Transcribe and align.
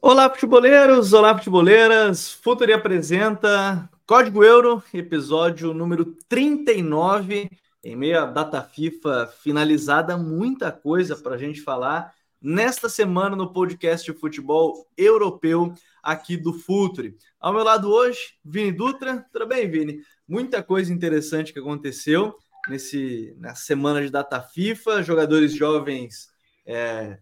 Olá, 0.00 0.30
futeboleiros! 0.30 1.12
Olá, 1.12 1.36
futeboleiras! 1.36 2.32
Futuri 2.32 2.72
apresenta 2.72 3.90
Código 4.06 4.42
Euro, 4.42 4.82
episódio 4.94 5.74
número 5.74 6.04
39. 6.28 7.50
Em 7.84 7.94
meio 7.94 8.20
à 8.20 8.26
data 8.26 8.60
FIFA 8.60 9.28
finalizada, 9.40 10.16
muita 10.16 10.72
coisa 10.72 11.14
para 11.16 11.36
a 11.36 11.38
gente 11.38 11.60
falar 11.60 12.12
nesta 12.40 12.88
semana 12.88 13.36
no 13.36 13.52
podcast 13.52 14.10
de 14.10 14.18
futebol 14.18 14.88
europeu 14.96 15.72
aqui 16.02 16.36
do 16.36 16.52
Futuri. 16.52 17.16
Ao 17.38 17.52
meu 17.52 17.62
lado 17.62 17.88
hoje, 17.88 18.34
Vini 18.44 18.72
Dutra. 18.72 19.24
Tudo 19.32 19.46
bem, 19.46 19.70
Vini? 19.70 20.00
Muita 20.26 20.60
coisa 20.60 20.92
interessante 20.92 21.52
que 21.52 21.60
aconteceu 21.60 22.36
nesse, 22.68 23.36
na 23.38 23.54
semana 23.54 24.02
de 24.02 24.10
data 24.10 24.40
FIFA, 24.40 25.02
jogadores 25.02 25.52
jovens 25.52 26.28
é, 26.66 27.18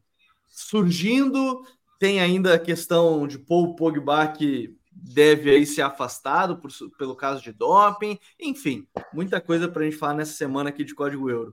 surgindo, 0.49 1.63
tem 1.99 2.19
ainda 2.19 2.55
a 2.55 2.59
questão 2.59 3.27
de 3.27 3.39
Paul 3.39 3.77
Pogba 3.77 4.27
que 4.29 4.75
deve 5.13 5.51
aí 5.51 5.65
ser 5.65 5.83
afastado 5.83 6.57
por, 6.57 6.71
pelo 6.99 7.15
caso 7.15 7.43
de 7.43 7.53
doping. 7.53 8.19
Enfim, 8.41 8.87
muita 9.13 9.41
coisa 9.41 9.69
para 9.69 9.83
a 9.83 9.85
gente 9.85 9.97
falar 9.97 10.15
nessa 10.15 10.33
semana 10.33 10.71
aqui 10.71 10.85
de 10.85 10.95
Código 10.95 11.31
Euro. 11.31 11.53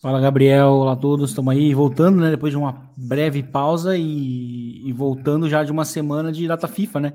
Fala, 0.00 0.20
Gabriel. 0.20 0.68
Olá 0.68 0.92
a 0.92 0.96
todos. 0.96 1.30
Estamos 1.30 1.52
aí 1.52 1.74
voltando, 1.74 2.20
né? 2.20 2.30
Depois 2.30 2.52
de 2.52 2.58
uma 2.58 2.90
breve 2.96 3.42
pausa 3.42 3.96
e, 3.96 4.86
e 4.86 4.92
voltando 4.92 5.48
já 5.48 5.64
de 5.64 5.72
uma 5.72 5.84
semana 5.84 6.30
de 6.30 6.46
data 6.46 6.68
FIFA, 6.68 7.00
né? 7.00 7.12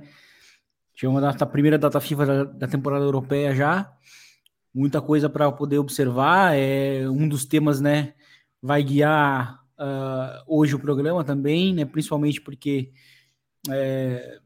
Data, 1.21 1.43
a 1.43 1.47
primeira 1.47 1.77
data 1.77 1.99
FIFA 1.99 2.25
da, 2.25 2.43
da 2.43 2.67
temporada 2.67 3.03
europeia 3.03 3.53
já. 3.53 3.91
Muita 4.73 5.01
coisa 5.01 5.29
para 5.29 5.51
poder 5.51 5.77
observar. 5.77 6.55
É 6.55 7.07
um 7.07 7.27
dos 7.27 7.45
temas, 7.45 7.79
né? 7.79 8.13
Vai 8.61 8.83
guiar 8.83 9.61
uh, 9.77 10.43
hoje 10.47 10.75
o 10.75 10.79
programa 10.79 11.23
também, 11.23 11.73
né? 11.73 11.85
Principalmente 11.85 12.41
porque 12.41 12.91
é, 13.69 14.39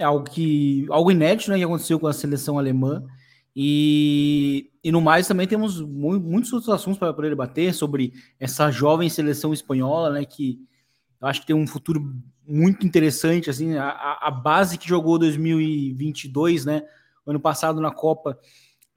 é, 0.00 0.04
algo 0.04 0.24
que 0.24 0.86
algo 0.88 1.10
inédito, 1.10 1.50
né? 1.50 1.58
Que 1.58 1.64
aconteceu 1.64 2.00
com 2.00 2.06
a 2.06 2.12
seleção 2.12 2.58
alemã. 2.58 3.04
E, 3.54 4.70
e 4.82 4.90
no 4.90 5.00
mais 5.00 5.28
também 5.28 5.46
temos 5.46 5.80
mu 5.80 6.18
muitos 6.18 6.52
outros 6.52 6.72
assuntos 6.72 6.98
para 6.98 7.12
poder 7.12 7.28
debater 7.28 7.74
sobre 7.74 8.14
essa 8.38 8.70
jovem 8.70 9.10
seleção 9.10 9.52
espanhola, 9.52 10.10
né? 10.10 10.24
Que 10.24 10.58
eu 11.20 11.28
acho 11.28 11.42
que 11.42 11.46
tem 11.48 11.56
um 11.56 11.66
futuro 11.66 12.14
muito 12.46 12.86
interessante, 12.86 13.50
assim, 13.50 13.76
a, 13.76 14.18
a 14.22 14.30
base 14.30 14.78
que 14.78 14.88
jogou 14.88 15.18
2022, 15.18 16.64
né? 16.64 16.82
Ano 17.26 17.38
passado 17.38 17.78
na 17.80 17.90
Copa 17.90 18.38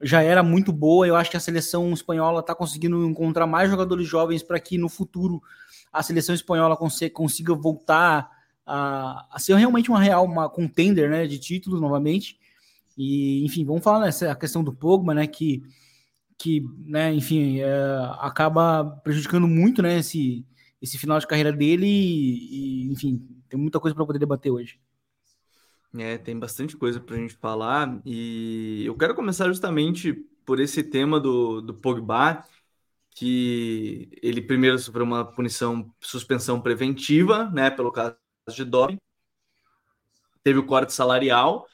já 0.00 0.22
era 0.22 0.42
muito 0.42 0.72
boa. 0.72 1.06
Eu 1.06 1.16
acho 1.16 1.30
que 1.30 1.36
a 1.36 1.40
seleção 1.40 1.92
espanhola 1.92 2.40
está 2.40 2.54
conseguindo 2.54 3.04
encontrar 3.06 3.46
mais 3.46 3.70
jogadores 3.70 4.08
jovens 4.08 4.42
para 4.42 4.58
que 4.58 4.78
no 4.78 4.88
futuro 4.88 5.42
a 5.92 6.02
seleção 6.02 6.34
espanhola 6.34 6.78
consiga 7.12 7.54
voltar 7.54 8.33
a, 8.66 9.26
a, 9.30 9.38
ser 9.38 9.54
realmente 9.56 9.90
uma 9.90 10.00
real, 10.00 10.24
uma 10.24 10.48
contender 10.48 11.10
né, 11.10 11.26
de 11.26 11.38
títulos 11.38 11.80
novamente. 11.80 12.38
E, 12.96 13.44
enfim, 13.44 13.64
vamos 13.64 13.82
falar 13.82 14.00
nessa 14.00 14.34
questão 14.34 14.62
do 14.62 14.72
Pogba, 14.72 15.14
né, 15.14 15.26
que, 15.26 15.62
que 16.38 16.64
né, 16.86 17.12
enfim, 17.12 17.60
é, 17.60 17.72
acaba 18.20 18.84
prejudicando 19.02 19.48
muito 19.48 19.82
né, 19.82 19.98
esse, 19.98 20.46
esse 20.80 20.98
final 20.98 21.18
de 21.18 21.26
carreira 21.26 21.52
dele 21.52 21.86
e, 21.86 22.86
e 22.86 22.92
enfim, 22.92 23.26
tem 23.48 23.58
muita 23.58 23.80
coisa 23.80 23.94
para 23.94 24.06
poder 24.06 24.18
debater 24.18 24.52
hoje. 24.52 24.78
É, 25.96 26.18
tem 26.18 26.36
bastante 26.38 26.76
coisa 26.76 26.98
para 26.98 27.14
a 27.14 27.18
gente 27.18 27.34
falar 27.34 28.00
e 28.04 28.82
eu 28.84 28.96
quero 28.96 29.14
começar 29.14 29.46
justamente 29.46 30.12
por 30.44 30.58
esse 30.58 30.82
tema 30.82 31.20
do, 31.20 31.60
do 31.60 31.72
Pogba, 31.72 32.44
que 33.10 34.08
ele 34.20 34.42
primeiro 34.42 34.78
sofreu 34.78 35.04
uma 35.04 35.24
punição, 35.24 35.88
suspensão 36.00 36.60
preventiva, 36.60 37.48
né, 37.50 37.70
pelo 37.70 37.92
caso 37.92 38.16
de 38.52 38.64
doping, 38.64 38.98
teve 40.42 40.58
o 40.58 40.66
corte 40.66 40.92
salarial 40.92 41.66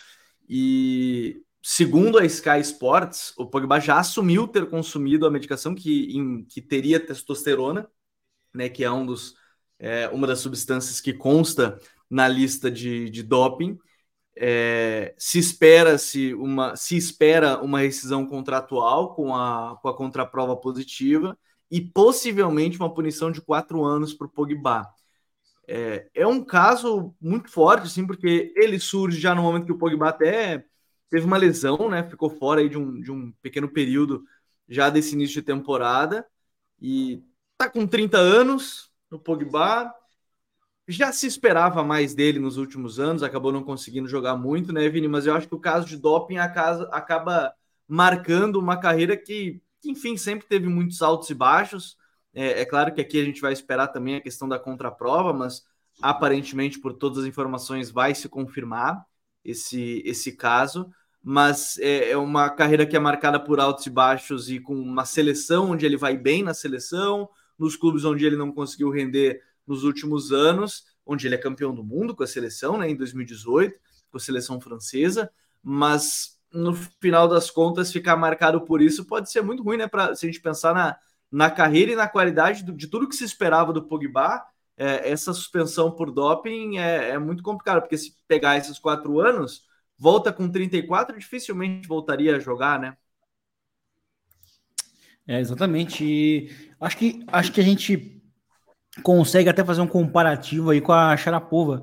e 0.49 1.43
segundo 1.63 2.19
a 2.19 2.25
Sky 2.25 2.61
Sports, 2.61 3.35
o 3.37 3.47
Pogba 3.47 3.81
já 3.81 3.99
assumiu 3.99 4.47
ter 4.47 4.69
consumido 4.69 5.27
a 5.27 5.31
medicação 5.31 5.75
que, 5.75 6.17
em, 6.17 6.45
que 6.45 6.63
teria 6.63 7.05
testosterona, 7.05 7.91
né, 8.55 8.69
que 8.69 8.85
é 8.85 8.91
um 8.91 9.05
dos 9.05 9.35
é, 9.79 10.09
uma 10.09 10.27
das 10.27 10.41
substâncias 10.41 11.01
que 11.01 11.13
consta 11.13 11.79
na 12.09 12.29
lista 12.29 12.71
de, 12.71 13.09
de 13.11 13.23
doping. 13.23 13.79
É, 14.37 15.15
se 15.19 15.39
espera 15.39 15.99
se 15.99 16.35
uma 16.35 16.77
se 16.77 16.97
espera 16.97 17.61
uma 17.61 17.81
rescisão 17.81 18.25
contratual 18.27 19.15
com 19.15 19.35
a, 19.35 19.77
com 19.83 19.89
a 19.89 19.97
contraprova 19.97 20.57
positiva 20.57 21.37
e 21.71 21.81
possivelmente 21.81 22.79
uma 22.79 22.93
punição 22.93 23.31
de 23.31 23.41
quatro 23.41 23.85
anos 23.85 24.15
para 24.15 24.27
o 24.27 24.31
Pogba. 24.31 24.87
É, 25.73 26.11
é, 26.15 26.27
um 26.27 26.45
caso 26.45 27.15
muito 27.21 27.49
forte, 27.49 27.87
assim, 27.87 28.05
porque 28.05 28.53
ele 28.57 28.81
surge 28.81 29.21
já 29.21 29.35
no 29.37 29.43
momento 29.43 29.67
que 29.67 29.73
o 29.73 29.79
Pogba 29.79 30.09
até 30.09 30.65
teve 31.09 31.25
uma 31.25 31.37
lesão, 31.37 31.89
né? 31.89 32.03
Ficou 32.03 32.29
fora 32.29 32.61
aí 32.61 32.69
de 32.69 32.77
um, 32.77 33.01
de 33.01 33.13
um 33.13 33.31
pequeno 33.41 33.69
período 33.69 34.25
já 34.69 34.91
desse 34.91 35.15
início 35.15 35.35
de 35.35 35.43
temporada 35.43 36.27
e 36.81 37.23
tá 37.57 37.71
com 37.71 37.87
30 37.87 38.19
anos 38.19 38.91
no 39.09 39.19
Pogba, 39.19 39.95
já 40.89 41.13
se 41.13 41.29
esperava 41.29 41.85
mais 41.85 42.15
dele 42.15 42.41
nos 42.41 42.57
últimos 42.57 42.99
anos, 42.99 43.23
acabou 43.23 43.53
não 43.53 43.63
conseguindo 43.63 44.09
jogar 44.09 44.37
muito, 44.37 44.73
né, 44.73 44.89
Vini? 44.89 45.07
Mas 45.07 45.27
eu 45.27 45.35
acho 45.35 45.47
que 45.47 45.55
o 45.55 45.61
caso 45.61 45.87
de 45.87 45.97
doping 45.97 46.39
acaba 46.39 47.55
marcando 47.87 48.57
uma 48.59 48.77
carreira 48.77 49.17
que 49.17 49.63
enfim, 49.85 50.17
sempre 50.17 50.47
teve 50.47 50.69
muitos 50.69 51.01
altos 51.01 51.31
e 51.31 51.35
baixos. 51.35 51.97
É, 52.33 52.63
é, 52.63 52.65
claro 52.65 52.95
que 52.95 53.01
aqui 53.01 53.21
a 53.21 53.25
gente 53.25 53.41
vai 53.41 53.53
esperar 53.53 53.89
também 53.89 54.17
a 54.17 54.21
questão 54.21 54.49
da 54.49 54.59
contraprova, 54.59 55.33
mas 55.33 55.65
aparentemente, 56.01 56.79
por 56.79 56.95
todas 56.95 57.19
as 57.19 57.25
informações, 57.25 57.91
vai 57.91 58.15
se 58.15 58.29
confirmar 58.29 59.05
esse, 59.45 60.03
esse 60.05 60.33
caso. 60.37 60.91
Mas 61.23 61.79
é, 61.79 62.11
é 62.11 62.17
uma 62.17 62.49
carreira 62.49 62.87
que 62.87 62.97
é 62.97 62.99
marcada 62.99 63.39
por 63.39 63.61
altos 63.61 63.85
e 63.87 63.91
baixos 63.91 64.49
e 64.49 64.59
com 64.59 64.75
uma 64.75 65.05
seleção 65.05 65.71
onde 65.71 65.85
ele 65.85 65.97
vai 65.97 66.17
bem 66.17 66.43
na 66.43 66.55
seleção, 66.55 67.29
nos 67.59 67.77
clubes 67.77 68.05
onde 68.05 68.25
ele 68.25 68.37
não 68.37 68.51
conseguiu 68.51 68.91
render 68.91 69.43
nos 69.67 69.85
últimos 69.85 70.33
anos, 70.33 70.85
onde 71.05 71.27
ele 71.27 71.35
é 71.35 71.39
campeão 71.39 71.75
do 71.75 71.85
mundo 71.85 72.17
com 72.17 72.23
a 72.23 72.27
seleção, 72.27 72.79
né, 72.79 72.89
em 72.89 72.97
2018, 72.97 73.79
com 74.11 74.17
a 74.17 74.21
seleção 74.21 74.61
francesa, 74.61 75.31
mas 75.63 76.41
no 76.53 76.75
final 76.75 77.29
das 77.29 77.51
contas 77.51 77.93
ficar 77.93 78.17
marcado 78.17 78.63
por 78.63 78.81
isso 78.81 79.05
pode 79.05 79.31
ser 79.31 79.43
muito 79.43 79.63
ruim, 79.63 79.77
né, 79.77 79.87
para 79.87 80.15
se 80.15 80.25
a 80.25 80.29
gente 80.29 80.41
pensar 80.41 80.75
na, 80.75 80.97
na 81.31 81.51
carreira 81.51 81.93
e 81.93 81.97
na 81.97 82.09
qualidade 82.09 82.65
do, 82.65 82.73
de 82.73 82.87
tudo 82.87 83.09
que 83.09 83.15
se 83.15 83.25
esperava 83.25 83.73
do 83.73 83.83
Pogba, 83.83 84.43
é, 84.77 85.11
essa 85.11 85.33
suspensão 85.33 85.91
por 85.91 86.11
doping 86.11 86.79
é, 86.79 87.11
é 87.11 87.19
muito 87.19 87.43
complicado, 87.43 87.81
porque 87.83 87.99
se 87.99 88.17
pegar 88.27 88.57
esses 88.57 88.79
quatro 88.79 89.21
anos, 89.21 89.65
volta 89.99 90.33
com 90.33 90.49
34, 90.49 91.19
dificilmente 91.19 91.87
voltaria 91.87 92.37
a 92.37 92.41
jogar, 92.41 92.81
né? 92.81 92.97
É, 95.29 95.39
exatamente. 95.39 96.05
E 96.05 96.51
acho 96.81 96.97
que, 96.97 97.23
acho 97.29 97.53
que 97.53 97.61
a 97.61 97.65
gente 97.65 98.21
consegue 99.03 99.49
até 99.49 99.65
fazer 99.65 99.81
um 99.81 99.87
comparativo 99.87 100.71
aí 100.71 100.81
com 100.81 100.93
a 100.93 101.17
Sharapova, 101.17 101.83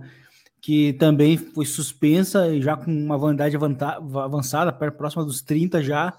que 0.60 0.94
também 0.94 1.38
foi 1.38 1.66
suspensa 1.66 2.50
e 2.50 2.62
já 2.62 2.76
com 2.76 2.92
uma 2.92 3.18
vandade 3.18 3.56
avançada, 3.56 4.74
próxima 4.74 5.24
dos 5.24 5.42
30 5.42 5.82
já, 5.82 6.18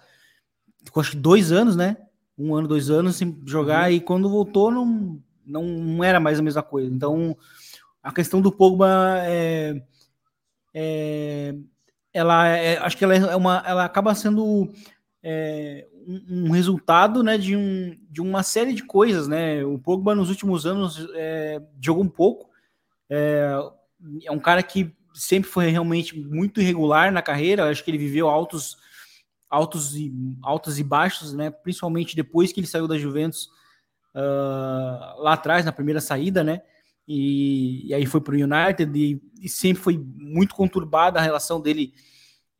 acho 0.97 1.11
que 1.11 1.17
dois 1.17 1.53
anos, 1.53 1.77
né? 1.77 1.97
Um 2.39 2.55
ano, 2.55 2.69
dois 2.69 2.89
anos 2.89 3.17
sem 3.17 3.37
jogar, 3.45 3.89
uhum. 3.89 3.97
e 3.97 4.01
quando 4.01 4.29
voltou 4.29 4.71
não, 4.71 5.21
não, 5.45 5.65
não 5.65 6.05
era 6.05 6.21
mais 6.21 6.39
a 6.39 6.43
mesma 6.43 6.63
coisa. 6.63 6.89
Então, 6.93 7.37
a 8.03 8.13
questão 8.13 8.41
do 8.41 8.53
Pogba 8.53 9.19
é, 9.25 9.83
é 10.73 11.55
ela 12.13 12.49
é, 12.49 12.79
acho 12.79 12.97
que 12.97 13.05
ela 13.05 13.15
é 13.15 13.37
uma, 13.37 13.63
ela 13.67 13.85
acaba 13.85 14.15
sendo 14.15 14.73
é, 15.23 15.87
um, 16.31 16.51
resultado 16.51 17.23
né, 17.23 17.37
de, 17.37 17.55
um, 17.55 17.97
de 18.11 18.21
uma 18.21 18.43
série 18.43 18.73
de 18.73 18.83
coisas. 18.83 19.29
Né? 19.29 19.65
O 19.65 19.79
Pogba 19.79 20.15
nos 20.15 20.31
últimos 20.31 20.67
anos 20.67 21.07
é, 21.15 21.61
jogou 21.81 22.03
um 22.03 22.09
pouco. 22.09 22.49
É, 23.11 23.53
é, 24.25 24.33
um 24.33 24.39
cara 24.39 24.63
que 24.63 24.93
sempre 25.15 25.51
foi 25.51 25.69
realmente 25.69 26.19
muito 26.19 26.61
irregular 26.61 27.13
na 27.13 27.23
carreira. 27.23 27.71
Acho 27.71 27.85
que 27.85 27.91
ele 27.91 27.99
viveu 27.99 28.29
altos, 28.29 28.79
altos 29.49 29.97
e 29.97 30.13
altos 30.43 30.79
e 30.79 30.85
baixos, 30.85 31.33
né? 31.33 31.51
Principalmente 31.51 32.17
depois 32.17 32.53
que 32.53 32.61
ele 32.61 32.67
saiu 32.67 32.87
da 32.87 32.99
Juventus 32.99 33.49
uh, 34.15 35.23
lá 35.23 35.33
atrás 35.35 35.65
na 35.65 35.73
primeira 35.73 36.01
saída, 36.01 36.45
né? 36.45 36.63
E, 37.07 37.89
e 37.89 37.95
aí 37.95 38.05
foi 38.05 38.21
para 38.21 38.35
o 38.35 38.39
United 38.39 38.93
e, 38.95 39.21
e, 39.41 39.49
sempre 39.49 39.83
foi 39.83 39.97
muito 39.97 40.55
conturbada 40.55 41.19
a 41.19 41.23
relação 41.23 41.59
dele 41.59 41.95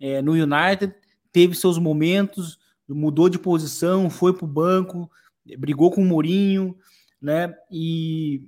é, 0.01 0.23
no 0.23 0.33
United. 0.33 0.95
Teve 1.31 1.55
seus 1.55 1.79
momentos, 1.79 2.59
mudou 2.89 3.29
de 3.29 3.39
posição, 3.39 4.09
foi 4.09 4.33
para 4.33 4.47
o 4.47 4.49
banco, 4.49 5.11
brigou 5.59 5.91
com 5.91 6.01
o 6.01 6.07
Mourinho, 6.07 6.75
né? 7.21 7.55
E 7.71 8.43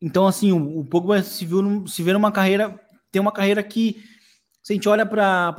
então 0.00 0.26
assim 0.26 0.52
o, 0.52 0.78
o 0.78 0.84
Pogba 0.84 1.20
se 1.22 1.44
viu 1.44 1.86
se 1.86 2.02
vê 2.02 2.12
numa 2.12 2.30
carreira 2.30 2.80
tem 3.10 3.20
uma 3.20 3.32
carreira 3.32 3.62
que 3.62 4.02
se 4.62 4.72
a 4.72 4.74
gente 4.74 4.88
olha 4.88 5.06
para 5.06 5.54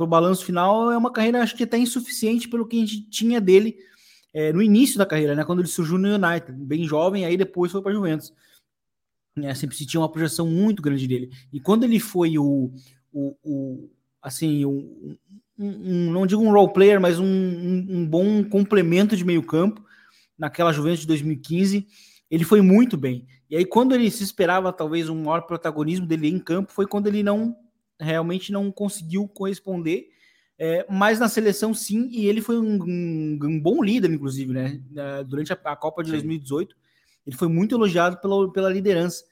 o 0.00 0.06
balanço 0.06 0.44
final 0.44 0.90
é 0.90 0.96
uma 0.96 1.12
carreira 1.12 1.42
acho 1.42 1.56
que 1.56 1.64
até 1.64 1.76
insuficiente 1.76 2.48
pelo 2.48 2.66
que 2.66 2.76
a 2.76 2.80
gente 2.80 3.08
tinha 3.10 3.40
dele 3.40 3.76
é, 4.32 4.52
no 4.52 4.62
início 4.62 4.96
da 4.96 5.04
carreira, 5.04 5.34
né? 5.34 5.44
Quando 5.44 5.58
ele 5.58 5.68
surgiu 5.68 5.98
no 5.98 6.08
United, 6.08 6.52
bem 6.52 6.84
jovem, 6.84 7.24
aí 7.24 7.36
depois 7.36 7.70
foi 7.70 7.82
para 7.82 7.92
Juventus. 7.92 8.32
É, 9.36 9.54
sempre 9.54 9.76
se 9.76 9.86
tinha 9.86 10.00
uma 10.00 10.10
projeção 10.10 10.46
muito 10.46 10.82
grande 10.82 11.06
dele. 11.06 11.30
E 11.52 11.60
quando 11.60 11.84
ele 11.84 12.00
foi 12.00 12.38
o, 12.38 12.70
o, 13.12 13.36
o 13.42 13.90
assim, 14.22 14.64
um, 14.64 15.16
um, 15.58 16.10
não 16.10 16.26
digo 16.26 16.42
um 16.42 16.52
role 16.52 16.72
player, 16.72 17.00
mas 17.00 17.18
um, 17.18 17.26
um, 17.26 18.06
bom 18.06 18.42
complemento 18.44 19.16
de 19.16 19.24
meio 19.24 19.42
campo 19.42 19.84
naquela 20.38 20.72
Juventus 20.72 21.00
de 21.00 21.06
2015, 21.06 21.86
ele 22.30 22.44
foi 22.44 22.62
muito 22.62 22.96
bem. 22.96 23.26
E 23.50 23.56
aí 23.56 23.64
quando 23.64 23.94
ele 23.94 24.10
se 24.10 24.24
esperava 24.24 24.72
talvez 24.72 25.08
um 25.08 25.24
maior 25.24 25.42
protagonismo 25.42 26.06
dele 26.06 26.28
em 26.28 26.38
campo, 26.38 26.72
foi 26.72 26.86
quando 26.86 27.06
ele 27.06 27.22
não 27.22 27.54
realmente 28.00 28.52
não 28.52 28.70
conseguiu 28.70 29.28
corresponder. 29.28 30.08
É, 30.58 30.86
mas 30.88 31.18
na 31.18 31.28
seleção 31.28 31.74
sim, 31.74 32.08
e 32.12 32.26
ele 32.26 32.40
foi 32.40 32.56
um, 32.58 32.80
um, 32.82 33.38
um 33.42 33.60
bom 33.60 33.82
líder, 33.82 34.12
inclusive, 34.12 34.52
né? 34.52 34.80
Durante 35.26 35.52
a, 35.52 35.58
a 35.64 35.74
Copa 35.74 36.02
de 36.02 36.10
sim. 36.10 36.12
2018, 36.12 36.76
ele 37.26 37.36
foi 37.36 37.48
muito 37.48 37.74
elogiado 37.74 38.18
pela, 38.18 38.52
pela 38.52 38.70
liderança, 38.70 39.24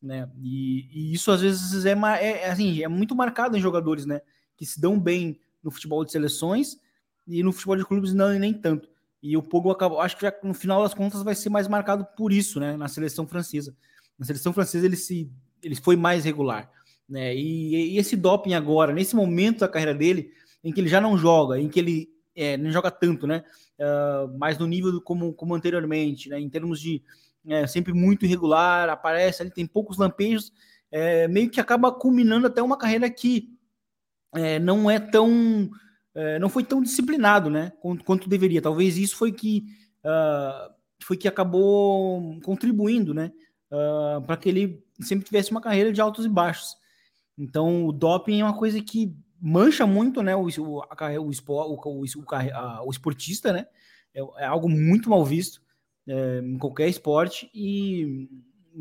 né? 0.00 0.30
E, 0.40 0.88
e 0.90 1.12
isso 1.12 1.30
às 1.30 1.40
vezes 1.40 1.84
é, 1.84 1.92
é, 1.92 2.42
é, 2.42 2.50
assim, 2.50 2.82
é 2.82 2.88
muito 2.88 3.14
marcado 3.14 3.56
em 3.56 3.60
jogadores, 3.60 4.06
né? 4.06 4.20
Que 4.56 4.64
se 4.64 4.80
dão 4.80 4.98
bem 4.98 5.38
no 5.62 5.70
futebol 5.70 6.04
de 6.04 6.12
seleções 6.12 6.78
e 7.26 7.42
no 7.42 7.52
futebol 7.52 7.76
de 7.76 7.84
clubes 7.84 8.14
não 8.14 8.30
nem 8.38 8.54
tanto. 8.54 8.88
E 9.22 9.36
o 9.36 9.42
Pogo 9.42 9.70
acabou, 9.70 10.00
acho 10.00 10.16
que 10.16 10.22
já, 10.22 10.32
no 10.42 10.54
final 10.54 10.82
das 10.82 10.94
contas 10.94 11.22
vai 11.22 11.34
ser 11.34 11.50
mais 11.50 11.68
marcado 11.68 12.06
por 12.16 12.32
isso, 12.32 12.58
né? 12.58 12.76
Na 12.76 12.88
seleção 12.88 13.26
francesa. 13.26 13.76
Na 14.18 14.24
seleção 14.24 14.52
francesa 14.52 14.86
ele 14.86 14.96
se 14.96 15.30
ele 15.62 15.74
foi 15.74 15.94
mais 15.94 16.24
regular, 16.24 16.70
né? 17.10 17.34
E, 17.34 17.94
e 17.94 17.98
esse 17.98 18.16
doping 18.16 18.54
agora, 18.54 18.92
nesse 18.92 19.16
momento 19.16 19.60
da 19.60 19.68
carreira 19.68 19.94
dele, 19.94 20.32
em 20.62 20.72
que 20.72 20.80
ele 20.80 20.88
já 20.88 21.00
não 21.00 21.18
joga, 21.18 21.60
em 21.60 21.68
que 21.68 21.80
ele 21.80 22.08
é, 22.34 22.56
não 22.56 22.70
joga 22.70 22.90
tanto, 22.90 23.26
né? 23.26 23.44
Uh, 23.78 24.38
mais 24.38 24.58
no 24.58 24.66
nível 24.66 24.92
do, 24.92 25.02
como, 25.02 25.32
como 25.32 25.54
anteriormente, 25.54 26.28
né? 26.28 26.38
Em 26.38 26.48
termos 26.48 26.80
de 26.80 27.02
é, 27.46 27.66
sempre 27.66 27.92
muito 27.92 28.24
irregular, 28.24 28.88
aparece 28.88 29.42
ali, 29.42 29.50
tem 29.50 29.66
poucos 29.66 29.98
lampejos, 29.98 30.52
é, 30.90 31.26
meio 31.28 31.50
que 31.50 31.60
acaba 31.60 31.92
culminando 31.92 32.46
até 32.46 32.62
uma 32.62 32.76
carreira 32.76 33.08
que 33.08 33.48
é, 34.34 34.58
não 34.58 34.90
é 34.90 34.98
tão. 34.98 35.70
É, 36.14 36.38
não 36.40 36.48
foi 36.48 36.64
tão 36.64 36.82
disciplinado, 36.82 37.48
né? 37.48 37.72
Quanto, 37.80 38.04
quanto 38.04 38.28
deveria. 38.28 38.62
Talvez 38.62 38.96
isso 38.96 39.16
foi 39.16 39.32
que. 39.32 39.64
Uh, 40.04 40.72
foi 41.02 41.16
que 41.16 41.28
acabou 41.28 42.40
contribuindo, 42.42 43.14
né? 43.14 43.32
Uh, 43.70 44.20
para 44.22 44.36
que 44.36 44.48
ele 44.48 44.84
sempre 45.00 45.24
tivesse 45.24 45.50
uma 45.50 45.60
carreira 45.60 45.92
de 45.92 46.00
altos 46.00 46.24
e 46.24 46.28
baixos. 46.28 46.76
Então, 47.38 47.86
o 47.86 47.92
doping 47.92 48.40
é 48.40 48.44
uma 48.44 48.56
coisa 48.56 48.80
que 48.82 49.14
mancha 49.40 49.86
muito, 49.86 50.22
né? 50.22 50.36
O, 50.36 50.46
o, 50.46 50.80
o, 50.80 50.82
o, 51.18 51.30
o, 51.74 52.86
o 52.86 52.90
esportista, 52.90 53.52
né? 53.52 53.66
É, 54.14 54.20
é, 54.42 54.44
algo 54.46 54.68
muito 54.68 55.08
mal 55.08 55.24
visto 55.24 55.62
é, 56.06 56.40
em 56.40 56.58
qualquer 56.58 56.88
esporte 56.88 57.50
e, 57.54 58.28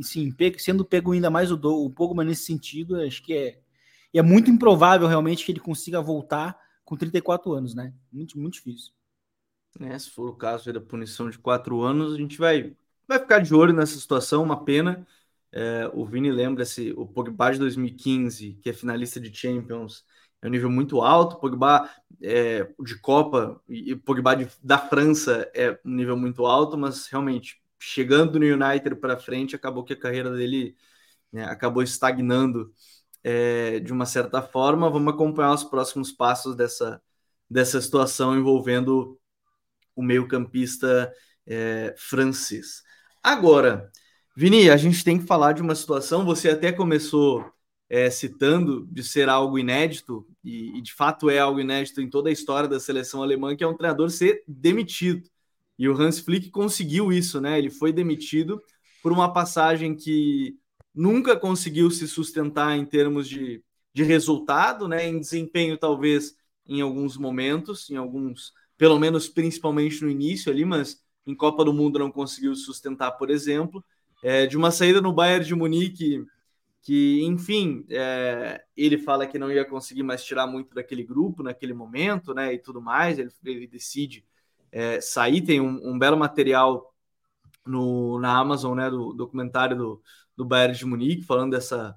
sim, 0.02 0.34
sendo 0.58 0.84
pego 0.84 1.12
ainda 1.12 1.30
mais 1.30 1.52
o, 1.52 1.58
do, 1.58 1.86
o 1.86 1.90
Pogba 1.90 2.24
nesse 2.24 2.44
sentido, 2.44 3.00
acho 3.02 3.22
que 3.24 3.34
é 3.34 3.60
é 4.14 4.22
muito 4.22 4.50
improvável 4.50 5.08
realmente 5.08 5.46
que 5.46 5.52
ele 5.52 5.60
consiga 5.60 6.02
voltar 6.02 6.60
com 6.84 6.98
34 6.98 7.54
anos, 7.54 7.76
né? 7.76 7.94
Muito, 8.12 8.40
muito 8.40 8.56
difícil. 8.56 8.92
É, 9.80 9.98
se 10.00 10.10
for 10.10 10.30
o 10.30 10.36
caso 10.36 10.74
da 10.74 10.82
punição 10.82 11.30
de 11.30 11.38
quatro 11.38 11.82
anos, 11.82 12.14
a 12.14 12.18
gente 12.18 12.38
vai, 12.38 12.76
vai 13.08 13.20
ficar 13.20 13.40
de 13.40 13.54
olho 13.54 13.74
nessa 13.74 14.00
situação, 14.00 14.42
uma 14.44 14.66
pena. 14.66 15.08
É, 15.52 15.90
o 15.94 16.06
Vini 16.06 16.32
lembra-se, 16.32 16.94
o 16.96 17.08
Pogba 17.08 17.52
de 17.52 17.60
2015, 17.60 18.60
que 18.62 18.70
é 18.70 18.74
finalista 18.74 19.20
de 19.20 19.34
Champions, 19.36 20.06
é 20.42 20.48
um 20.48 20.50
nível 20.50 20.70
muito 20.70 21.02
alto. 21.02 21.36
O 21.36 21.40
Pogba 21.40 21.90
é, 22.22 22.68
de 22.84 23.00
Copa 23.00 23.62
e 23.68 23.94
o 23.94 24.00
Pogba 24.00 24.36
de, 24.36 24.48
da 24.64 24.78
França 24.78 25.50
é 25.54 25.80
um 25.84 25.92
nível 25.92 26.16
muito 26.18 26.46
alto, 26.46 26.78
mas 26.78 27.08
realmente, 27.08 27.62
chegando 27.80 28.40
no 28.40 28.46
United 28.46 28.96
para 28.96 29.18
frente, 29.18 29.56
acabou 29.56 29.84
que 29.84 29.94
a 29.94 30.00
carreira 30.00 30.32
dele 30.32 30.76
né, 31.32 31.46
acabou 31.46 31.84
estagnando 31.84 32.74
é, 33.24 33.80
de 33.80 33.92
uma 33.92 34.06
certa 34.06 34.42
forma. 34.42 34.90
Vamos 34.90 35.14
acompanhar 35.14 35.54
os 35.54 35.64
próximos 35.64 36.12
passos 36.12 36.56
dessa, 36.56 37.02
dessa 37.50 37.82
situação 37.82 38.38
envolvendo 38.38 39.20
o 39.96 40.02
meio-campista 40.04 41.14
é, 41.46 41.94
francês. 41.98 42.84
Agora, 43.22 43.92
Vini, 44.40 44.70
a 44.70 44.78
gente 44.78 45.04
tem 45.04 45.20
que 45.20 45.26
falar 45.26 45.52
de 45.52 45.62
uma 45.62 45.76
situação. 45.76 46.24
Você 46.24 46.50
até 46.50 46.72
começou 46.72 47.46
é, 47.90 48.10
citando 48.10 48.88
de 48.90 49.04
ser 49.04 49.28
algo 49.28 49.60
inédito, 49.60 50.26
e, 50.42 50.78
e, 50.78 50.82
de 50.82 50.94
fato 50.94 51.30
é 51.30 51.40
algo 51.40 51.60
inédito 51.60 52.00
em 52.00 52.10
toda 52.10 52.30
a 52.30 52.32
história 52.32 52.70
da 52.70 52.80
seleção 52.80 53.22
alemã, 53.22 53.54
que 53.54 53.66
é 53.66 53.68
um 53.68 53.76
treinador 53.76 54.10
ser 54.10 54.42
demitido. 54.48 55.30
E 55.78 55.90
o 55.90 55.94
Hans 55.94 56.22
Flick 56.22 56.50
conseguiu 56.52 57.12
isso, 57.12 57.42
né? 57.42 57.60
Ele 57.60 57.70
foi 57.70 57.92
demitido 57.92 58.64
por 59.04 59.12
uma 59.12 59.34
passagem 59.34 59.94
que 59.94 60.56
nunca 60.96 61.36
conseguiu 61.36 61.92
se 61.92 62.08
sustentar 62.08 62.78
em 62.78 62.86
termos 62.86 63.28
de, 63.28 63.62
de 63.94 64.04
resultado, 64.04 64.88
né? 64.88 65.06
Em 65.06 65.20
desempenho, 65.20 65.78
talvez, 65.78 66.34
em 66.66 66.80
alguns 66.80 67.18
momentos, 67.18 67.90
em 67.90 67.98
alguns, 67.98 68.54
pelo 68.78 68.98
menos 68.98 69.28
principalmente 69.28 70.02
no 70.02 70.10
início 70.10 70.50
ali, 70.50 70.64
mas 70.64 71.04
em 71.28 71.36
Copa 71.36 71.66
do 71.66 71.74
Mundo 71.74 72.00
não 72.00 72.10
conseguiu 72.10 72.56
sustentar, 72.56 73.12
por 73.12 73.30
exemplo. 73.30 73.84
É, 74.22 74.46
de 74.46 74.58
uma 74.58 74.72
saída 74.72 75.02
no 75.02 75.14
Bayern 75.14 75.46
de 75.46 75.56
Munique, 75.56 76.26
que, 76.82 77.24
enfim, 77.24 77.86
é, 77.90 78.64
ele 78.76 78.98
fala 78.98 79.28
que 79.28 79.40
não 79.40 79.52
ia 79.52 79.66
conseguir 79.66 80.04
mais 80.04 80.24
tirar 80.24 80.48
muito 80.48 80.74
daquele 80.74 81.04
grupo 81.04 81.44
naquele 81.44 81.74
momento, 81.74 82.34
né? 82.34 82.54
E 82.54 82.60
tudo 82.60 82.82
mais. 82.82 83.20
Ele, 83.20 83.32
ele 83.46 83.68
decide 83.68 84.26
é, 84.72 85.00
sair. 85.02 85.42
Tem 85.42 85.62
um, 85.62 85.92
um 85.92 86.00
belo 86.00 86.18
material 86.18 86.94
no, 87.66 88.20
na 88.20 88.38
Amazon, 88.38 88.78
né? 88.78 88.90
Do 88.90 89.14
documentário 89.14 89.78
do, 89.78 90.02
do 90.36 90.46
Bayern 90.46 90.78
de 90.78 90.86
Munique, 90.86 91.24
falando 91.24 91.52
dessa, 91.52 91.96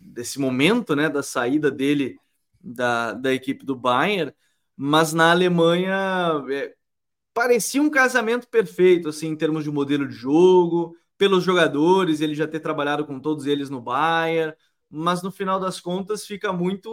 desse 0.00 0.40
momento, 0.40 0.96
né, 0.96 1.08
da 1.08 1.22
saída 1.22 1.70
dele 1.70 2.18
da, 2.60 3.12
da 3.12 3.32
equipe 3.32 3.64
do 3.64 3.76
Bayern, 3.76 4.32
mas 4.76 5.12
na 5.12 5.30
Alemanha 5.30 6.44
é, 6.50 6.74
parecia 7.32 7.80
um 7.80 7.88
casamento 7.88 8.48
perfeito, 8.48 9.08
assim, 9.08 9.28
em 9.28 9.36
termos 9.36 9.62
de 9.62 9.70
modelo 9.70 10.08
de 10.08 10.14
jogo, 10.14 10.96
pelos 11.18 11.44
jogadores, 11.44 12.20
ele 12.20 12.34
já 12.34 12.46
ter 12.46 12.60
trabalhado 12.60 13.04
com 13.04 13.20
todos 13.20 13.44
eles 13.44 13.68
no 13.68 13.80
Bayern, 13.80 14.54
mas 14.88 15.22
no 15.22 15.30
final 15.30 15.60
das 15.60 15.80
contas 15.80 16.24
fica 16.24 16.52
muito 16.52 16.90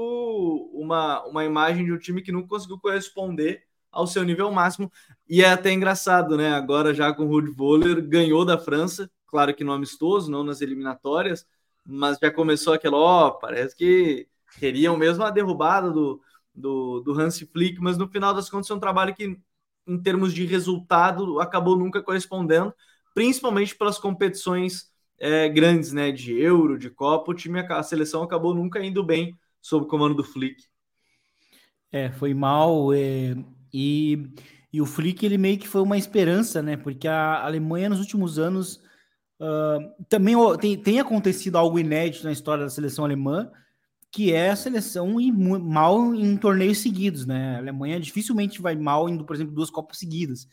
uma, 0.74 1.24
uma 1.26 1.46
imagem 1.46 1.86
de 1.86 1.94
um 1.94 1.98
time 1.98 2.22
que 2.22 2.32
não 2.32 2.46
conseguiu 2.46 2.80
corresponder 2.80 3.64
ao 3.92 4.06
seu 4.06 4.24
nível 4.24 4.52
máximo, 4.52 4.92
e 5.30 5.42
é 5.42 5.50
até 5.50 5.72
engraçado, 5.72 6.36
né, 6.36 6.52
agora 6.54 6.94
já 6.94 7.14
com 7.14 7.24
o 7.24 7.28
Rudi 7.30 7.50
Voller, 7.52 8.06
ganhou 8.06 8.44
da 8.44 8.58
França, 8.58 9.10
claro 9.26 9.56
que 9.56 9.64
no 9.64 9.72
amistoso, 9.72 10.30
não 10.30 10.44
nas 10.44 10.60
eliminatórias, 10.60 11.48
mas 11.86 12.18
já 12.22 12.30
começou 12.30 12.74
aquela, 12.74 12.98
ó, 12.98 13.28
oh, 13.28 13.32
parece 13.34 13.74
que 13.74 14.28
queriam 14.60 14.98
mesmo 14.98 15.24
a 15.24 15.30
derrubada 15.30 15.92
do, 15.92 16.22
do, 16.54 17.00
do 17.02 17.14
Hansi 17.20 17.46
Flick, 17.46 17.80
mas 17.80 17.98
no 17.98 18.10
final 18.10 18.34
das 18.34 18.50
contas 18.50 18.70
é 18.70 18.74
um 18.74 18.80
trabalho 18.80 19.16
que, 19.16 19.40
em 19.88 20.02
termos 20.02 20.34
de 20.34 20.46
resultado, 20.46 21.40
acabou 21.40 21.78
nunca 21.78 22.02
correspondendo, 22.02 22.74
principalmente 23.16 23.76
pelas 23.76 23.98
competições 23.98 24.92
é, 25.18 25.50
grandes, 25.50 25.92
né, 25.92 26.12
de 26.12 26.38
Euro, 26.40 26.78
de 26.78 26.90
Copa, 26.92 27.32
o 27.32 27.34
time, 27.34 27.62
a 27.62 27.82
seleção 27.82 28.22
acabou 28.22 28.54
nunca 28.54 28.84
indo 28.84 29.04
bem 29.04 29.36
sob 29.60 29.86
o 29.86 29.88
comando 29.88 30.14
do 30.14 30.24
Flick. 30.24 30.66
É, 31.92 32.12
foi 32.12 32.34
mal, 32.34 32.94
é, 32.94 33.36
e, 33.74 34.30
e 34.72 34.82
o 34.82 34.86
Flick, 34.86 35.26
ele 35.26 35.38
meio 35.38 35.58
que 35.58 35.68
foi 35.68 35.82
uma 35.82 35.98
esperança, 35.98 36.62
né, 36.62 36.76
porque 36.76 37.08
a 37.08 37.44
Alemanha 37.44 37.90
nos 37.90 38.00
últimos 38.00 38.38
anos 38.38 38.84
Uh, 39.38 39.92
também 40.08 40.34
tem, 40.62 40.78
tem, 40.78 40.98
acontecido 40.98 41.58
algo 41.58 41.78
inédito 41.78 42.24
na 42.24 42.32
história 42.32 42.64
da 42.64 42.70
seleção 42.70 43.04
alemã, 43.04 43.52
que 44.10 44.32
é 44.32 44.50
a 44.50 44.56
seleção 44.56 45.20
ir 45.20 45.34
mal 45.34 46.16
em 46.16 46.38
torneios 46.38 46.78
seguidos, 46.78 47.26
né? 47.26 47.56
A 47.56 47.58
Alemanha 47.58 48.00
dificilmente 48.00 48.62
vai 48.62 48.78
mal 48.78 49.10
indo, 49.10 49.26
por 49.26 49.36
exemplo, 49.36 49.54
duas 49.54 49.70
Copas 49.70 49.98
seguidas. 49.98 50.48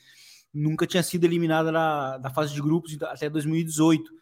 Nunca 0.53 0.87
tinha 0.87 1.03
sido 1.03 1.25
eliminada 1.25 1.73
na, 1.73 2.19
da 2.19 2.31
fase 2.31 2.53
de 2.53 2.61
grupos 2.61 2.97
até 3.03 3.29
2018. 3.31 4.13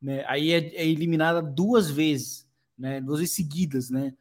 Né? 0.00 0.24
Aí 0.26 0.52
é, 0.52 0.58
é, 0.74 0.86
eliminada 0.86 1.42
duas 1.42 1.90
vezes, 1.90 2.46
né? 2.76 3.00
Duas 3.00 3.20
vezes 3.20 3.34
seguidas, 3.34 3.90
né? 3.90 4.14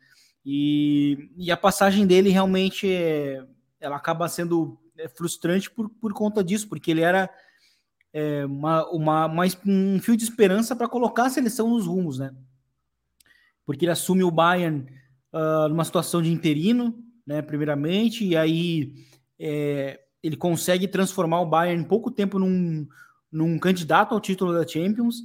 E, 0.46 1.30
e 1.38 1.52
a 1.52 1.58
passagem 1.58 2.08
dele 2.08 2.30
realmente 2.30 2.90
é, 2.90 3.46
ela 3.80 3.98
acaba 3.98 4.30
sendo 4.30 4.80
é, 4.98 5.08
frustrante 5.08 5.70
por, 5.70 5.90
por 5.90 6.14
conta 6.14 6.44
disso, 6.44 6.68
porque 6.70 6.90
ele 6.90 7.02
era 7.02 7.30
é, 8.14 8.46
uma, 8.46 8.90
uma, 8.90 9.26
uma, 9.26 9.44
um 9.66 10.00
fio 10.00 10.16
de 10.16 10.24
esperança 10.24 10.76
para 10.76 10.88
colocar 10.88 11.26
a 11.26 11.30
seleção 11.30 11.70
nos 11.70 11.86
rumos, 11.86 12.18
né? 12.18 12.34
Porque 13.66 13.86
ele 13.86 13.92
assume 13.92 14.24
o 14.24 14.32
Bayern 14.32 14.88
uh, 15.34 15.68
numa 15.68 15.84
situação 15.84 16.22
de 16.22 16.32
interino, 16.32 16.98
né? 17.26 17.42
Primeiramente, 17.42 18.26
e 18.26 18.36
aí 18.36 18.94
é, 19.38 20.00
ele 20.28 20.36
consegue 20.36 20.88
transformar 20.88 21.40
o 21.40 21.46
Bayern 21.46 21.82
em 21.82 21.88
pouco 21.88 22.12
tempo 22.12 22.38
num, 22.38 22.86
num 23.32 23.58
candidato 23.58 24.14
ao 24.14 24.20
título 24.20 24.54
da 24.54 24.68
Champions, 24.68 25.22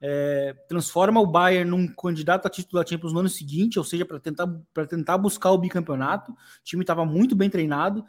é, 0.00 0.52
transforma 0.68 1.20
o 1.20 1.26
Bayern 1.26 1.70
num 1.70 1.86
candidato 1.86 2.46
a 2.46 2.50
título 2.50 2.82
da 2.82 2.88
Champions 2.88 3.12
no 3.12 3.20
ano 3.20 3.28
seguinte, 3.28 3.78
ou 3.78 3.84
seja, 3.84 4.04
para 4.04 4.18
tentar, 4.18 4.48
tentar 4.88 5.16
buscar 5.16 5.52
o 5.52 5.58
bicampeonato. 5.58 6.32
O 6.32 6.36
time 6.64 6.82
estava 6.82 7.06
muito 7.06 7.36
bem 7.36 7.48
treinado. 7.48 8.04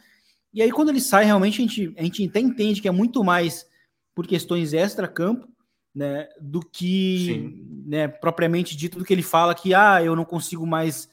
E 0.51 0.63
aí, 0.63 0.71
quando 0.71 0.89
ele 0.89 0.99
sai, 0.99 1.25
realmente 1.25 1.61
a 1.61 1.67
gente, 1.67 1.93
a 1.95 2.01
gente 2.01 2.27
até 2.27 2.39
entende 2.39 2.81
que 2.81 2.87
é 2.87 2.91
muito 2.91 3.23
mais 3.23 3.67
por 4.15 4.25
questões 4.25 4.73
extra-campo, 4.73 5.47
né, 5.93 6.27
do 6.41 6.61
que 6.61 7.63
né, 7.85 8.07
propriamente 8.07 8.75
dito 8.75 8.97
do 8.97 9.05
que 9.05 9.13
ele 9.13 9.21
fala 9.21 9.53
que 9.53 9.75
ah, 9.75 10.03
eu 10.03 10.15
não 10.15 10.25
consigo 10.25 10.65
mais 10.65 11.07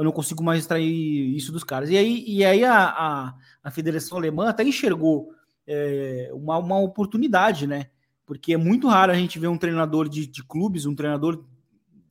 eu 0.00 0.04
não 0.04 0.12
consigo 0.12 0.42
mais 0.42 0.60
extrair 0.60 1.36
isso 1.36 1.52
dos 1.52 1.62
caras. 1.62 1.90
E 1.90 1.96
aí, 1.98 2.24
e 2.26 2.42
aí 2.42 2.64
a, 2.64 2.84
a, 2.84 3.34
a 3.62 3.70
Federação 3.70 4.16
Alemã 4.16 4.48
até 4.48 4.64
enxergou 4.64 5.28
é, 5.66 6.30
uma, 6.32 6.56
uma 6.56 6.78
oportunidade, 6.80 7.66
né? 7.66 7.90
Porque 8.24 8.54
é 8.54 8.56
muito 8.56 8.88
raro 8.88 9.12
a 9.12 9.14
gente 9.14 9.38
ver 9.38 9.48
um 9.48 9.58
treinador 9.58 10.08
de, 10.08 10.26
de 10.26 10.42
clubes, 10.42 10.86
um 10.86 10.94
treinador 10.94 11.44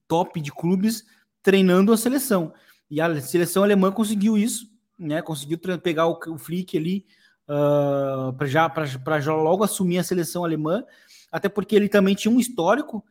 top 0.07 0.39
de 0.39 0.51
clubes, 0.51 1.03
treinando 1.41 1.91
a 1.91 1.97
seleção. 1.97 2.53
E 2.91 3.01
a 3.01 3.19
seleção 3.21 3.63
alemã 3.63 3.91
conseguiu 3.91 4.37
isso, 4.37 4.67
né? 4.95 5.23
Conseguiu 5.23 5.57
pegar 5.81 6.05
o, 6.05 6.19
o 6.27 6.37
Flick 6.37 6.77
ali 6.77 7.07
uh, 7.47 8.31
para 8.33 8.45
já, 8.45 8.71
já 9.19 9.33
logo 9.33 9.63
assumir 9.63 9.97
a 9.97 10.03
seleção 10.03 10.43
alemã, 10.43 10.83
até 11.31 11.49
porque 11.49 11.75
ele 11.75 11.89
também 11.89 12.13
tinha 12.13 12.31
um 12.31 12.39
histórico 12.39 13.03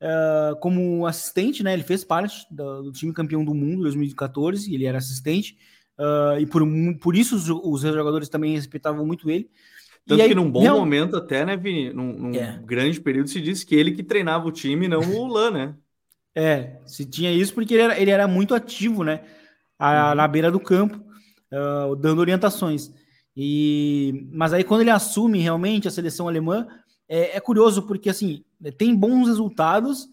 uh, 0.00 0.56
como 0.60 1.06
assistente, 1.06 1.62
né? 1.62 1.72
Ele 1.72 1.82
fez 1.82 2.04
parte 2.04 2.46
do, 2.50 2.84
do 2.84 2.92
time 2.92 3.12
campeão 3.12 3.44
do 3.44 3.54
mundo 3.54 3.82
2014, 3.82 4.72
ele 4.74 4.86
era 4.86 4.98
assistente, 4.98 5.58
uh, 5.98 6.40
e 6.40 6.46
por, 6.46 6.62
por 7.00 7.16
isso 7.16 7.36
os, 7.36 7.48
os, 7.48 7.82
jogadores 7.82 8.28
também 8.28 8.54
respeitavam 8.54 9.06
muito 9.06 9.30
ele. 9.30 9.50
Tanto 10.06 10.22
e 10.22 10.28
que 10.28 10.34
num 10.34 10.50
bom 10.50 10.64
não... 10.64 10.78
momento, 10.78 11.16
até, 11.16 11.44
né, 11.44 11.56
Vini? 11.56 11.92
Num, 11.92 12.12
num 12.12 12.34
é. 12.34 12.60
grande 12.64 13.00
período, 13.00 13.28
se 13.28 13.40
disse 13.40 13.66
que 13.66 13.74
ele 13.74 13.92
que 13.92 14.02
treinava 14.02 14.48
o 14.48 14.52
time, 14.52 14.88
não 14.88 15.00
o 15.00 15.26
Lan, 15.26 15.50
né? 15.50 15.74
É, 16.34 16.78
se 16.86 17.04
tinha 17.04 17.32
isso 17.32 17.52
porque 17.52 17.74
ele 17.74 17.82
era, 17.82 18.00
ele 18.00 18.10
era 18.10 18.26
muito 18.26 18.54
ativo, 18.54 19.04
né? 19.04 19.22
A, 19.78 20.10
uhum. 20.10 20.14
Na 20.14 20.28
beira 20.28 20.50
do 20.50 20.60
campo, 20.60 20.96
uh, 21.52 21.94
dando 21.96 22.20
orientações. 22.20 22.92
E, 23.36 24.28
mas 24.32 24.52
aí, 24.52 24.64
quando 24.64 24.82
ele 24.82 24.90
assume 24.90 25.38
realmente 25.38 25.88
a 25.88 25.90
seleção 25.90 26.28
alemã, 26.28 26.66
é, 27.10 27.36
é, 27.36 27.40
curioso 27.40 27.82
porque 27.82 28.08
assim 28.08 28.44
tem 28.78 28.94
bons 28.94 29.26
resultados, 29.26 30.08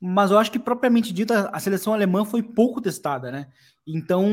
mas 0.00 0.30
eu 0.30 0.38
acho 0.38 0.50
que 0.50 0.58
propriamente 0.58 1.12
dito 1.12 1.34
a, 1.34 1.60
seleção 1.60 1.92
alemã 1.92 2.24
foi 2.24 2.42
pouco 2.42 2.80
testada, 2.80 3.30
né? 3.30 3.48
Então 3.86 4.26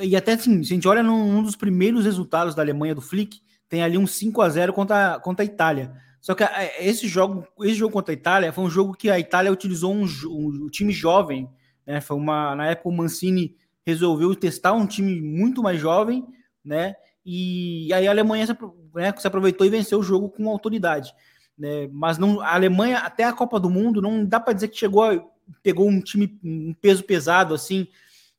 e 0.00 0.16
até 0.16 0.34
assim, 0.34 0.62
se 0.62 0.72
a 0.72 0.74
gente 0.76 0.86
olha 0.86 1.02
num, 1.02 1.42
dos 1.42 1.56
primeiros 1.56 2.04
resultados 2.04 2.54
da 2.54 2.62
Alemanha 2.62 2.94
do 2.94 3.00
Flick, 3.00 3.40
tem 3.68 3.82
ali 3.82 3.98
um 3.98 4.06
5 4.06 4.40
a 4.40 4.48
0 4.48 4.72
contra, 4.72 5.18
contra 5.18 5.44
a 5.44 5.46
Itália. 5.46 5.92
Só 6.20 6.34
que 6.34 6.44
esse 6.78 7.08
jogo, 7.08 7.44
esse 7.60 7.74
jogo 7.74 7.92
contra 7.92 8.12
a 8.12 8.16
Itália 8.16 8.52
foi 8.52 8.64
um 8.64 8.70
jogo 8.70 8.94
que 8.94 9.10
a 9.10 9.18
Itália 9.18 9.52
utilizou 9.52 9.92
um, 9.92 10.04
um, 10.04 10.64
um 10.64 10.68
time 10.68 10.92
jovem, 10.92 11.50
né? 11.84 12.00
Foi 12.00 12.16
uma 12.16 12.54
na 12.54 12.66
época 12.68 12.88
o 12.88 12.92
Mancini 12.92 13.56
resolveu 13.84 14.34
testar 14.36 14.74
um 14.74 14.86
time 14.86 15.20
muito 15.20 15.60
mais 15.60 15.80
jovem, 15.80 16.24
né? 16.64 16.94
E, 17.30 17.92
aí 17.92 18.06
a 18.06 18.10
Alemanha 18.10 18.46
né, 18.94 19.12
se 19.16 19.26
aproveitou 19.26 19.66
e 19.66 19.70
venceu 19.70 19.98
o 19.98 20.02
jogo 20.02 20.28
com 20.28 20.48
autoridade. 20.48 21.14
Né? 21.56 21.88
Mas 21.92 22.18
não, 22.18 22.40
a 22.40 22.54
Alemanha, 22.54 22.98
até 22.98 23.24
a 23.24 23.32
Copa 23.32 23.58
do 23.58 23.70
Mundo, 23.70 24.00
não 24.00 24.24
dá 24.24 24.38
para 24.38 24.52
dizer 24.52 24.68
que 24.68 24.78
chegou, 24.78 25.32
pegou 25.62 25.88
um 25.88 26.00
time, 26.00 26.38
um 26.44 26.74
peso 26.74 27.04
pesado 27.04 27.54
assim, 27.54 27.88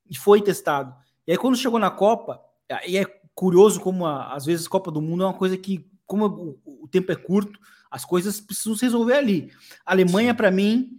e 0.10 0.18
foi 0.18 0.42
testado. 0.42 0.96
E 1.28 1.32
aí 1.32 1.38
quando 1.38 1.58
chegou 1.58 1.80
na 1.80 1.92
Copa, 1.92 2.42
e 2.88 2.98
é 2.98 3.06
curioso 3.36 3.80
como 3.80 4.06
a, 4.06 4.34
às 4.34 4.46
vezes 4.46 4.68
a 4.68 4.70
Copa 4.70 4.92
do 4.92 5.02
Mundo 5.02 5.24
é 5.24 5.28
uma 5.28 5.34
coisa 5.34 5.58
que, 5.58 5.86
como 6.06 6.26
o, 6.26 6.84
o 6.84 6.88
tempo 6.88 7.12
é 7.12 7.16
curto, 7.16 7.60
as 7.90 8.06
coisas 8.06 8.40
precisam 8.40 8.76
se 8.76 8.86
resolver 8.86 9.14
ali. 9.14 9.52
A 9.86 9.92
Alemanha, 9.92 10.34
para 10.34 10.52
mim, 10.52 10.98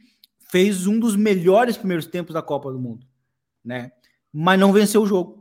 fez 0.51 0.87
um 0.87 0.99
dos 0.99 1.17
melhores 1.17 1.77
primeiros 1.77 2.07
tempos 2.07 2.35
da 2.35 2.43
Copa 2.43 2.73
do 2.73 2.79
Mundo, 2.79 3.07
né? 3.65 3.93
Mas 4.33 4.59
não 4.59 4.73
venceu 4.73 5.03
o 5.03 5.07
jogo 5.07 5.40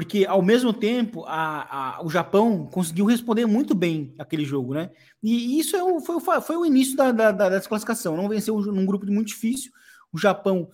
porque 0.00 0.24
ao 0.24 0.40
mesmo 0.40 0.72
tempo 0.72 1.26
a, 1.26 1.98
a, 1.98 2.02
o 2.02 2.08
Japão 2.08 2.64
conseguiu 2.72 3.04
responder 3.04 3.44
muito 3.44 3.74
bem 3.74 4.14
aquele 4.18 4.46
jogo, 4.46 4.72
né? 4.72 4.90
E 5.22 5.60
isso 5.60 5.76
é 5.76 5.84
o, 5.84 6.00
foi, 6.00 6.18
foi 6.40 6.56
o 6.56 6.64
início 6.64 6.96
da, 6.96 7.12
da, 7.12 7.30
da 7.30 7.58
desclassificação. 7.58 8.16
Não 8.16 8.26
venceu 8.26 8.58
num 8.60 8.86
grupo 8.86 9.04
muito 9.12 9.28
difícil. 9.28 9.70
O 10.10 10.16
Japão 10.16 10.70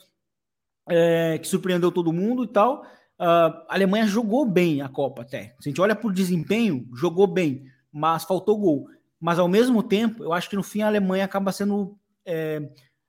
é, 0.88 1.38
que 1.38 1.48
surpreendeu 1.48 1.90
todo 1.90 2.12
mundo 2.12 2.44
e 2.44 2.46
tal. 2.46 2.86
A 3.18 3.64
Alemanha 3.68 4.06
jogou 4.06 4.46
bem 4.46 4.80
a 4.80 4.88
Copa 4.88 5.22
até. 5.22 5.56
Se 5.58 5.68
a 5.68 5.70
gente 5.70 5.80
olha 5.80 5.96
por 5.96 6.12
desempenho, 6.12 6.88
jogou 6.94 7.26
bem, 7.26 7.64
mas 7.92 8.22
faltou 8.22 8.56
gol. 8.56 8.88
Mas 9.20 9.40
ao 9.40 9.48
mesmo 9.48 9.82
tempo, 9.82 10.22
eu 10.22 10.32
acho 10.32 10.48
que 10.48 10.54
no 10.54 10.62
fim 10.62 10.82
a 10.82 10.86
Alemanha 10.86 11.24
acaba 11.24 11.50
sendo 11.50 11.98
é, 12.24 12.62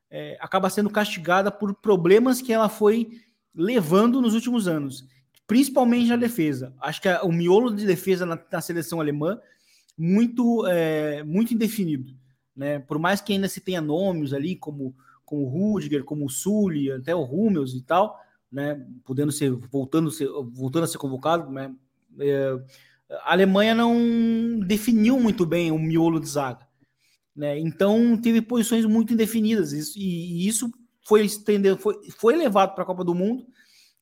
é, 0.09 0.35
acaba 0.41 0.67
sendo 0.71 0.89
castigada 0.89 1.51
por 1.51 1.75
problemas 1.75 2.41
que 2.41 2.51
ela 2.51 2.69
foi 2.69 3.21
levando 3.53 4.19
nos 4.19 4.33
últimos 4.33 4.67
anos 4.67 5.05
principalmente 5.47 6.09
na 6.09 6.17
defesa. 6.17 6.75
Acho 6.79 7.01
que 7.01 7.09
o 7.23 7.31
miolo 7.31 7.73
de 7.73 7.85
defesa 7.85 8.25
na, 8.25 8.37
na 8.51 8.61
seleção 8.61 8.99
alemã 8.99 9.39
muito 9.97 10.67
é, 10.67 11.23
muito 11.23 11.53
indefinido, 11.53 12.13
né? 12.55 12.79
Por 12.79 12.99
mais 12.99 13.21
que 13.21 13.33
ainda 13.33 13.47
se 13.47 13.61
tenha 13.61 13.81
nomes 13.81 14.33
ali 14.33 14.55
como 14.55 14.93
como 15.25 15.47
Rudiger, 15.47 16.05
como 16.05 16.25
o 16.25 16.29
Sully, 16.29 16.91
até 16.91 17.13
o 17.13 17.23
Hummels 17.23 17.73
e 17.73 17.81
tal, 17.81 18.19
né? 18.51 18.85
Podendo 19.03 19.31
ser 19.31 19.51
voltando 19.51 20.11
ser, 20.11 20.27
voltando 20.51 20.83
a 20.83 20.87
ser 20.87 20.97
convocado, 20.97 21.49
né? 21.51 21.73
É, 22.19 22.59
a 23.23 23.31
Alemanha 23.31 23.73
não 23.73 24.59
definiu 24.59 25.19
muito 25.19 25.45
bem 25.45 25.71
o 25.71 25.79
miolo 25.79 26.19
de 26.19 26.27
zaga, 26.27 26.67
né? 27.35 27.57
Então 27.57 28.17
teve 28.21 28.41
posições 28.41 28.85
muito 28.85 29.13
indefinidas 29.13 29.71
e, 29.71 29.79
e 29.95 30.47
isso 30.47 30.69
foi 31.07 31.25
estender, 31.25 31.77
foi, 31.77 31.95
foi 32.11 32.35
levado 32.35 32.75
para 32.75 32.83
a 32.83 32.85
Copa 32.85 33.03
do 33.03 33.15
Mundo, 33.15 33.47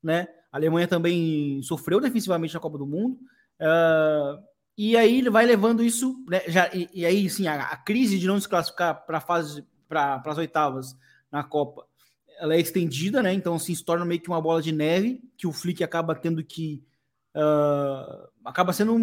né? 0.02 0.28
A 0.56 0.58
Alemanha 0.58 0.88
também 0.88 1.62
sofreu 1.64 2.00
defensivamente 2.00 2.54
na 2.54 2.62
Copa 2.62 2.78
do 2.78 2.88
Mundo. 2.88 3.20
Uh, 3.60 4.42
e 4.78 4.96
aí 4.96 5.18
ele 5.18 5.30
vai 5.30 5.46
levando 5.46 5.84
isso, 5.84 6.24
né, 6.30 6.44
já, 6.48 6.74
e, 6.74 6.90
e, 6.94 7.06
aí 7.06 7.30
sim, 7.30 7.46
a, 7.46 7.62
a, 7.62 7.76
crise 7.76 8.18
de 8.18 8.26
não 8.26 8.40
se 8.40 8.48
classificar 8.48 9.06
para 9.06 9.20
fase 9.20 9.66
para 9.86 10.22
as 10.26 10.38
oitavas 10.38 10.96
na 11.30 11.44
Copa, 11.44 11.86
ela 12.40 12.56
é 12.56 12.60
estendida, 12.62 13.22
né? 13.22 13.34
Então 13.34 13.56
assim, 13.56 13.76
se 13.76 13.84
torna 13.84 14.06
meio 14.06 14.22
que 14.22 14.30
uma 14.30 14.40
bola 14.42 14.62
de 14.62 14.72
neve 14.72 15.22
que 15.38 15.46
o 15.46 15.52
Flick 15.52 15.84
acaba 15.84 16.16
tendo 16.16 16.42
que 16.42 16.82
uh, 17.36 18.30
acaba 18.46 18.72
sendo 18.72 18.98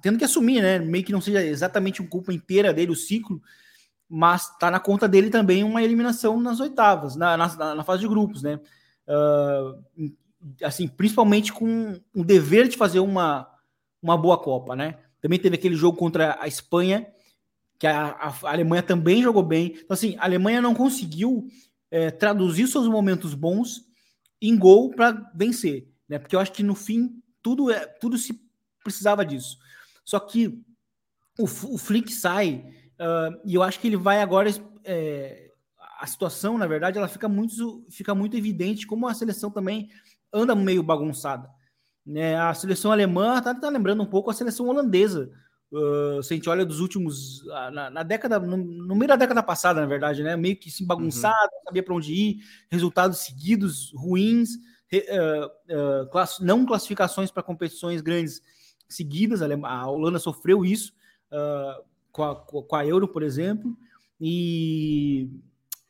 tendo 0.00 0.18
que 0.18 0.24
assumir, 0.24 0.62
né? 0.62 0.78
Meio 0.78 1.04
que 1.04 1.12
não 1.12 1.20
seja 1.20 1.44
exatamente 1.44 2.00
uma 2.00 2.08
culpa 2.08 2.32
inteira 2.32 2.72
dele 2.72 2.92
o 2.92 2.96
ciclo, 2.96 3.42
mas 4.08 4.52
está 4.52 4.70
na 4.70 4.78
conta 4.78 5.08
dele 5.08 5.30
também 5.30 5.64
uma 5.64 5.82
eliminação 5.82 6.40
nas 6.40 6.60
oitavas, 6.60 7.16
na, 7.16 7.36
na, 7.36 7.74
na 7.74 7.82
fase 7.82 8.02
de 8.02 8.08
grupos, 8.08 8.40
né? 8.40 8.60
Uh, 9.08 10.14
assim, 10.62 10.88
principalmente 10.88 11.52
com 11.52 12.00
o 12.14 12.24
dever 12.24 12.68
de 12.68 12.76
fazer 12.76 13.00
uma, 13.00 13.48
uma 14.02 14.16
boa 14.16 14.38
Copa, 14.38 14.76
né? 14.76 14.98
Também 15.20 15.38
teve 15.38 15.56
aquele 15.56 15.74
jogo 15.74 15.98
contra 15.98 16.36
a 16.40 16.46
Espanha, 16.46 17.06
que 17.78 17.86
a, 17.86 18.08
a, 18.08 18.50
Alemanha 18.50 18.82
também 18.82 19.22
jogou 19.22 19.42
bem. 19.42 19.72
Então, 19.74 19.94
assim, 19.94 20.16
a 20.18 20.24
Alemanha 20.24 20.62
não 20.62 20.74
conseguiu 20.74 21.48
é, 21.90 22.10
traduzir 22.10 22.68
seus 22.68 22.88
momentos 22.88 23.34
bons 23.34 23.84
em 24.40 24.56
gol 24.56 24.90
para 24.90 25.30
vencer, 25.34 25.88
né? 26.08 26.18
Porque 26.18 26.36
eu 26.36 26.40
acho 26.40 26.52
que 26.52 26.62
no 26.62 26.74
fim 26.74 27.22
tudo 27.42 27.70
é 27.70 27.86
tudo 27.86 28.18
se 28.18 28.40
precisava 28.82 29.24
disso. 29.24 29.58
Só 30.04 30.20
que 30.20 30.62
o, 31.38 31.44
o 31.44 31.78
Flick 31.78 32.12
sai 32.12 32.64
uh, 33.00 33.40
e 33.44 33.54
eu 33.54 33.62
acho 33.62 33.80
que 33.80 33.86
ele 33.86 33.96
vai 33.96 34.20
agora 34.20 34.50
é, 34.84 35.50
a 35.98 36.06
situação, 36.06 36.58
na 36.58 36.66
verdade, 36.66 36.98
ela 36.98 37.08
fica 37.08 37.28
muito 37.28 37.84
fica 37.90 38.14
muito 38.14 38.36
evidente 38.36 38.86
como 38.86 39.08
a 39.08 39.14
seleção 39.14 39.50
também 39.50 39.88
anda 40.32 40.54
meio 40.54 40.82
bagunçada. 40.82 41.48
Né? 42.04 42.36
A 42.36 42.54
seleção 42.54 42.92
alemã 42.92 43.38
está 43.38 43.54
tá 43.54 43.68
lembrando 43.68 44.02
um 44.02 44.06
pouco 44.06 44.30
a 44.30 44.34
seleção 44.34 44.68
holandesa. 44.68 45.30
Uh, 45.72 46.22
se 46.22 46.32
a 46.32 46.36
gente 46.36 46.48
olha 46.48 46.64
dos 46.64 46.78
últimos. 46.78 47.44
Na, 47.72 47.90
na 47.90 48.02
década, 48.04 48.38
no, 48.38 48.56
no, 48.56 48.94
meio 48.94 49.08
da 49.08 49.16
década 49.16 49.42
passada, 49.42 49.80
na 49.80 49.86
verdade, 49.86 50.22
né? 50.22 50.36
Meio 50.36 50.56
que 50.56 50.70
se 50.70 50.84
bagunçado, 50.84 51.34
uhum. 51.34 51.64
sabia 51.64 51.82
para 51.82 51.94
onde 51.94 52.14
ir, 52.14 52.38
resultados 52.70 53.18
seguidos 53.18 53.92
ruins, 53.96 54.50
uh, 54.94 55.46
uh, 56.06 56.10
class, 56.10 56.38
não 56.38 56.64
classificações 56.64 57.32
para 57.32 57.42
competições 57.42 58.00
grandes 58.00 58.40
seguidas. 58.88 59.42
A, 59.42 59.48
a 59.68 59.90
Holanda 59.90 60.20
sofreu 60.20 60.64
isso 60.64 60.92
com 62.12 62.22
a, 62.22 62.36
com 62.36 62.76
a 62.76 62.86
Euro, 62.86 63.08
por 63.08 63.24
exemplo. 63.24 63.76
E 64.20 65.28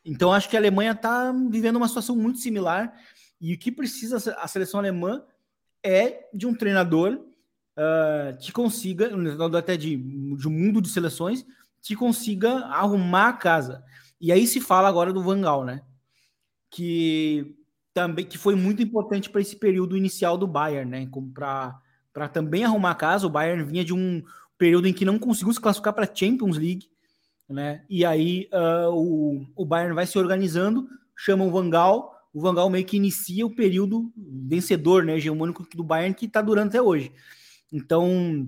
então 0.05 0.33
acho 0.33 0.49
que 0.49 0.57
a 0.57 0.61
Alemanha 0.61 0.93
está 0.93 1.33
vivendo 1.51 1.77
uma 1.77 1.89
situação 1.89 2.17
muito 2.17 2.39
similar 2.39 2.93
e 3.41 3.55
o 3.55 3.59
que 3.59 3.71
precisa 3.71 4.17
a 4.39 4.49
seleção 4.49 4.81
alemã 4.81 5.23
é 5.83 6.29
de 6.33 6.47
um 6.47 6.55
treinador 6.55 7.13
uh, 7.77 8.37
que 8.41 8.51
consiga, 8.51 9.11
até 9.59 9.77
de, 9.77 9.97
de 9.97 10.49
um 10.49 10.51
mundo 10.51 10.81
de 10.81 10.89
seleções, 10.89 11.45
que 11.83 11.95
consiga 11.95 12.59
arrumar 12.67 13.29
a 13.29 13.33
casa. 13.35 13.85
E 14.21 14.33
aí 14.33 14.47
se 14.47 14.61
fala 14.61 14.89
agora 14.89 15.13
do 15.13 15.23
Van 15.23 15.41
Gaal, 15.41 15.65
né? 15.65 15.83
Que 16.71 17.57
também 17.95 18.25
que 18.25 18.37
foi 18.37 18.55
muito 18.55 18.83
importante 18.83 19.31
para 19.31 19.41
esse 19.41 19.57
período 19.57 19.97
inicial 19.97 20.37
do 20.37 20.47
Bayern, 20.47 20.91
né? 20.91 21.09
Para 21.33 22.29
também 22.29 22.65
arrumar 22.65 22.91
a 22.91 22.97
casa. 22.97 23.27
O 23.27 23.31
Bayern 23.31 23.63
vinha 23.63 23.85
de 23.85 23.95
um 23.95 24.23
período 24.59 24.89
em 24.89 24.93
que 24.93 25.05
não 25.05 25.19
conseguiu 25.19 25.53
se 25.53 25.61
classificar 25.61 25.93
para 25.93 26.11
a 26.11 26.15
Champions 26.15 26.57
League, 26.57 26.91
né? 27.49 27.85
E 27.89 28.05
aí 28.05 28.49
uh, 28.53 28.91
o, 28.91 29.47
o 29.55 29.65
Bayern 29.65 29.95
vai 29.95 30.07
se 30.07 30.19
organizando, 30.19 30.89
chama 31.15 31.45
o 31.45 31.51
Van 31.51 31.71
Gaal, 31.71 32.16
o 32.37 32.41
Van 32.43 32.55
Gaal 32.55 32.69
meio 32.69 32.85
que 32.85 32.99
inicia 32.99 33.47
o 33.47 33.55
período 33.55 34.13
vencedor, 34.15 35.03
né, 35.03 35.17
hegemônico 35.17 35.67
do 35.75 35.83
Bayern 35.83 36.15
que 36.15 36.27
está 36.27 36.43
durando 36.43 36.69
até 36.69 36.83
hoje. 36.83 37.11
Então, 37.73 38.47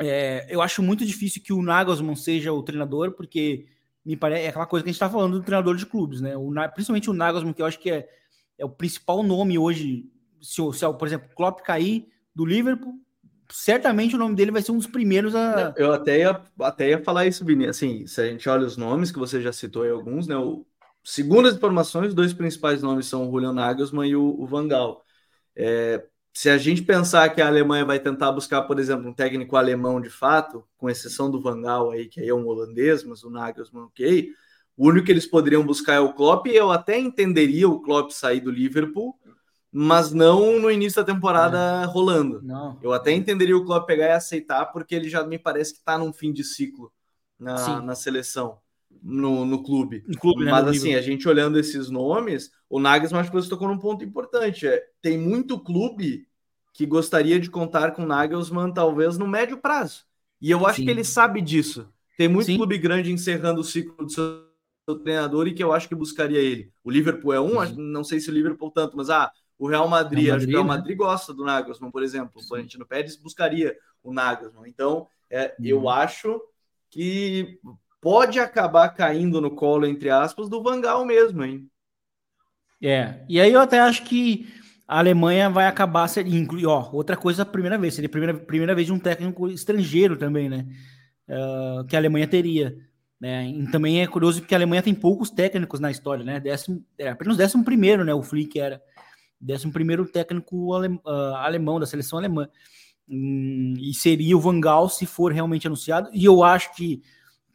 é, 0.00 0.46
eu 0.48 0.62
acho 0.62 0.82
muito 0.82 1.04
difícil 1.04 1.42
que 1.42 1.52
o 1.52 1.60
Nagelsmann 1.60 2.16
seja 2.16 2.54
o 2.54 2.62
treinador, 2.62 3.12
porque 3.12 3.66
me 4.02 4.16
parece 4.16 4.46
é 4.46 4.48
aquela 4.48 4.64
coisa 4.64 4.82
que 4.82 4.88
a 4.88 4.92
gente 4.92 4.96
está 4.96 5.10
falando 5.10 5.38
do 5.38 5.44
treinador 5.44 5.76
de 5.76 5.84
clubes, 5.84 6.22
né? 6.22 6.34
O, 6.38 6.50
principalmente 6.72 7.10
o 7.10 7.12
Nagelsmann, 7.12 7.52
que 7.52 7.60
eu 7.60 7.66
acho 7.66 7.78
que 7.78 7.90
é, 7.90 8.08
é 8.58 8.64
o 8.64 8.70
principal 8.70 9.22
nome 9.22 9.58
hoje. 9.58 10.06
Se, 10.40 10.62
se, 10.72 10.92
por 10.94 11.06
exemplo, 11.06 11.28
Klopp 11.36 11.60
cair 11.60 12.08
do 12.34 12.46
Liverpool, 12.46 12.98
certamente 13.50 14.16
o 14.16 14.18
nome 14.18 14.34
dele 14.34 14.52
vai 14.52 14.62
ser 14.62 14.72
um 14.72 14.78
dos 14.78 14.86
primeiros 14.86 15.34
a. 15.34 15.74
Eu 15.76 15.92
até 15.92 16.20
ia, 16.20 16.40
até 16.60 16.88
ia 16.88 17.04
falar 17.04 17.26
isso, 17.26 17.44
Vini. 17.44 17.66
Assim, 17.66 18.06
se 18.06 18.22
a 18.22 18.26
gente 18.26 18.48
olha 18.48 18.66
os 18.66 18.78
nomes, 18.78 19.12
que 19.12 19.18
você 19.18 19.38
já 19.42 19.52
citou 19.52 19.82
aí 19.82 19.90
alguns, 19.90 20.26
né? 20.26 20.34
O, 20.34 20.64
segundo 21.02 21.48
as 21.48 21.54
informações, 21.54 22.08
os 22.08 22.14
dois 22.14 22.32
principais 22.32 22.82
nomes 22.82 23.06
são 23.06 23.28
o 23.28 23.30
Julian 23.30 23.52
Nagelsmann 23.52 24.10
e 24.10 24.16
o, 24.16 24.40
o 24.40 24.46
Van 24.46 24.68
Gaal. 24.68 25.02
É, 25.54 26.04
se 26.32 26.48
a 26.48 26.56
gente 26.56 26.82
pensar 26.82 27.28
que 27.30 27.42
a 27.42 27.46
Alemanha 27.46 27.84
vai 27.84 28.00
tentar 28.00 28.32
buscar, 28.32 28.62
por 28.62 28.78
exemplo, 28.78 29.08
um 29.08 29.12
técnico 29.12 29.56
alemão 29.56 30.00
de 30.00 30.08
fato, 30.08 30.64
com 30.78 30.88
exceção 30.88 31.30
do 31.30 31.42
Van 31.42 31.60
Gaal 31.60 31.90
aí, 31.90 32.08
que 32.08 32.20
aí 32.20 32.28
é 32.28 32.34
um 32.34 32.46
holandês, 32.46 33.04
mas 33.04 33.22
o 33.22 33.30
Nagelsmann, 33.30 33.84
ok, 33.84 34.30
o 34.76 34.88
único 34.88 35.06
que 35.06 35.12
eles 35.12 35.26
poderiam 35.26 35.64
buscar 35.64 35.94
é 35.94 36.00
o 36.00 36.14
Klopp, 36.14 36.46
e 36.46 36.56
eu 36.56 36.70
até 36.70 36.98
entenderia 36.98 37.68
o 37.68 37.80
Klopp 37.80 38.10
sair 38.10 38.40
do 38.40 38.50
Liverpool, 38.50 39.18
mas 39.70 40.12
não 40.12 40.58
no 40.58 40.70
início 40.70 41.02
da 41.02 41.12
temporada 41.12 41.82
é. 41.82 41.84
rolando. 41.86 42.40
Não. 42.42 42.78
Eu 42.82 42.92
até 42.92 43.12
entenderia 43.12 43.56
o 43.56 43.64
Klopp 43.64 43.86
pegar 43.86 44.06
e 44.06 44.12
aceitar, 44.12 44.66
porque 44.66 44.94
ele 44.94 45.08
já 45.08 45.24
me 45.24 45.38
parece 45.38 45.72
que 45.72 45.78
está 45.78 45.98
num 45.98 46.12
fim 46.12 46.32
de 46.32 46.44
ciclo 46.44 46.92
na, 47.38 47.80
na 47.80 47.94
seleção, 47.94 48.58
no, 49.02 49.44
no 49.44 49.62
clube. 49.62 50.02
clube 50.20 50.44
né, 50.44 50.50
mas 50.50 50.68
assim, 50.68 50.94
a 50.94 51.02
gente 51.02 51.28
olhando 51.28 51.58
esses 51.58 51.90
nomes, 51.90 52.50
o 52.68 52.80
Nagelsmann 52.80 53.20
acho 53.20 53.30
que 53.30 53.36
você 53.36 53.48
tocou 53.48 53.68
num 53.68 53.78
ponto 53.78 54.04
importante. 54.04 54.66
É, 54.66 54.82
tem 55.00 55.18
muito 55.18 55.58
clube 55.58 56.26
que 56.72 56.86
gostaria 56.86 57.38
de 57.38 57.50
contar 57.50 57.92
com 57.92 58.02
o 58.02 58.06
Nagelsmann, 58.06 58.72
talvez 58.72 59.18
no 59.18 59.28
médio 59.28 59.58
prazo. 59.58 60.04
E 60.40 60.50
eu 60.50 60.66
acho 60.66 60.76
Sim. 60.76 60.84
que 60.84 60.90
ele 60.90 61.04
sabe 61.04 61.40
disso. 61.40 61.88
Tem 62.16 62.28
muito 62.28 62.46
Sim. 62.46 62.56
clube 62.56 62.78
grande 62.78 63.12
encerrando 63.12 63.60
o 63.60 63.64
ciclo 63.64 64.04
do 64.04 64.10
seu, 64.10 64.42
treinador 65.02 65.46
e 65.46 65.54
que 65.54 65.62
eu 65.62 65.72
acho 65.72 65.88
que 65.88 65.94
buscaria 65.94 66.40
ele. 66.40 66.72
O 66.82 66.90
Liverpool 66.90 67.32
é 67.32 67.40
um, 67.40 67.58
uhum. 67.58 67.74
não 67.76 68.02
sei 68.02 68.18
se 68.20 68.30
o 68.30 68.34
Liverpool 68.34 68.70
tanto, 68.70 68.96
mas 68.96 69.08
ah, 69.08 69.30
o 69.56 69.68
Real 69.68 69.88
Madrid, 69.88 70.24
Real 70.24 70.34
Madrid 70.34 70.36
acho 70.36 70.46
que 70.46 70.52
o 70.52 70.56
Real 70.56 70.64
né? 70.64 70.76
Madrid 70.76 70.96
gosta 70.96 71.32
do 71.32 71.44
Nagelsmann, 71.44 71.90
por 71.90 72.02
exemplo. 72.02 72.40
Sim. 72.40 72.44
O 72.44 72.48
Florentino 72.48 72.86
Pérez 72.86 73.16
buscaria 73.16 73.76
o 74.02 74.12
Nagelsmann. 74.12 74.68
Então, 74.68 75.06
é, 75.30 75.54
uhum. 75.58 75.66
eu 75.66 75.88
acho 75.88 76.40
que 76.90 77.60
pode 78.02 78.40
acabar 78.40 78.88
caindo 78.90 79.40
no 79.40 79.52
colo, 79.52 79.86
entre 79.86 80.10
aspas, 80.10 80.48
do 80.48 80.60
Vangal 80.60 81.06
mesmo, 81.06 81.44
hein? 81.44 81.70
É, 82.82 83.24
e 83.28 83.40
aí 83.40 83.52
eu 83.52 83.60
até 83.60 83.78
acho 83.78 84.02
que 84.02 84.52
a 84.88 84.98
Alemanha 84.98 85.48
vai 85.48 85.66
acabar 85.66 86.08
ser 86.08 86.26
incluir, 86.26 86.66
ó, 86.66 86.90
outra 86.92 87.16
coisa, 87.16 87.46
primeira 87.46 87.78
vez, 87.78 87.94
seria 87.94 88.08
a 88.08 88.10
primeira, 88.10 88.34
primeira 88.34 88.74
vez 88.74 88.88
de 88.88 88.92
um 88.92 88.98
técnico 88.98 89.48
estrangeiro 89.48 90.16
também, 90.16 90.48
né? 90.48 90.66
Uh, 91.28 91.84
que 91.86 91.94
a 91.94 91.98
Alemanha 92.00 92.26
teria. 92.26 92.76
Né? 93.20 93.48
E 93.48 93.70
também 93.70 94.02
é 94.02 94.06
curioso 94.08 94.40
porque 94.40 94.52
a 94.52 94.58
Alemanha 94.58 94.82
tem 94.82 94.92
poucos 94.92 95.30
técnicos 95.30 95.78
na 95.78 95.92
história, 95.92 96.24
né? 96.24 96.40
Décimo, 96.40 96.84
é, 96.98 97.10
apenas 97.10 97.36
décimo 97.36 97.64
primeiro, 97.64 98.04
né? 98.04 98.12
O 98.12 98.22
Flick 98.22 98.58
era 98.58 98.82
décimo 99.40 99.72
primeiro 99.72 100.04
técnico 100.04 100.76
uh, 100.76 101.34
alemão 101.36 101.78
da 101.78 101.86
seleção 101.86 102.18
alemã. 102.18 102.48
Hum, 103.08 103.74
e 103.78 103.94
seria 103.94 104.36
o 104.36 104.40
Van 104.40 104.60
Gaal 104.60 104.88
se 104.88 105.06
for 105.06 105.32
realmente 105.32 105.68
anunciado. 105.68 106.10
E 106.12 106.24
eu 106.24 106.42
acho 106.42 106.74
que, 106.74 107.00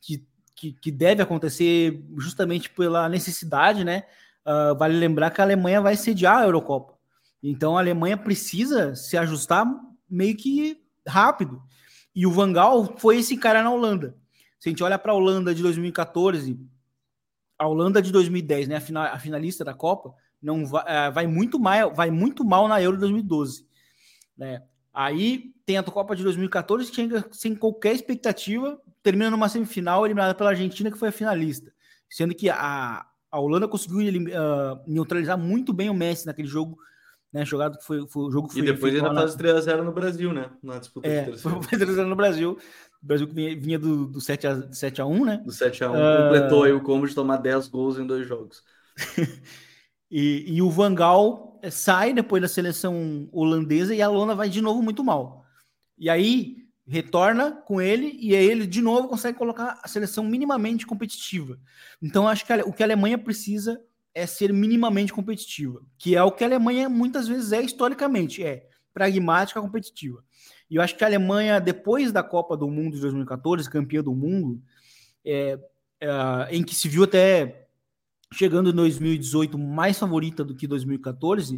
que, 0.02 0.26
que 0.74 0.92
deve 0.92 1.22
acontecer 1.22 2.04
justamente 2.18 2.70
pela 2.70 3.08
necessidade, 3.08 3.84
né? 3.84 4.04
Uh, 4.46 4.76
vale 4.78 4.98
lembrar 4.98 5.30
que 5.30 5.40
a 5.40 5.44
Alemanha 5.44 5.82
vai 5.82 5.96
sediar 5.96 6.38
a 6.38 6.46
Eurocopa. 6.46 6.98
Então 7.44 7.78
a 7.78 7.82
Alemanha 7.82 8.18
precisa 8.18 8.96
se 8.96 9.18
ajustar 9.18 9.66
meio 10.10 10.36
que 10.36 10.82
rápido. 11.08 11.62
E 12.16 12.26
o 12.26 12.32
Van 12.32 12.52
Gaal 12.52 12.98
foi 12.98 13.20
esse 13.20 13.38
cara 13.38 13.62
na 13.62 13.70
Holanda. 13.70 14.18
Se 14.60 14.68
a 14.68 14.72
gente 14.72 14.84
olha 14.84 14.98
para 14.98 15.12
a 15.12 15.16
Holanda 15.16 15.54
de 15.54 15.62
2014, 15.62 16.60
a 17.60 17.68
Holanda 17.68 18.02
de 18.02 18.12
2010, 18.12 18.68
né, 18.68 18.78
a, 18.78 18.82
final, 18.82 19.04
a 19.04 19.20
finalista 19.20 19.64
da 19.64 19.74
Copa, 19.74 20.16
não 20.42 20.66
vai, 20.66 20.84
uh, 20.84 21.12
vai, 21.12 21.28
muito 21.28 21.60
mal, 21.60 21.94
vai 21.94 22.10
muito 22.10 22.44
mal 22.44 22.68
na 22.68 22.82
Euro 22.82 22.98
2012. 22.98 23.68
Né? 24.36 24.64
Aí 24.94 25.54
tem 25.66 25.78
a 25.78 25.84
Copa 25.84 26.16
de 26.16 26.24
2014, 26.24 26.90
que 26.90 26.96
chega 26.96 27.28
sem 27.32 27.56
qualquer 27.56 27.94
expectativa, 27.94 28.82
termina 29.04 29.30
numa 29.30 29.50
semifinal 29.50 30.06
eliminada 30.06 30.36
pela 30.36 30.52
Argentina, 30.52 30.92
que 30.92 30.98
foi 30.98 31.10
a 31.10 31.12
finalista. 31.12 31.72
Sendo 32.10 32.34
que 32.34 32.50
a, 32.50 33.06
a 33.32 33.40
Holanda 33.40 33.68
conseguiu 33.68 34.00
uh, 34.00 34.80
neutralizar 34.88 35.38
muito 35.38 35.74
bem 35.74 35.90
o 35.90 35.94
Messi 35.94 36.26
naquele 36.26 36.48
jogo, 36.48 36.78
né? 37.32 37.46
Jogado 37.46 37.78
que 37.78 37.86
foi, 37.86 38.08
foi 38.08 38.24
o 38.24 38.32
jogo 38.32 38.50
foi. 38.50 38.62
E 38.62 38.66
depois 38.66 38.96
ainda 38.96 39.14
faz 39.14 39.36
3x0 39.36 39.84
no 39.84 39.92
Brasil, 39.92 40.34
né? 40.34 40.50
Na 40.64 40.80
disputa 40.80 41.08
é, 41.08 41.26
de 41.26 41.32
3x0 41.32 42.06
no 42.06 42.16
Brasil. 42.16 42.58
O 43.02 43.06
Brasil 43.06 43.28
que 43.28 43.34
vinha, 43.34 43.60
vinha 43.60 43.80
do, 43.80 44.08
do 44.08 44.20
7x, 44.20 44.70
7x1, 44.70 45.26
né? 45.26 45.42
Do 45.46 45.52
7x1. 45.52 45.92
Uh... 45.92 45.96
Ah, 45.96 46.24
completou 46.24 46.64
aí 46.64 46.72
o 46.72 46.82
combo 46.82 47.08
de 47.08 47.14
tomar 47.14 47.38
10 47.38 47.68
gols 47.68 48.00
em 48.00 48.08
dois 48.08 48.28
jogos. 48.28 48.64
e, 50.10 50.46
e 50.48 50.62
o 50.62 50.70
Vangal 50.70 51.60
eh, 51.62 51.70
sai 51.70 52.14
depois 52.14 52.42
da 52.42 52.48
seleção 52.48 53.30
holandesa 53.32 53.94
e 53.94 54.02
a 54.02 54.10
Holanda 54.10 54.34
vai 54.34 54.50
de 54.50 54.62
novo 54.62 54.82
muito 54.82 55.04
mal. 55.04 55.46
E 55.98 56.10
aí 56.10 56.67
retorna 56.88 57.52
com 57.52 57.82
ele 57.82 58.18
e 58.20 58.36
aí 58.36 58.46
ele 58.46 58.66
de 58.66 58.82
novo 58.82 59.08
consegue 59.08 59.38
colocar 59.38 59.80
a 59.84 59.88
seleção 59.88 60.24
minimamente 60.24 60.86
competitiva. 60.86 61.60
Então 62.02 62.28
acho 62.28 62.46
que 62.46 62.54
o 62.54 62.72
que 62.72 62.82
a 62.82 62.86
Alemanha 62.86 63.18
precisa 63.18 63.80
é 64.16 64.26
ser 64.26 64.54
minimamente 64.54 65.14
competitiva, 65.14 65.82
que 65.98 66.16
é 66.16 66.24
o 66.24 66.32
que 66.32 66.44
a 66.44 66.48
Alemanha 66.48 66.90
muitas 66.90 67.28
vezes 67.28 67.52
é 67.52 67.62
historicamente, 67.62 68.44
é 68.44 68.68
pragmática 68.94 69.62
competitiva. 69.62 70.24
E 70.70 70.76
eu 70.76 70.82
acho 70.82 70.96
que 70.96 71.04
a 71.04 71.08
Alemanha, 71.08 71.60
depois 71.60 72.12
da 72.12 72.24
Copa 72.24 72.58
do 72.58 72.68
Mundo 72.70 72.96
de 72.96 73.02
2014, 73.02 73.70
campeã 73.70 74.02
do 74.02 74.16
mundo, 74.16 74.62
é, 75.24 75.60
é, 76.02 76.10
em 76.50 76.64
que 76.64 76.74
se 76.74 76.90
viu 76.90 77.04
até 77.04 77.68
chegando 78.34 78.70
em 78.70 78.74
2018 78.74 79.58
mais 79.58 79.98
favorita 79.98 80.44
do 80.44 80.56
que 80.56 80.68
2014, 80.68 81.58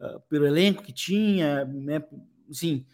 uh, 0.00 0.20
pelo 0.28 0.46
elenco 0.46 0.82
que 0.82 0.92
tinha, 0.92 1.64
né, 1.64 2.02
assim, 2.50 2.84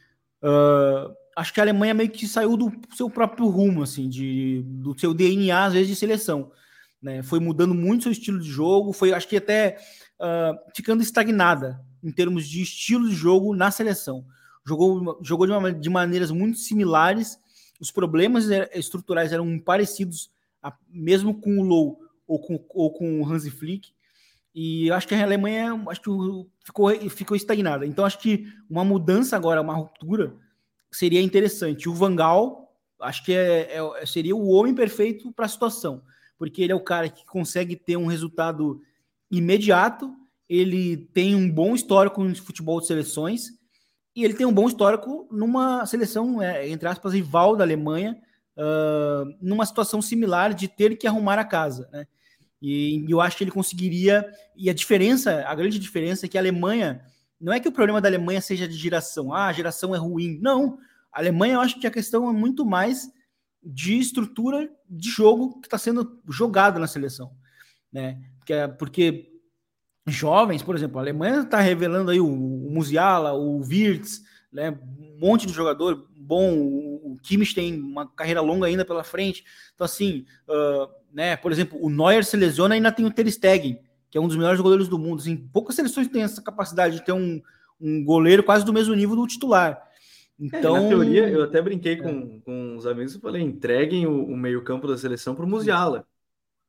uh, 0.43 1.15
acho 1.37 1.53
que 1.53 1.61
a 1.61 1.63
Alemanha 1.63 1.93
meio 1.93 2.09
que 2.09 2.27
saiu 2.27 2.57
do 2.57 2.73
seu 2.97 3.11
próprio 3.11 3.47
rumo, 3.49 3.83
assim, 3.83 4.09
de, 4.09 4.63
do 4.65 4.99
seu 4.99 5.13
DNA, 5.13 5.67
às 5.67 5.75
vezes, 5.75 5.89
de 5.89 5.95
seleção. 5.95 6.51
Né? 7.01 7.23
Foi 7.23 7.39
mudando 7.39 7.75
muito 7.75 8.05
seu 8.05 8.13
estilo 8.13 8.41
de 8.41 8.49
jogo, 8.49 8.95
foi, 8.95 9.13
acho 9.13 9.29
que 9.29 9.37
até 9.37 9.77
uh, 10.19 10.57
ficando 10.75 11.03
estagnada 11.03 11.79
em 12.03 12.11
termos 12.11 12.49
de 12.49 12.63
estilo 12.63 13.07
de 13.07 13.15
jogo 13.15 13.55
na 13.55 13.71
seleção. 13.71 14.25
Jogou, 14.67 15.19
jogou 15.23 15.47
de, 15.47 15.53
uma, 15.53 15.73
de 15.73 15.91
maneiras 15.91 16.31
muito 16.31 16.59
similares, 16.59 17.39
os 17.79 17.91
problemas 17.91 18.47
estruturais 18.73 19.31
eram 19.31 19.59
parecidos, 19.59 20.31
a, 20.63 20.75
mesmo 20.89 21.39
com 21.39 21.59
o 21.59 21.63
Low 21.63 22.01
ou 22.27 22.41
com, 22.41 22.65
ou 22.71 22.91
com 22.91 23.21
o 23.21 23.31
Hansi 23.31 23.51
Flick, 23.51 23.91
e 24.55 24.91
acho 24.91 25.07
que 25.07 25.15
a 25.15 25.23
Alemanha 25.23 25.85
acho 25.91 26.01
que 26.01 26.11
ficou, 26.65 27.11
ficou 27.11 27.37
estagnada. 27.37 27.85
Então 27.85 28.07
acho 28.07 28.19
que 28.19 28.47
uma 28.71 28.83
mudança 28.83 29.37
agora, 29.37 29.61
uma 29.61 29.75
ruptura, 29.75 30.35
seria 30.97 31.21
interessante. 31.21 31.89
O 31.89 31.95
Vangal, 31.95 32.75
acho 33.01 33.23
que 33.23 33.35
é, 33.35 33.77
é, 33.77 34.07
seria 34.07 34.35
o 34.35 34.49
homem 34.49 34.75
perfeito 34.75 35.31
para 35.33 35.45
a 35.45 35.49
situação, 35.49 36.03
porque 36.39 36.63
ele 36.63 36.73
é 36.73 36.75
o 36.75 36.81
cara 36.81 37.09
que 37.09 37.25
consegue 37.27 37.77
ter 37.77 37.97
um 37.97 38.07
resultado 38.07 38.81
imediato, 39.31 40.11
ele 40.49 40.97
tem 40.97 41.35
um 41.35 41.51
bom 41.51 41.75
histórico 41.75 42.25
no 42.25 42.35
futebol 42.35 42.81
de 42.81 42.87
seleções, 42.87 43.49
e 44.15 44.25
ele 44.25 44.33
tem 44.33 44.47
um 44.47 44.53
bom 44.53 44.67
histórico 44.67 45.29
numa 45.31 45.85
seleção, 45.85 46.41
é, 46.41 46.67
entre 46.67 46.89
aspas, 46.89 47.13
rival 47.13 47.55
da 47.57 47.65
Alemanha, 47.65 48.17
uh, 48.57 49.37
numa 49.39 49.67
situação 49.67 50.01
similar 50.01 50.55
de 50.55 50.67
ter 50.67 50.97
que 50.97 51.07
arrumar 51.07 51.39
a 51.39 51.45
casa, 51.45 51.87
né? 51.93 52.07
E 52.63 53.05
eu 53.07 53.21
acho 53.21 53.37
que 53.37 53.45
ele 53.45 53.51
conseguiria. 53.51 54.27
E 54.57 54.71
a 54.71 54.73
diferença, 54.73 55.45
a 55.47 55.55
grande 55.55 55.79
diferença 55.79 56.25
é 56.25 56.29
que 56.29 56.39
a 56.39 56.41
Alemanha 56.41 57.05
não 57.41 57.53
é 57.53 57.61
que 57.61 57.69
o 57.69 57.73
problema 57.73 58.01
da 58.01 58.09
Alemanha 58.09 58.41
seja 58.41 58.67
de 58.67 58.77
geração, 58.77 59.33
ah, 59.33 59.47
a 59.47 59.53
geração 59.53 59.95
é 59.95 59.99
ruim. 59.99 60.39
Não. 60.41 60.79
A 61.13 61.21
Alemanha, 61.21 61.55
eu 61.55 61.61
acho 61.61 61.79
que 61.79 61.87
a 61.87 61.91
questão 61.91 62.29
é 62.29 62.33
muito 62.33 62.65
mais 62.65 63.11
de 63.63 63.99
estrutura 63.99 64.71
de 64.89 65.11
jogo 65.11 65.61
que 65.61 65.67
está 65.67 65.77
sendo 65.77 66.21
jogado 66.29 66.79
na 66.79 66.87
seleção. 66.87 67.33
Né? 67.93 68.23
Porque, 68.39 68.53
é, 68.53 68.69
porque 68.69 69.33
jovens, 70.07 70.63
por 70.63 70.75
exemplo, 70.75 70.99
a 70.99 71.03
Alemanha 71.03 71.41
está 71.41 71.61
revelando 71.61 72.11
aí 72.11 72.21
o, 72.21 72.27
o 72.27 72.71
Musiala, 72.71 73.33
o 73.33 73.59
Wirtz, 73.59 74.23
né? 74.53 74.71
um 74.71 75.19
monte 75.19 75.47
de 75.47 75.53
jogador 75.53 76.09
bom, 76.15 76.55
o 76.55 77.19
Kimmich 77.23 77.55
tem 77.55 77.81
uma 77.81 78.07
carreira 78.07 78.41
longa 78.41 78.67
ainda 78.67 78.85
pela 78.85 79.05
frente. 79.05 79.45
Então, 79.75 79.85
assim, 79.85 80.27
uh, 80.49 80.89
né, 81.13 81.37
por 81.37 81.53
exemplo, 81.53 81.79
o 81.81 81.89
Neuer 81.89 82.25
se 82.25 82.37
lesiona 82.37 82.75
e 82.75 82.77
ainda 82.77 82.93
tem 82.93 83.05
o 83.05 83.11
Ter 83.11 83.31
Stegen, 83.31 83.81
que 84.11 84.19
é 84.19 84.21
um 84.21 84.29
dos 84.29 84.37
melhores 84.37 84.61
goleiros 84.61 84.89
do 84.89 84.99
mundo. 84.99 85.21
Assim, 85.21 85.37
poucas 85.37 85.77
seleções 85.77 86.09
têm 86.09 86.23
essa 86.23 86.43
capacidade 86.43 86.97
de 86.97 87.05
ter 87.05 87.13
um, 87.13 87.41
um 87.81 88.05
goleiro 88.05 88.43
quase 88.43 88.65
do 88.65 88.73
mesmo 88.73 88.95
nível 88.95 89.17
do 89.17 89.27
titular. 89.27 89.83
Então, 90.39 90.77
é, 90.77 90.83
na 90.83 90.89
teoria, 90.89 91.29
eu 91.29 91.45
até 91.45 91.63
brinquei 91.63 91.95
é. 91.95 91.97
com, 91.97 92.41
com 92.41 92.77
os 92.77 92.87
amigos 92.87 93.15
e 93.15 93.21
falei: 93.21 93.43
entreguem 93.43 94.07
o, 94.07 94.25
o 94.25 94.37
meio-campo 94.37 94.87
da 94.87 94.99
seleção 94.99 95.35
para 95.35 95.45
o 95.45 95.49
Musiala. 95.49 96.07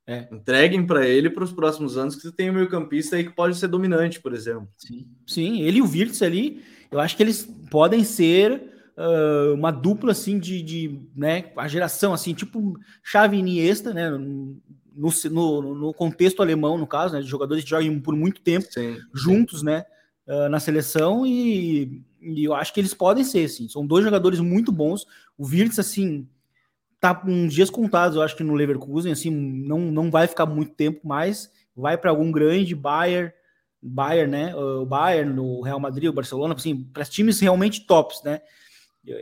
É. 0.06 0.26
Entreguem 0.32 0.86
para 0.86 1.06
ele 1.06 1.28
para 1.28 1.44
os 1.44 1.52
próximos 1.52 1.98
anos 1.98 2.16
que 2.16 2.22
você 2.22 2.32
tem 2.32 2.48
um 2.48 2.54
meio-campista 2.54 3.16
aí 3.16 3.24
que 3.24 3.34
pode 3.34 3.54
ser 3.58 3.68
dominante, 3.68 4.18
por 4.18 4.32
exemplo. 4.32 4.66
Sim, 4.74 5.06
Sim 5.26 5.60
ele 5.60 5.78
e 5.78 5.82
o 5.82 5.86
Virtus 5.86 6.22
ali, 6.22 6.62
eu 6.90 6.98
acho 6.98 7.14
que 7.14 7.22
eles 7.22 7.44
podem 7.70 8.02
ser 8.02 8.72
uh, 8.96 9.52
uma 9.52 9.70
dupla 9.70 10.12
assim 10.12 10.38
de, 10.38 10.62
de, 10.62 10.98
né, 11.14 11.52
a 11.54 11.68
geração 11.68 12.14
assim, 12.14 12.32
tipo 12.32 12.78
Xavi 13.02 13.36
e 13.36 13.40
Iniesta, 13.40 13.92
né, 13.92 14.10
no, 14.98 15.10
no, 15.30 15.74
no 15.74 15.94
contexto 15.94 16.42
alemão, 16.42 16.76
no 16.76 16.86
caso, 16.86 17.14
né, 17.14 17.20
de 17.20 17.28
jogadores 17.28 17.62
que 17.62 17.70
jogam 17.70 18.00
por 18.00 18.16
muito 18.16 18.40
tempo 18.40 18.66
sim, 18.70 18.98
juntos, 19.14 19.60
sim. 19.60 19.66
né, 19.66 19.84
uh, 20.26 20.48
na 20.48 20.58
seleção 20.58 21.24
e, 21.24 22.02
e, 22.20 22.44
eu 22.44 22.54
acho 22.54 22.74
que 22.74 22.80
eles 22.80 22.92
podem 22.92 23.22
ser, 23.22 23.44
assim, 23.44 23.68
são 23.68 23.86
dois 23.86 24.04
jogadores 24.04 24.40
muito 24.40 24.72
bons. 24.72 25.06
O 25.36 25.44
Virtus, 25.44 25.78
assim, 25.78 26.26
tá 27.00 27.14
com 27.14 27.30
uns 27.30 27.54
dias 27.54 27.70
contados, 27.70 28.16
eu 28.16 28.22
acho 28.22 28.36
que 28.36 28.42
no 28.42 28.54
Leverkusen, 28.54 29.12
assim, 29.12 29.30
não, 29.30 29.78
não 29.78 30.10
vai 30.10 30.26
ficar 30.26 30.46
muito 30.46 30.72
tempo 30.72 31.06
mais, 31.06 31.48
vai 31.76 31.96
para 31.96 32.10
algum 32.10 32.32
grande 32.32 32.74
Bayern, 32.74 33.32
Bayern, 33.80 34.30
né? 34.30 34.56
O 34.56 34.84
Bayern, 34.84 35.32
no 35.32 35.60
Real 35.62 35.78
Madrid, 35.78 36.08
o 36.08 36.12
Barcelona, 36.12 36.54
assim, 36.54 36.82
para 36.92 37.04
times 37.04 37.38
realmente 37.38 37.86
tops, 37.86 38.22
né? 38.24 38.40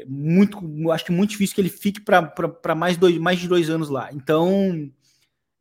Muito, 0.06 0.58
acho 0.90 1.04
que 1.04 1.12
muito 1.12 1.30
difícil 1.30 1.54
que 1.54 1.60
ele 1.60 1.68
fique 1.68 2.00
para 2.00 2.74
mais, 2.74 2.96
dois, 2.96 3.18
mais 3.18 3.38
de 3.38 3.46
dois 3.46 3.68
anos 3.68 3.90
lá. 3.90 4.08
Então, 4.12 4.90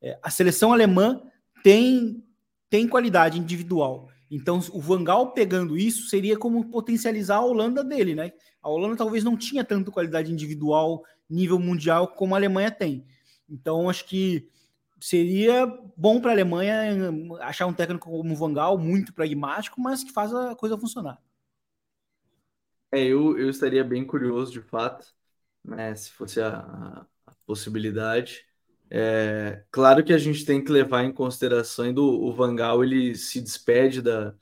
é, 0.05 0.19
a 0.21 0.29
seleção 0.29 0.71
alemã 0.71 1.19
tem, 1.63 2.23
tem 2.69 2.87
qualidade 2.87 3.39
individual. 3.39 4.07
Então, 4.29 4.59
o 4.71 4.79
Vangal 4.79 5.31
pegando 5.33 5.75
isso 5.75 6.07
seria 6.09 6.37
como 6.37 6.69
potencializar 6.69 7.37
a 7.37 7.45
Holanda 7.45 7.83
dele, 7.83 8.13
né? 8.13 8.31
A 8.61 8.69
Holanda 8.69 8.95
talvez 8.95 9.23
não 9.23 9.35
tinha 9.35 9.63
tanta 9.63 9.89
qualidade 9.89 10.31
individual 10.31 11.03
nível 11.27 11.57
mundial 11.57 12.07
como 12.09 12.35
a 12.35 12.37
Alemanha 12.37 12.69
tem. 12.69 13.03
Então, 13.49 13.89
acho 13.89 14.05
que 14.05 14.47
seria 15.01 15.65
bom 15.97 16.21
para 16.21 16.29
a 16.31 16.33
Alemanha 16.33 17.11
achar 17.41 17.65
um 17.65 17.73
técnico 17.73 18.09
como 18.09 18.31
o 18.31 18.37
Vangal, 18.37 18.77
muito 18.77 19.11
pragmático, 19.11 19.81
mas 19.81 20.03
que 20.03 20.11
faz 20.11 20.31
a 20.33 20.55
coisa 20.55 20.77
funcionar. 20.77 21.19
É, 22.91 23.03
eu, 23.03 23.37
eu 23.39 23.49
estaria 23.49 23.83
bem 23.83 24.05
curioso, 24.05 24.51
de 24.51 24.61
fato, 24.61 25.07
né, 25.63 25.95
se 25.95 26.11
fosse 26.11 26.39
a, 26.39 26.59
a 27.25 27.31
possibilidade. 27.45 28.45
É, 28.89 29.63
claro 29.71 30.03
que 30.03 30.13
a 30.13 30.17
gente 30.17 30.45
tem 30.45 30.63
que 30.63 30.71
levar 30.71 31.03
em 31.03 31.11
consideração 31.11 31.91
do 31.93 32.03
o 32.05 32.33
Vangal 32.33 32.83
ele 32.83 33.15
se 33.15 33.41
despede 33.41 34.01
da, 34.01 34.33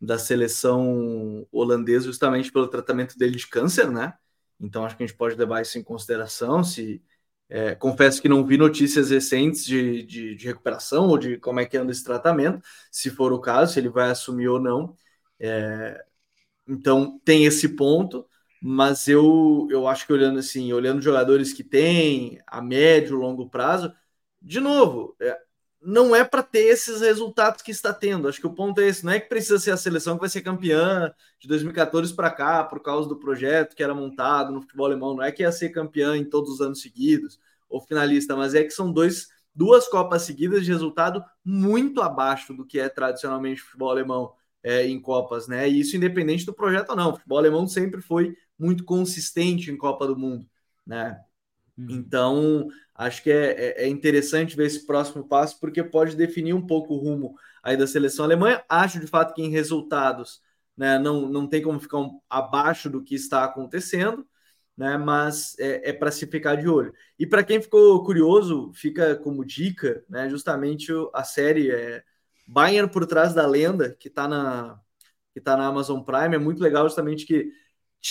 da 0.00 0.18
seleção 0.18 1.46
holandesa 1.52 2.06
justamente 2.06 2.52
pelo 2.52 2.68
tratamento 2.68 3.16
dele 3.16 3.36
de 3.36 3.46
câncer, 3.48 3.90
né? 3.90 4.14
Então 4.60 4.84
acho 4.84 4.96
que 4.96 5.02
a 5.04 5.06
gente 5.06 5.16
pode 5.16 5.36
levar 5.36 5.62
isso 5.62 5.78
em 5.78 5.82
consideração. 5.82 6.64
Se 6.64 7.02
é, 7.48 7.74
confesso 7.74 8.20
que 8.22 8.28
não 8.28 8.44
vi 8.44 8.56
notícias 8.56 9.10
recentes 9.10 9.64
de, 9.64 10.02
de, 10.04 10.34
de, 10.34 10.46
recuperação 10.46 11.08
ou 11.08 11.18
de 11.18 11.38
como 11.38 11.60
é 11.60 11.66
que 11.66 11.76
anda 11.76 11.92
esse 11.92 12.04
tratamento, 12.04 12.60
se 12.90 13.10
for 13.10 13.32
o 13.32 13.40
caso, 13.40 13.74
se 13.74 13.80
ele 13.80 13.88
vai 13.88 14.10
assumir 14.10 14.48
ou 14.48 14.60
não. 14.60 14.96
É, 15.38 16.04
então 16.66 17.20
tem 17.24 17.44
esse 17.44 17.70
ponto 17.76 18.26
mas 18.66 19.08
eu, 19.08 19.68
eu 19.70 19.86
acho 19.86 20.06
que 20.06 20.12
olhando 20.14 20.38
assim, 20.38 20.72
olhando 20.72 21.02
jogadores 21.02 21.52
que 21.52 21.62
tem 21.62 22.40
a 22.46 22.62
médio, 22.62 23.14
longo 23.14 23.50
prazo, 23.50 23.92
de 24.40 24.58
novo, 24.58 25.14
é, 25.20 25.38
não 25.82 26.16
é 26.16 26.24
para 26.24 26.42
ter 26.42 26.60
esses 26.68 27.02
resultados 27.02 27.60
que 27.60 27.70
está 27.70 27.92
tendo. 27.92 28.26
Acho 28.26 28.40
que 28.40 28.46
o 28.46 28.54
ponto 28.54 28.80
é 28.80 28.86
esse, 28.86 29.04
não 29.04 29.12
é 29.12 29.20
que 29.20 29.28
precisa 29.28 29.58
ser 29.58 29.72
a 29.72 29.76
seleção 29.76 30.14
que 30.14 30.20
vai 30.20 30.30
ser 30.30 30.40
campeã 30.40 31.12
de 31.38 31.46
2014 31.46 32.14
para 32.16 32.30
cá, 32.30 32.64
por 32.64 32.80
causa 32.80 33.06
do 33.06 33.18
projeto 33.18 33.76
que 33.76 33.82
era 33.82 33.94
montado 33.94 34.50
no 34.50 34.62
futebol 34.62 34.86
alemão, 34.86 35.14
não 35.14 35.22
é 35.22 35.30
que 35.30 35.42
ia 35.42 35.52
ser 35.52 35.68
campeã 35.68 36.16
em 36.16 36.24
todos 36.24 36.54
os 36.54 36.62
anos 36.62 36.80
seguidos 36.80 37.38
ou 37.68 37.82
finalista, 37.82 38.34
mas 38.34 38.54
é 38.54 38.64
que 38.64 38.70
são 38.70 38.90
dois 38.90 39.28
duas 39.54 39.86
copas 39.88 40.22
seguidas 40.22 40.64
de 40.64 40.72
resultado 40.72 41.22
muito 41.44 42.00
abaixo 42.00 42.54
do 42.54 42.64
que 42.64 42.80
é 42.80 42.88
tradicionalmente 42.88 43.60
futebol 43.60 43.90
alemão 43.90 44.32
é, 44.62 44.86
em 44.86 44.98
copas, 44.98 45.46
né? 45.46 45.68
E 45.68 45.80
isso 45.80 45.96
independente 45.96 46.46
do 46.46 46.54
projeto 46.54 46.90
ou 46.90 46.96
não. 46.96 47.10
O 47.10 47.14
futebol 47.16 47.38
alemão 47.38 47.68
sempre 47.68 48.00
foi 48.00 48.34
muito 48.58 48.84
consistente 48.84 49.70
em 49.70 49.76
Copa 49.76 50.06
do 50.06 50.16
Mundo, 50.16 50.46
né? 50.86 51.20
Uhum. 51.76 51.86
Então, 51.90 52.68
acho 52.94 53.22
que 53.22 53.30
é, 53.30 53.50
é, 53.50 53.84
é, 53.84 53.88
interessante 53.88 54.56
ver 54.56 54.66
esse 54.66 54.86
próximo 54.86 55.26
passo, 55.26 55.58
porque 55.58 55.82
pode 55.82 56.16
definir 56.16 56.54
um 56.54 56.66
pouco 56.66 56.94
o 56.94 56.98
rumo 56.98 57.34
aí 57.62 57.76
da 57.76 57.86
seleção 57.86 58.24
alemã. 58.24 58.62
Acho 58.68 59.00
de 59.00 59.06
fato 59.06 59.34
que 59.34 59.42
em 59.42 59.50
resultados 59.50 60.40
né, 60.76 60.98
não, 60.98 61.28
não 61.28 61.46
tem 61.48 61.62
como 61.62 61.80
ficar 61.80 61.98
um, 61.98 62.20
abaixo 62.28 62.88
do 62.88 63.02
que 63.02 63.14
está 63.14 63.44
acontecendo, 63.44 64.26
né? 64.76 64.96
Mas 64.96 65.56
é, 65.58 65.90
é 65.90 65.92
para 65.92 66.10
se 66.10 66.26
ficar 66.26 66.56
de 66.56 66.68
olho. 66.68 66.92
E 67.18 67.26
para 67.26 67.44
quem 67.44 67.60
ficou 67.60 68.04
curioso, 68.04 68.72
fica 68.74 69.16
como 69.16 69.44
dica, 69.44 70.04
né? 70.08 70.28
Justamente 70.28 70.92
a 71.12 71.24
série 71.24 71.70
é 71.70 72.02
Bayern 72.46 72.90
por 72.90 73.06
trás 73.06 73.34
da 73.34 73.46
lenda, 73.46 73.94
que 73.94 74.08
está 74.08 74.28
na 74.28 74.80
que 75.32 75.40
tá 75.40 75.56
na 75.56 75.66
Amazon 75.66 76.00
Prime, 76.00 76.36
é 76.36 76.38
muito 76.38 76.62
legal 76.62 76.84
justamente 76.84 77.26
que 77.26 77.50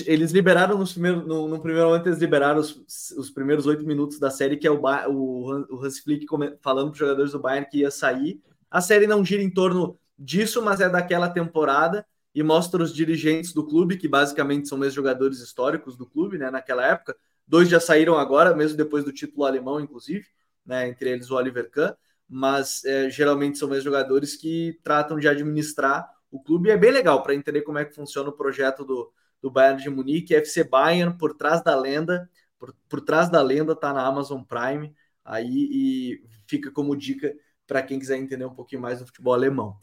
eles 0.08 0.32
liberaram 0.32 0.77
nos 0.77 0.93
primeiros, 0.93 1.25
no, 1.27 1.47
no, 1.47 1.60
primeiro 1.60 1.88
momento, 1.89 2.08
eles 2.08 2.19
liberaram 2.19 2.60
os, 2.60 3.12
os 3.17 3.29
primeiros 3.29 3.67
oito 3.67 3.86
minutos 3.86 4.19
da 4.19 4.32
série, 4.32 4.58
que 4.58 4.65
é 4.65 4.71
o, 4.71 4.82
o, 4.82 5.75
o 5.75 5.86
Hans 5.86 5.99
Flick 5.99 6.25
falando 6.62 6.88
para 6.88 6.93
os 6.93 6.97
jogadores 6.97 7.32
do 7.32 7.39
Bayern 7.39 7.69
que 7.69 7.79
ia 7.79 7.91
sair. 7.91 8.41
A 8.71 8.82
série 8.82 9.06
não 9.06 9.23
gira 9.23 9.43
em 9.43 9.51
torno 9.51 9.99
disso, 10.17 10.62
mas 10.62 10.82
é 10.82 10.89
daquela 10.89 11.29
temporada 11.29 12.06
e 12.34 12.41
mostra 12.41 12.82
os 12.82 12.93
dirigentes 12.93 13.53
do 13.53 13.65
clube, 13.65 13.97
que 13.97 14.08
basicamente 14.08 14.67
são 14.67 14.77
mesmo 14.77 14.95
jogadores 14.95 15.39
históricos 15.39 15.95
do 15.95 16.08
clube, 16.08 16.39
né, 16.39 16.49
naquela 16.49 16.86
época. 16.86 17.15
Dois 17.47 17.69
já 17.69 17.79
saíram 17.79 18.17
agora, 18.17 18.56
mesmo 18.56 18.75
depois 18.75 19.03
do 19.03 19.12
título 19.12 19.45
alemão, 19.45 19.79
inclusive, 19.79 20.25
né, 20.65 20.88
entre 20.88 21.12
eles 21.12 21.29
o 21.29 21.36
Oliver 21.36 21.69
Kahn, 21.69 21.93
mas 22.27 22.84
é, 22.86 23.10
geralmente 23.12 23.60
são 23.60 23.69
mesmo 23.69 23.84
jogadores 23.84 24.36
que 24.36 24.79
tratam 24.84 25.19
de 25.19 25.27
administrar 25.27 26.10
o 26.32 26.41
clube. 26.41 26.69
E 26.69 26.71
é 26.71 26.77
bem 26.77 26.91
legal 26.91 27.21
para 27.21 27.36
entender 27.36 27.62
como 27.62 27.77
é 27.77 27.86
que 27.86 27.93
funciona 27.93 28.29
o 28.29 28.34
projeto 28.34 28.84
do, 28.84 29.12
do 29.43 29.51
Bayern 29.51 29.84
de 29.84 29.89
Munique, 29.89 30.34
FC 30.34 30.63
Bayern 30.63 31.17
por 31.17 31.36
trás 31.36 31.62
da 31.62 31.75
lenda, 31.75 32.29
por, 32.58 32.73
por 32.88 33.01
trás 33.01 33.29
da 33.29 33.41
lenda 33.41 33.75
tá 33.75 33.91
na 33.91 34.08
Amazon 34.08 34.41
Prime, 34.41 34.95
aí 35.23 35.67
e 35.69 36.23
fica 36.47 36.71
como 36.71 36.95
dica 36.95 37.36
para 37.67 37.84
quem 37.84 37.99
quiser 37.99 38.17
entender 38.17 38.45
um 38.45 38.56
pouquinho 38.56 38.82
mais 38.82 38.99
do 38.99 39.06
futebol 39.06 39.34
alemão. 39.34 39.77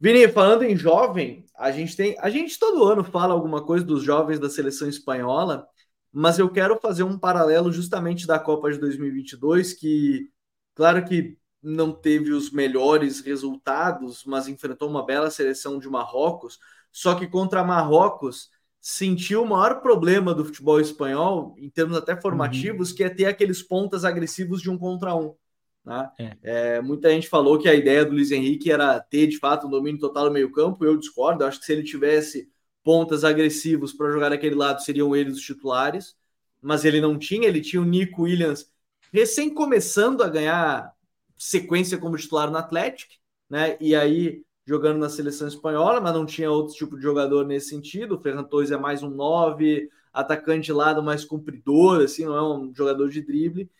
Vini, 0.00 0.26
falando 0.28 0.62
em 0.62 0.74
jovem, 0.74 1.44
a 1.54 1.70
gente 1.70 1.94
tem, 1.94 2.16
a 2.18 2.30
gente 2.30 2.58
todo 2.58 2.84
ano 2.84 3.04
fala 3.04 3.34
alguma 3.34 3.62
coisa 3.62 3.84
dos 3.84 4.02
jovens 4.02 4.40
da 4.40 4.48
seleção 4.48 4.88
espanhola, 4.88 5.66
mas 6.10 6.38
eu 6.38 6.50
quero 6.50 6.78
fazer 6.80 7.02
um 7.02 7.18
paralelo 7.18 7.70
justamente 7.70 8.26
da 8.26 8.38
Copa 8.38 8.72
de 8.72 8.78
2022, 8.78 9.74
que 9.74 10.30
claro 10.74 11.04
que 11.04 11.36
não 11.62 11.92
teve 11.92 12.32
os 12.32 12.50
melhores 12.50 13.20
resultados, 13.20 14.24
mas 14.24 14.48
enfrentou 14.48 14.88
uma 14.88 15.04
bela 15.04 15.30
seleção 15.30 15.78
de 15.78 15.88
Marrocos, 15.90 16.58
só 16.90 17.14
que 17.14 17.26
contra 17.26 17.64
Marrocos 17.64 18.48
sentiu 18.86 19.42
o 19.42 19.48
maior 19.48 19.80
problema 19.80 20.34
do 20.34 20.44
futebol 20.44 20.78
espanhol, 20.78 21.54
em 21.56 21.70
termos 21.70 21.96
até 21.96 22.14
formativos, 22.20 22.90
uhum. 22.90 22.96
que 22.96 23.02
é 23.02 23.08
ter 23.08 23.24
aqueles 23.24 23.62
pontas 23.62 24.04
agressivos 24.04 24.60
de 24.60 24.68
um 24.68 24.76
contra 24.76 25.16
um. 25.16 25.34
Né? 25.82 26.10
É. 26.18 26.36
É, 26.42 26.82
muita 26.82 27.08
gente 27.08 27.26
falou 27.26 27.58
que 27.58 27.66
a 27.66 27.74
ideia 27.74 28.04
do 28.04 28.12
Luiz 28.12 28.30
Henrique 28.30 28.70
era 28.70 29.00
ter 29.00 29.26
de 29.26 29.38
fato 29.38 29.66
um 29.66 29.70
domínio 29.70 29.98
total 29.98 30.26
no 30.26 30.32
meio-campo. 30.32 30.84
Eu 30.84 30.98
discordo. 30.98 31.42
Eu 31.42 31.48
acho 31.48 31.60
que 31.60 31.64
se 31.64 31.72
ele 31.72 31.82
tivesse 31.82 32.46
pontas 32.82 33.24
agressivos 33.24 33.94
para 33.94 34.12
jogar 34.12 34.28
daquele 34.28 34.54
lado, 34.54 34.82
seriam 34.82 35.16
eles 35.16 35.38
os 35.38 35.42
titulares. 35.42 36.14
Mas 36.60 36.84
ele 36.84 37.00
não 37.00 37.18
tinha. 37.18 37.48
Ele 37.48 37.62
tinha 37.62 37.80
o 37.80 37.86
Nico 37.86 38.24
Williams 38.24 38.70
recém 39.10 39.48
começando 39.48 40.22
a 40.22 40.28
ganhar 40.28 40.92
sequência 41.38 41.96
como 41.96 42.18
titular 42.18 42.50
no 42.50 42.58
Atlético, 42.58 43.14
né? 43.48 43.78
E 43.80 43.94
aí 43.94 44.42
jogando 44.66 44.98
na 44.98 45.08
seleção 45.08 45.46
espanhola, 45.48 46.00
mas 46.00 46.14
não 46.14 46.24
tinha 46.24 46.50
outro 46.50 46.74
tipo 46.74 46.96
de 46.96 47.02
jogador 47.02 47.46
nesse 47.46 47.68
sentido. 47.68 48.16
O 48.16 48.20
Ferran 48.20 48.44
Torres 48.44 48.70
é 48.70 48.76
mais 48.76 49.02
um 49.02 49.10
9, 49.10 49.88
atacante 50.12 50.72
lado 50.72 51.02
mais 51.02 51.24
cumpridor, 51.24 52.02
assim, 52.02 52.24
não 52.24 52.36
é 52.36 52.42
um 52.42 52.74
jogador 52.74 53.08
de 53.08 53.20
drible. 53.20 53.70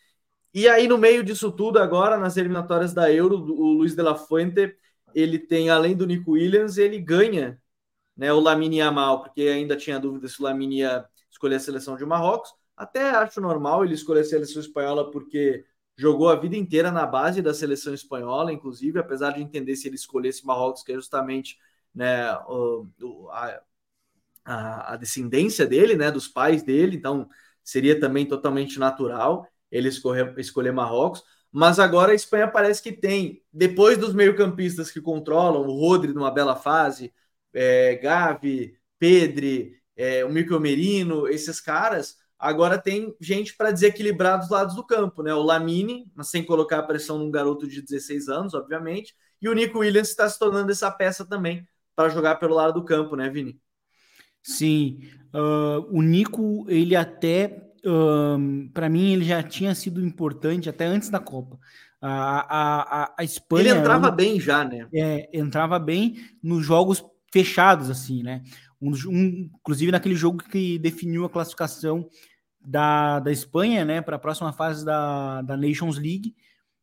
E 0.53 0.69
aí, 0.69 0.87
no 0.87 0.99
meio 0.99 1.25
disso 1.25 1.51
tudo, 1.51 1.79
agora, 1.79 2.17
nas 2.19 2.37
eliminatórias 2.37 2.95
da 2.95 3.13
Euro, 3.13 3.37
o 3.37 3.73
Luiz 3.73 3.95
de 3.95 4.03
la 4.03 4.15
Fuente, 4.15 4.77
ele 5.15 5.39
tem, 5.39 5.71
além 5.71 5.97
do 5.97 6.07
Nico 6.07 6.33
Williams, 6.33 6.79
ele 6.79 6.99
ganha 7.01 7.61
né, 8.17 8.33
o 8.33 8.41
Lamine 8.41 8.79
Yamal, 8.79 9.23
porque 9.23 9.43
ainda 9.43 9.77
tinha 9.77 9.99
dúvida 9.99 10.29
se 10.29 10.41
o 10.41 10.45
Lamine 10.45 10.81
ia 10.81 11.05
escolher 11.31 11.57
a 11.57 11.61
seleção 11.61 11.97
de 11.97 12.05
Marrocos. 12.05 12.53
Até 12.77 13.11
acho 13.11 13.41
normal 13.41 13.85
ele 13.85 13.95
escolher 13.95 14.21
a 14.21 14.25
seleção 14.25 14.61
espanhola, 14.61 15.11
porque 15.11 15.65
jogou 15.97 16.29
a 16.29 16.37
vida 16.37 16.57
inteira 16.57 16.91
na 16.91 17.07
base 17.07 17.41
da 17.41 17.55
seleção 17.55 17.95
espanhola, 17.95 18.53
inclusive, 18.53 18.99
apesar 18.99 19.33
de 19.33 19.43
entender 19.43 19.77
se 19.77 19.89
ele 19.89 19.97
escolhesse 19.97 20.45
Marrocos, 20.45 20.83
que 20.83 20.93
é 20.93 20.97
justamente 20.97 21.59
né, 21.95 22.35
o, 22.49 22.87
a, 23.31 23.61
a, 24.93 24.97
descendência 24.97 25.67
dele, 25.67 25.97
né, 25.97 26.11
dos 26.11 26.29
pais 26.29 26.63
dele, 26.63 26.97
então 26.97 27.29
seria 27.63 27.99
também 27.99 28.27
totalmente 28.27 28.79
natural 28.79 29.49
ele 29.71 29.89
escolher, 29.89 30.39
escolher 30.39 30.73
Marrocos. 30.73 31.23
Mas 31.51 31.79
agora 31.79 32.13
a 32.13 32.15
Espanha 32.15 32.49
parece 32.49 32.83
que 32.83 32.93
tem, 32.93 33.43
depois 33.53 33.97
dos 33.97 34.13
meio-campistas 34.13 34.91
que 34.91 35.01
controlam, 35.01 35.63
o 35.63 35.73
Rodri 35.79 36.13
numa 36.13 36.31
bela 36.31 36.57
fase, 36.57 37.13
é, 37.53 37.95
Gavi, 37.97 38.77
Pedri 38.99 39.81
é, 39.97 40.25
o 40.25 40.31
Mikel 40.31 40.61
Merino, 40.61 41.29
esses 41.29 41.61
caras, 41.61 42.17
agora 42.39 42.79
tem 42.79 43.15
gente 43.21 43.57
para 43.57 43.71
desequilibrar 43.71 44.39
dos 44.39 44.51
lados 44.51 44.75
do 44.75 44.85
campo, 44.85 45.23
né? 45.23 45.35
O 45.35 45.43
Lamine, 45.43 46.11
mas 46.15 46.29
sem 46.29 46.45
colocar 46.45 46.79
a 46.79 46.83
pressão 46.83 47.19
num 47.19 47.31
garoto 47.31 47.67
de 47.67 47.83
16 47.83 48.29
anos, 48.29 48.55
obviamente, 48.55 49.15
e 49.41 49.49
o 49.49 49.53
Nico 49.55 49.81
Williams 49.81 50.09
está 50.09 50.29
se 50.29 50.39
tornando 50.39 50.71
essa 50.71 50.91
peça 50.91 51.25
também 51.25 51.67
para 51.95 52.09
jogar 52.09 52.37
pelo 52.37 52.55
lado 52.55 52.75
do 52.75 52.85
campo, 52.85 53.17
né, 53.17 53.29
Vini? 53.29 53.59
Sim, 54.43 55.01
uh, 55.35 55.87
o 55.91 56.03
Nico, 56.03 56.67
ele 56.69 56.95
até, 56.95 57.71
uh, 57.87 58.69
para 58.73 58.89
mim, 58.89 59.13
ele 59.13 59.25
já 59.25 59.43
tinha 59.43 59.75
sido 59.75 60.05
importante 60.05 60.69
até 60.69 60.85
antes 60.85 61.09
da 61.09 61.19
Copa. 61.19 61.59
A, 62.01 63.05
a, 63.05 63.15
a 63.17 63.25
Espanha. 63.25 63.71
Ele 63.71 63.79
entrava 63.79 64.11
bem 64.11 64.39
já, 64.39 64.63
né? 64.63 64.87
É, 64.95 65.31
entrava 65.33 65.79
bem 65.79 66.17
nos 66.43 66.67
jogos 66.67 67.03
fechados, 67.33 67.89
assim, 67.89 68.23
né? 68.23 68.43
Um, 68.81 68.93
um, 69.09 69.51
inclusive 69.59 69.93
naquele 69.93 70.15
jogo 70.15 70.43
que 70.43 70.79
definiu 70.79 71.25
a 71.25 71.31
classificação 71.31 72.09
da, 72.65 73.21
da 73.21 73.31
Espanha, 73.31 73.85
né, 73.85 74.01
para 74.01 74.17
a 74.17 74.19
próxima 74.19 74.53
fase 74.53 74.85
da, 74.85 75.43
da 75.43 75.57
Nations 75.57 75.99
League, 75.99 76.35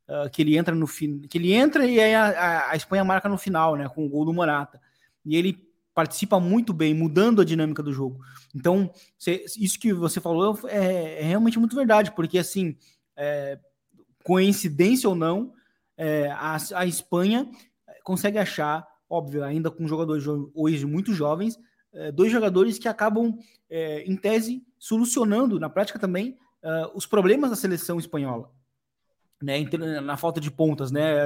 uh, 0.08 0.30
que 0.30 0.42
ele 0.42 0.58
entra 0.58 0.76
no 0.76 0.86
fim, 0.86 1.20
que 1.22 1.38
ele 1.38 1.54
entra 1.54 1.86
e 1.86 2.00
aí 2.00 2.14
a, 2.14 2.26
a, 2.30 2.72
a, 2.72 2.76
Espanha 2.76 3.04
marca 3.04 3.28
no 3.28 3.38
final, 3.38 3.76
né, 3.76 3.90
com 3.90 4.06
o 4.06 4.10
gol 4.10 4.26
do 4.26 4.34
Morata. 4.34 4.80
E 5.26 5.36
ele 5.36 5.58
participa 5.94 6.40
muito 6.40 6.72
bem, 6.72 6.94
mudando 6.94 7.42
a 7.42 7.46
dinâmica 7.46 7.84
do 7.84 7.92
jogo. 7.92 8.24
Então, 8.56 8.92
cê, 9.18 9.46
isso 9.58 9.80
que 9.80 9.92
você 9.92 10.22
falou 10.22 10.58
é, 10.66 11.20
é, 11.20 11.24
realmente 11.24 11.60
muito 11.60 11.76
verdade, 11.76 12.12
porque 12.16 12.38
assim, 12.38 12.78
é, 13.16 13.60
coincidência 14.24 15.10
ou 15.10 15.16
não, 15.16 15.54
é, 15.98 16.30
a, 16.32 16.58
a 16.76 16.86
Espanha 16.86 17.50
consegue 18.04 18.38
achar, 18.38 18.88
óbvio, 19.10 19.44
ainda 19.44 19.70
com 19.70 19.88
jogadores 19.88 20.26
hoje 20.54 20.86
muito 20.86 21.14
jovens, 21.14 21.60
é, 21.94 22.12
dois 22.12 22.32
jogadores 22.32 22.78
que 22.80 22.88
acabam, 22.88 23.38
é, 23.70 24.04
em 24.04 24.16
tese, 24.16 24.64
solucionando, 24.78 25.60
na 25.60 25.70
prática 25.70 26.00
também, 26.00 26.38
é, 26.64 26.92
os 26.94 27.06
problemas 27.06 27.50
da 27.50 27.56
seleção 27.56 28.00
espanhola. 28.00 28.52
Né, 29.42 29.66
na 30.02 30.18
falta 30.18 30.40
de 30.40 30.52
pontas, 30.52 30.92
né? 30.92 31.26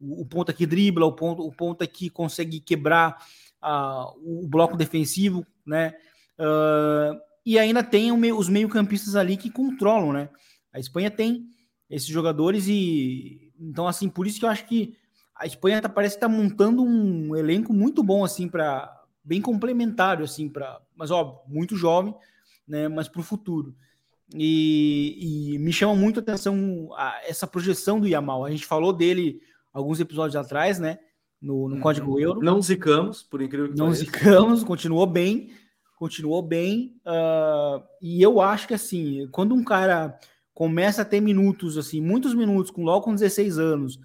O, 0.00 0.22
o 0.22 0.26
ponta 0.26 0.52
que 0.52 0.66
dribla, 0.66 1.06
o 1.06 1.12
ponto, 1.12 1.46
o 1.46 1.52
ponta 1.52 1.86
que 1.86 2.10
consegue 2.10 2.58
quebrar 2.58 3.24
uh, 3.62 4.42
o 4.42 4.48
bloco 4.48 4.76
defensivo, 4.76 5.46
né? 5.64 5.94
Uh, 6.36 7.16
e 7.44 7.58
ainda 7.58 7.82
tem 7.82 8.10
os 8.12 8.48
meio-campistas 8.48 9.16
ali 9.16 9.36
que 9.36 9.50
controlam, 9.50 10.12
né? 10.12 10.28
A 10.72 10.78
Espanha 10.78 11.10
tem 11.10 11.46
esses 11.88 12.08
jogadores 12.08 12.66
e 12.68 13.52
então 13.58 13.88
assim 13.88 14.08
por 14.08 14.26
isso 14.26 14.38
que 14.38 14.44
eu 14.44 14.50
acho 14.50 14.66
que 14.66 14.96
a 15.34 15.46
Espanha 15.46 15.80
tá, 15.80 15.88
parece 15.88 16.16
estar 16.16 16.28
tá 16.28 16.32
montando 16.32 16.82
um 16.82 17.34
elenco 17.34 17.72
muito 17.72 18.02
bom 18.02 18.24
assim 18.24 18.48
para 18.48 18.94
bem 19.28 19.40
complementário 19.40 20.24
assim 20.24 20.48
para 20.48 20.80
mas 20.96 21.10
óbvio 21.10 21.40
muito 21.46 21.76
jovem 21.76 22.14
né 22.66 22.88
mas 22.88 23.08
para 23.08 23.20
o 23.20 23.24
futuro 23.24 23.74
e, 24.34 25.54
e, 25.54 25.58
me 25.58 25.72
chama 25.72 25.94
muito 25.94 26.20
a 26.20 26.22
atenção 26.22 26.90
a, 26.94 27.20
essa 27.26 27.46
projeção 27.46 27.98
do 28.00 28.06
Yamal 28.06 28.44
a 28.44 28.50
gente 28.50 28.66
falou 28.66 28.92
dele 28.92 29.40
alguns 29.72 30.00
episódios 30.00 30.36
atrás 30.36 30.78
né 30.78 30.98
no, 31.40 31.68
no 31.68 31.76
uhum. 31.76 31.80
código 31.80 32.18
euro 32.18 32.40
não 32.42 32.60
zicamos 32.60 33.22
por 33.22 33.40
incrível 33.40 33.70
que 33.70 33.78
não 33.78 33.86
pareça. 33.86 34.04
zicamos 34.04 34.64
continuou 34.64 35.06
bem 35.06 35.50
continuou 35.96 36.42
bem 36.42 36.96
uh, 37.06 37.82
e 38.00 38.22
eu 38.22 38.40
acho 38.40 38.66
que 38.66 38.74
assim 38.74 39.28
quando 39.30 39.54
um 39.54 39.62
cara 39.62 40.18
começa 40.58 41.02
a 41.02 41.04
ter 41.04 41.20
minutos, 41.20 41.78
assim, 41.78 42.00
muitos 42.00 42.34
minutos, 42.34 42.72
com 42.72 42.82
logo 42.82 43.04
com 43.04 43.14
16 43.14 43.60
anos, 43.60 44.00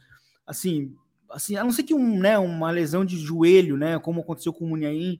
assim, 0.46 0.94
assim, 1.34 1.56
a 1.56 1.63
não 1.63 1.72
ser 1.72 1.84
que 1.84 1.93
um, 1.93 2.19
né, 2.19 2.38
uma 2.38 2.72
lesão 2.72 3.04
de 3.04 3.17
joelho, 3.17 3.76
né, 3.76 4.00
como 4.00 4.22
aconteceu 4.22 4.54
com 4.54 4.65
o 4.65 4.69
Munhaim, 4.69 5.19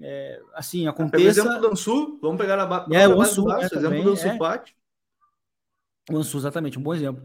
é, 0.00 0.40
assim, 0.54 0.86
aconteça... 0.86 1.40
exemplo 1.40 1.60
do 1.60 1.68
Ansu, 1.68 2.18
vamos 2.22 2.38
pegar 2.38 2.58
a, 2.58 2.86
é, 2.90 3.06
o 3.06 3.20
Ansu, 3.20 3.50
é, 3.50 3.64
exemplo 3.64 4.02
do 4.02 4.10
Ansu 4.12 4.28
é. 4.28 4.38
Fati. 4.38 4.76
O 6.10 6.16
Ansu, 6.16 6.38
exatamente, 6.38 6.78
um 6.78 6.82
bom 6.82 6.94
exemplo. 6.94 7.22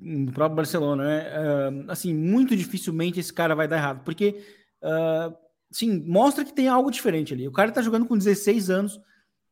No 0.00 0.30
próprio 0.32 0.56
Barcelona, 0.56 1.04
né, 1.04 1.26
uh, 1.30 1.90
assim, 1.90 2.12
muito 2.12 2.54
dificilmente 2.54 3.18
esse 3.18 3.32
cara 3.32 3.54
vai 3.54 3.66
dar 3.66 3.76
errado, 3.76 4.04
porque, 4.04 4.44
uh, 4.82 5.34
sim, 5.70 6.04
mostra 6.06 6.44
que 6.44 6.52
tem 6.52 6.68
algo 6.68 6.90
diferente 6.90 7.32
ali. 7.32 7.48
O 7.48 7.52
cara 7.52 7.72
tá 7.72 7.80
jogando 7.80 8.06
com 8.06 8.18
16 8.18 8.68
anos, 8.68 9.00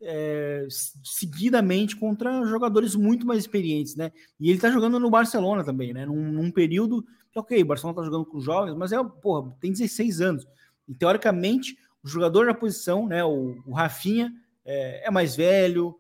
é, 0.03 0.67
seguidamente 1.03 1.97
contra 1.97 2.45
jogadores 2.45 2.95
muito 2.95 3.27
mais 3.27 3.41
experientes, 3.41 3.97
né? 3.97 4.13
E 4.39 4.51
ele 4.51 4.61
tá 4.61 4.71
jogando 4.71 5.01
no 5.01 5.09
Barcelona 5.09 5.65
também, 5.65 5.95
né? 5.95 6.05
Num, 6.05 6.33
num 6.33 6.51
período 6.51 7.03
que, 7.37 7.55
ok, 7.55 7.63
o 7.63 7.67
Barcelona 7.67 7.97
tá 7.97 8.05
jogando 8.05 8.25
com 8.25 8.41
jovens, 8.41 8.75
mas 8.75 8.93
é, 8.93 9.03
porra, 9.03 9.51
tem 9.61 9.73
16 9.73 10.21
anos. 10.21 10.47
E 10.89 10.95
teoricamente, 10.95 11.77
o 12.03 12.09
jogador 12.09 12.47
na 12.47 12.55
posição, 12.55 13.07
né? 13.07 13.25
O, 13.25 13.63
o 13.67 13.73
Rafinha 13.73 14.33
é, 14.65 15.07
é, 15.07 15.11
mais 15.11 15.37
velho, 15.37 15.99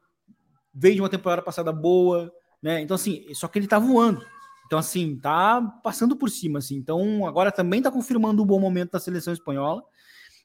veio 0.72 0.96
de 0.96 1.00
uma 1.02 1.08
temporada 1.08 1.42
passada 1.42 1.72
boa, 1.72 2.32
né? 2.62 2.80
Então, 2.80 2.94
assim, 2.94 3.26
só 3.34 3.48
que 3.48 3.58
ele 3.58 3.66
tá 3.66 3.78
voando. 3.78 4.24
Então, 4.66 4.78
assim, 4.78 5.16
tá 5.16 5.60
passando 5.82 6.16
por 6.16 6.30
cima, 6.30 6.58
assim. 6.58 6.76
Então, 6.76 7.26
agora 7.26 7.52
também 7.52 7.82
tá 7.82 7.90
confirmando 7.90 8.42
o 8.42 8.46
bom 8.46 8.58
momento 8.58 8.92
da 8.92 9.00
seleção 9.00 9.32
espanhola. 9.32 9.82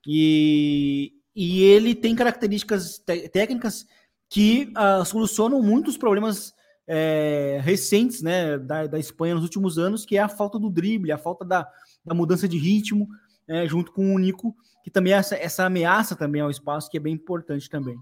E, 0.05 1.13
e 1.35 1.61
ele 1.63 1.95
tem 1.95 2.15
características 2.15 2.99
técnicas 3.31 3.85
que 4.29 4.71
uh, 4.77 5.03
solucionam 5.05 5.61
muitos 5.61 5.97
problemas 5.97 6.53
é, 6.93 7.57
recentes 7.63 8.21
né, 8.21 8.57
da, 8.57 8.85
da, 8.85 8.99
Espanha 8.99 9.33
nos 9.33 9.45
últimos 9.45 9.79
anos, 9.79 10.05
que 10.05 10.17
é 10.17 10.19
a 10.19 10.27
falta 10.27 10.59
do 10.59 10.69
drible, 10.69 11.13
a 11.13 11.17
falta 11.17 11.45
da, 11.45 11.65
da 12.03 12.13
mudança 12.13 12.49
de 12.49 12.57
ritmo, 12.57 13.07
é, 13.47 13.65
junto 13.65 13.93
com 13.93 14.13
o 14.13 14.19
Nico, 14.19 14.53
que 14.83 14.91
também 14.91 15.13
é 15.13 15.15
essa, 15.15 15.35
essa 15.37 15.65
ameaça 15.65 16.17
também 16.17 16.41
ao 16.41 16.49
espaço, 16.49 16.91
que 16.91 16.97
é 16.97 16.99
bem 16.99 17.13
importante 17.13 17.69
também. 17.69 17.97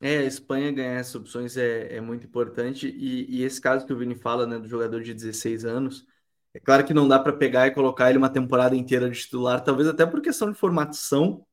É, 0.00 0.18
a 0.18 0.24
Espanha 0.24 0.72
ganhar 0.72 0.94
essas 0.94 1.16
opções 1.16 1.54
é, 1.58 1.96
é 1.96 2.00
muito 2.00 2.26
importante, 2.26 2.88
e, 2.88 3.40
e, 3.40 3.42
esse 3.42 3.60
caso 3.60 3.84
que 3.84 3.92
o 3.92 3.98
Vini 3.98 4.14
fala, 4.14 4.46
né, 4.46 4.58
do 4.58 4.66
jogador 4.66 5.02
de 5.02 5.12
16 5.12 5.66
anos, 5.66 6.06
é 6.54 6.58
claro 6.58 6.82
que 6.82 6.94
não 6.94 7.06
dá 7.06 7.18
para 7.18 7.34
pegar 7.34 7.66
e 7.66 7.72
colocar 7.72 8.08
ele 8.08 8.16
uma 8.16 8.30
temporada 8.30 8.74
inteira 8.74 9.10
de 9.10 9.20
titular, 9.20 9.62
talvez 9.62 9.86
até 9.86 10.06
por 10.06 10.22
questão 10.22 10.50
de 10.50 10.58
formação 10.58 11.44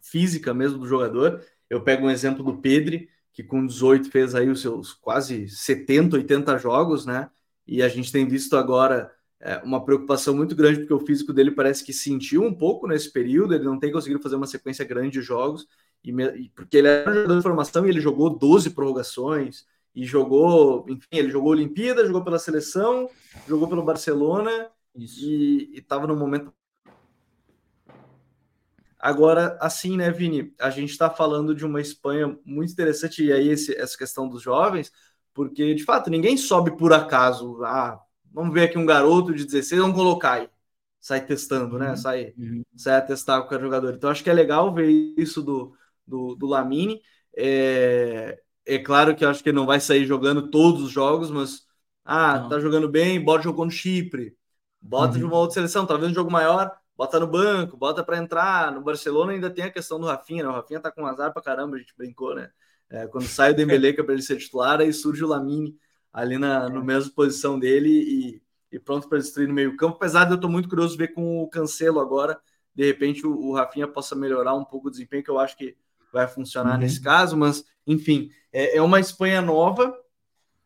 física 0.00 0.54
mesmo 0.54 0.78
do 0.78 0.86
jogador. 0.86 1.44
Eu 1.68 1.82
pego 1.82 2.06
um 2.06 2.10
exemplo 2.10 2.42
do 2.42 2.56
Pedri, 2.58 3.10
que 3.40 3.48
com 3.48 3.64
18 3.64 4.10
fez 4.10 4.34
aí 4.34 4.48
os 4.48 4.60
seus 4.60 4.92
quase 4.92 5.48
70, 5.48 6.16
80 6.16 6.58
jogos, 6.58 7.06
né? 7.06 7.30
E 7.66 7.82
a 7.82 7.88
gente 7.88 8.12
tem 8.12 8.26
visto 8.26 8.56
agora 8.56 9.10
é, 9.40 9.56
uma 9.58 9.82
preocupação 9.84 10.34
muito 10.34 10.54
grande, 10.54 10.80
porque 10.80 10.92
o 10.92 11.06
físico 11.06 11.32
dele 11.32 11.50
parece 11.50 11.84
que 11.84 11.92
sentiu 11.92 12.42
um 12.42 12.52
pouco 12.52 12.86
nesse 12.86 13.10
período, 13.10 13.54
ele 13.54 13.64
não 13.64 13.78
tem 13.78 13.90
conseguido 13.90 14.22
fazer 14.22 14.36
uma 14.36 14.46
sequência 14.46 14.84
grande 14.84 15.12
de 15.12 15.22
jogos, 15.22 15.66
e, 16.04 16.10
e 16.10 16.50
porque 16.50 16.76
ele 16.76 16.88
era 16.88 17.10
um 17.10 17.14
jogador 17.14 17.36
de 17.36 17.42
formação 17.42 17.86
e 17.86 17.90
ele 17.90 18.00
jogou 18.00 18.30
12 18.30 18.70
prorrogações, 18.70 19.64
e 19.94 20.04
jogou, 20.04 20.84
enfim, 20.88 21.08
ele 21.12 21.30
jogou 21.30 21.50
Olimpíada, 21.50 22.06
jogou 22.06 22.22
pela 22.22 22.38
seleção, 22.38 23.08
jogou 23.48 23.68
pelo 23.68 23.82
Barcelona 23.82 24.70
Isso. 24.94 25.24
e 25.24 25.72
estava 25.74 26.06
no 26.06 26.16
momento. 26.16 26.52
Agora, 29.00 29.56
assim, 29.60 29.96
né, 29.96 30.10
Vini? 30.10 30.54
A 30.60 30.68
gente 30.68 30.90
está 30.90 31.08
falando 31.08 31.54
de 31.54 31.64
uma 31.64 31.80
Espanha 31.80 32.38
muito 32.44 32.72
interessante, 32.72 33.24
e 33.24 33.32
aí 33.32 33.48
esse, 33.48 33.74
essa 33.76 33.96
questão 33.96 34.28
dos 34.28 34.42
jovens, 34.42 34.92
porque 35.32 35.74
de 35.74 35.84
fato 35.84 36.10
ninguém 36.10 36.36
sobe 36.36 36.76
por 36.76 36.92
acaso. 36.92 37.64
Ah, 37.64 37.98
vamos 38.30 38.52
ver 38.52 38.64
aqui 38.64 38.76
um 38.76 38.84
garoto 38.84 39.34
de 39.34 39.44
16, 39.46 39.80
vamos 39.80 39.96
colocar 39.96 40.32
aí. 40.34 40.48
Sai 41.00 41.24
testando, 41.24 41.78
né? 41.78 41.90
Uhum. 41.90 41.96
Sai, 41.96 42.34
uhum. 42.36 42.62
sai 42.76 42.96
a 42.96 43.00
testar 43.00 43.42
com 43.42 43.54
o 43.54 43.60
jogador. 43.60 43.94
Então, 43.94 44.10
acho 44.10 44.22
que 44.22 44.28
é 44.28 44.34
legal 44.34 44.74
ver 44.74 44.90
isso 45.16 45.42
do, 45.42 45.74
do, 46.06 46.34
do 46.34 46.46
Lamine. 46.46 47.00
É, 47.34 48.38
é 48.66 48.78
claro 48.78 49.16
que 49.16 49.24
eu 49.24 49.30
acho 49.30 49.42
que 49.42 49.48
ele 49.48 49.56
não 49.56 49.66
vai 49.66 49.80
sair 49.80 50.04
jogando 50.04 50.50
todos 50.50 50.82
os 50.82 50.90
jogos, 50.90 51.30
mas 51.30 51.62
ah, 52.04 52.40
não. 52.40 52.48
tá 52.50 52.60
jogando 52.60 52.88
bem, 52.88 53.22
bota 53.22 53.44
jogou 53.44 53.64
no 53.64 53.70
Chipre, 53.70 54.36
bota 54.80 55.14
uhum. 55.14 55.18
de 55.20 55.24
uma 55.24 55.38
outra 55.38 55.54
seleção, 55.54 55.86
talvez 55.86 56.10
um 56.10 56.14
jogo 56.14 56.30
maior, 56.30 56.70
bota 57.00 57.18
no 57.18 57.26
banco, 57.26 57.78
bota 57.78 58.04
para 58.04 58.18
entrar. 58.18 58.70
No 58.70 58.82
Barcelona 58.82 59.32
ainda 59.32 59.48
tem 59.48 59.64
a 59.64 59.70
questão 59.70 59.98
do 59.98 60.06
Rafinha, 60.06 60.42
né? 60.42 60.50
O 60.50 60.52
Rafinha 60.52 60.80
tá 60.80 60.90
com 60.90 61.06
azar 61.06 61.32
para 61.32 61.40
caramba, 61.40 61.76
a 61.76 61.78
gente 61.78 61.94
brincou, 61.96 62.34
né? 62.34 62.50
É, 62.90 63.06
quando 63.06 63.24
sai 63.24 63.52
o 63.52 63.56
Dembele 63.56 63.94
que 63.94 64.02
é 64.02 64.04
para 64.04 64.12
ele 64.12 64.22
ser 64.22 64.36
titular, 64.36 64.78
aí 64.80 64.92
surge 64.92 65.24
o 65.24 65.26
Lamine 65.26 65.74
ali 66.12 66.36
na 66.36 66.68
no 66.68 66.84
mesma 66.84 67.10
posição 67.14 67.58
dele 67.58 67.88
e, 67.88 68.42
e 68.70 68.78
pronto 68.78 69.08
para 69.08 69.16
destruir 69.16 69.48
no 69.48 69.54
meio-campo. 69.54 69.96
Apesar 69.96 70.26
de 70.26 70.32
eu 70.32 70.38
tô 70.38 70.46
muito 70.46 70.68
curioso 70.68 70.94
ver 70.94 71.14
com 71.14 71.42
o 71.42 71.48
Cancelo 71.48 72.00
agora, 72.00 72.38
de 72.74 72.84
repente 72.84 73.26
o, 73.26 73.34
o 73.34 73.54
Rafinha 73.54 73.88
possa 73.88 74.14
melhorar 74.14 74.54
um 74.54 74.64
pouco 74.66 74.88
o 74.88 74.90
desempenho, 74.90 75.24
que 75.24 75.30
eu 75.30 75.38
acho 75.38 75.56
que 75.56 75.78
vai 76.12 76.28
funcionar 76.28 76.74
uhum. 76.74 76.80
nesse 76.80 77.00
caso, 77.00 77.34
mas 77.34 77.64
enfim, 77.86 78.28
é, 78.52 78.76
é, 78.76 78.82
uma 78.82 79.00
Espanha 79.00 79.40
nova 79.40 79.96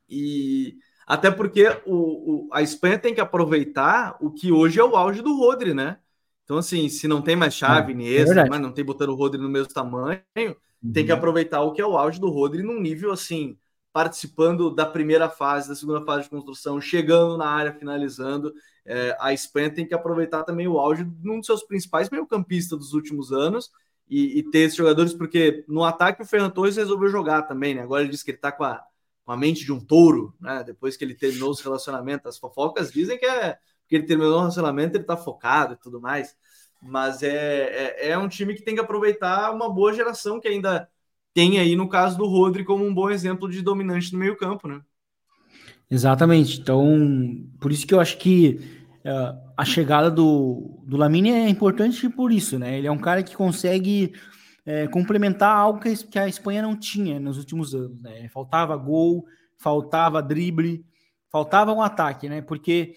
e 0.08 0.78
até 1.06 1.30
porque 1.30 1.68
o, 1.86 1.94
o, 1.94 2.48
a 2.52 2.60
Espanha 2.60 2.98
tem 2.98 3.14
que 3.14 3.20
aproveitar 3.20 4.16
o 4.20 4.32
que 4.32 4.50
hoje 4.50 4.80
é 4.80 4.84
o 4.84 4.96
auge 4.96 5.22
do 5.22 5.36
Rodri, 5.36 5.72
né? 5.72 5.98
Então, 6.44 6.58
assim, 6.58 6.88
se 6.88 7.08
não 7.08 7.22
tem 7.22 7.34
mais 7.34 7.54
chave, 7.54 7.92
é, 7.92 7.94
Iniesta, 7.94 8.40
é 8.40 8.48
mas 8.48 8.60
não 8.60 8.72
tem 8.72 8.84
botando 8.84 9.10
o 9.10 9.14
Rodri 9.14 9.40
no 9.40 9.48
mesmo 9.48 9.72
tamanho, 9.72 10.20
uhum. 10.36 10.92
tem 10.92 11.04
que 11.04 11.12
uhum. 11.12 11.18
aproveitar 11.18 11.62
o 11.62 11.72
que 11.72 11.80
é 11.80 11.86
o 11.86 11.96
auge 11.96 12.20
do 12.20 12.28
Rodri 12.30 12.62
num 12.62 12.80
nível 12.80 13.10
assim, 13.10 13.58
participando 13.92 14.74
da 14.74 14.84
primeira 14.84 15.28
fase, 15.30 15.68
da 15.68 15.74
segunda 15.74 16.04
fase 16.04 16.24
de 16.24 16.30
construção, 16.30 16.80
chegando 16.80 17.38
na 17.38 17.46
área, 17.46 17.72
finalizando. 17.72 18.52
É, 18.84 19.16
a 19.18 19.32
Espanha 19.32 19.70
tem 19.70 19.86
que 19.86 19.94
aproveitar 19.94 20.42
também 20.42 20.68
o 20.68 20.78
auge 20.78 21.04
de 21.04 21.30
um 21.30 21.38
dos 21.38 21.46
seus 21.46 21.62
principais 21.62 22.10
meio-campistas 22.10 22.78
dos 22.78 22.92
últimos 22.92 23.32
anos, 23.32 23.70
e, 24.08 24.38
e, 24.38 24.42
ter 24.50 24.60
esses 24.60 24.76
jogadores, 24.76 25.14
porque 25.14 25.64
no 25.66 25.82
ataque 25.82 26.22
o 26.22 26.26
Ferran 26.26 26.50
Torres 26.50 26.76
resolveu 26.76 27.08
jogar 27.08 27.42
também, 27.42 27.74
né? 27.74 27.82
Agora 27.82 28.02
ele 28.02 28.10
diz 28.10 28.22
que 28.22 28.32
ele 28.32 28.38
tá 28.38 28.52
com 28.52 28.64
a, 28.64 28.82
com 29.24 29.32
a 29.32 29.36
mente 29.36 29.64
de 29.64 29.72
um 29.72 29.80
touro, 29.80 30.34
né? 30.38 30.62
Depois 30.62 30.96
que 30.96 31.04
ele 31.04 31.14
terminou 31.14 31.50
os 31.50 31.60
relacionamentos, 31.60 32.26
as 32.26 32.38
fofocas 32.38 32.92
dizem 32.92 33.18
que 33.18 33.24
é 33.24 33.56
porque 33.84 33.96
ele 33.96 34.06
terminou 34.06 34.34
o 34.34 34.38
relacionamento, 34.38 34.96
ele 34.96 35.04
tá 35.04 35.16
focado 35.16 35.74
e 35.74 35.76
tudo 35.76 36.00
mais. 36.00 36.34
Mas 36.82 37.22
é, 37.22 37.30
é, 37.30 38.10
é 38.10 38.18
um 38.18 38.28
time 38.28 38.54
que 38.54 38.62
tem 38.62 38.74
que 38.74 38.80
aproveitar 38.80 39.52
uma 39.52 39.72
boa 39.72 39.92
geração 39.92 40.40
que 40.40 40.48
ainda 40.48 40.88
tem 41.32 41.58
aí, 41.58 41.74
no 41.76 41.88
caso 41.88 42.18
do 42.18 42.26
Rodri, 42.26 42.64
como 42.64 42.84
um 42.84 42.94
bom 42.94 43.10
exemplo 43.10 43.50
de 43.50 43.62
dominante 43.62 44.12
no 44.12 44.18
meio-campo, 44.18 44.68
né? 44.68 44.80
Exatamente. 45.90 46.60
Então, 46.60 47.46
por 47.60 47.72
isso 47.72 47.86
que 47.86 47.94
eu 47.94 48.00
acho 48.00 48.18
que 48.18 48.60
uh, 49.04 49.52
a 49.56 49.64
chegada 49.64 50.10
do, 50.10 50.80
do 50.84 50.96
Lamine 50.96 51.30
é 51.30 51.48
importante 51.48 52.08
por 52.08 52.32
isso, 52.32 52.58
né? 52.58 52.78
Ele 52.78 52.86
é 52.86 52.92
um 52.92 52.98
cara 52.98 53.22
que 53.22 53.36
consegue 53.36 54.12
é, 54.64 54.86
complementar 54.86 55.54
algo 55.54 55.80
que 55.80 56.18
a, 56.18 56.28
Espanha 56.28 56.62
não 56.62 56.76
tinha 56.76 57.20
nos 57.20 57.36
últimos 57.38 57.74
anos, 57.74 58.00
né? 58.02 58.28
Faltava 58.28 58.76
gol, 58.76 59.26
faltava 59.58 60.22
drible, 60.22 60.84
faltava 61.30 61.72
um 61.72 61.82
ataque, 61.82 62.28
né? 62.28 62.40
Porque 62.40 62.96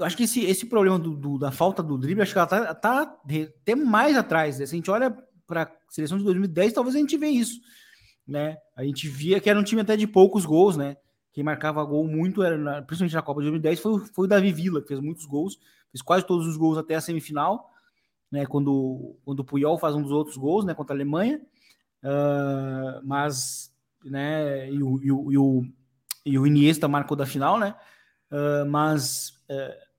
eu 0.00 0.06
acho 0.06 0.16
que 0.16 0.22
esse, 0.22 0.40
esse 0.46 0.64
problema 0.64 0.98
do, 0.98 1.14
do, 1.14 1.38
da 1.38 1.52
falta 1.52 1.82
do 1.82 1.98
drible, 1.98 2.22
acho 2.22 2.32
que 2.32 2.38
ela 2.38 2.46
tá, 2.46 2.74
tá 2.74 3.02
até 3.02 3.74
mais 3.74 4.16
atrás. 4.16 4.58
Né? 4.58 4.64
Se 4.64 4.74
a 4.74 4.76
gente 4.76 4.90
olha 4.90 5.14
para 5.46 5.64
a 5.64 5.70
seleção 5.90 6.16
de 6.16 6.24
2010, 6.24 6.72
talvez 6.72 6.96
a 6.96 6.98
gente 6.98 7.18
vê 7.18 7.28
isso, 7.28 7.60
né? 8.26 8.56
A 8.74 8.82
gente 8.82 9.06
via 9.08 9.38
que 9.40 9.50
era 9.50 9.60
um 9.60 9.62
time 9.62 9.82
até 9.82 9.96
de 9.96 10.06
poucos 10.06 10.46
gols, 10.46 10.74
né? 10.74 10.96
Quem 11.32 11.44
marcava 11.44 11.84
gol 11.84 12.06
muito, 12.06 12.42
era 12.42 12.56
na, 12.56 12.80
principalmente 12.80 13.14
na 13.14 13.20
Copa 13.20 13.40
de 13.40 13.50
2010, 13.50 13.80
foi, 13.80 14.06
foi 14.06 14.24
o 14.24 14.28
Davi 14.28 14.50
Villa, 14.52 14.80
que 14.80 14.88
fez 14.88 15.00
muitos 15.00 15.26
gols, 15.26 15.58
fez 15.92 16.00
quase 16.00 16.26
todos 16.26 16.46
os 16.46 16.56
gols 16.56 16.78
até 16.78 16.94
a 16.94 17.00
semifinal, 17.00 17.70
né? 18.32 18.46
Quando, 18.46 19.18
quando 19.22 19.40
o 19.40 19.44
Puyol 19.44 19.78
faz 19.78 19.94
um 19.94 20.02
dos 20.02 20.12
outros 20.12 20.38
gols, 20.38 20.64
né? 20.64 20.72
Contra 20.72 20.94
a 20.94 20.96
Alemanha. 20.96 21.42
Uh, 22.02 23.04
mas, 23.04 23.70
né? 24.02 24.70
E 24.70 24.82
o, 24.82 24.98
e, 25.02 25.12
o, 25.12 25.32
e, 25.32 25.38
o, 25.38 25.62
e 26.24 26.38
o 26.38 26.46
Iniesta 26.46 26.88
marcou 26.88 27.16
da 27.16 27.26
final, 27.26 27.58
né? 27.58 27.74
Uh, 28.30 28.64
mas 28.66 29.34
uh, 29.50 29.89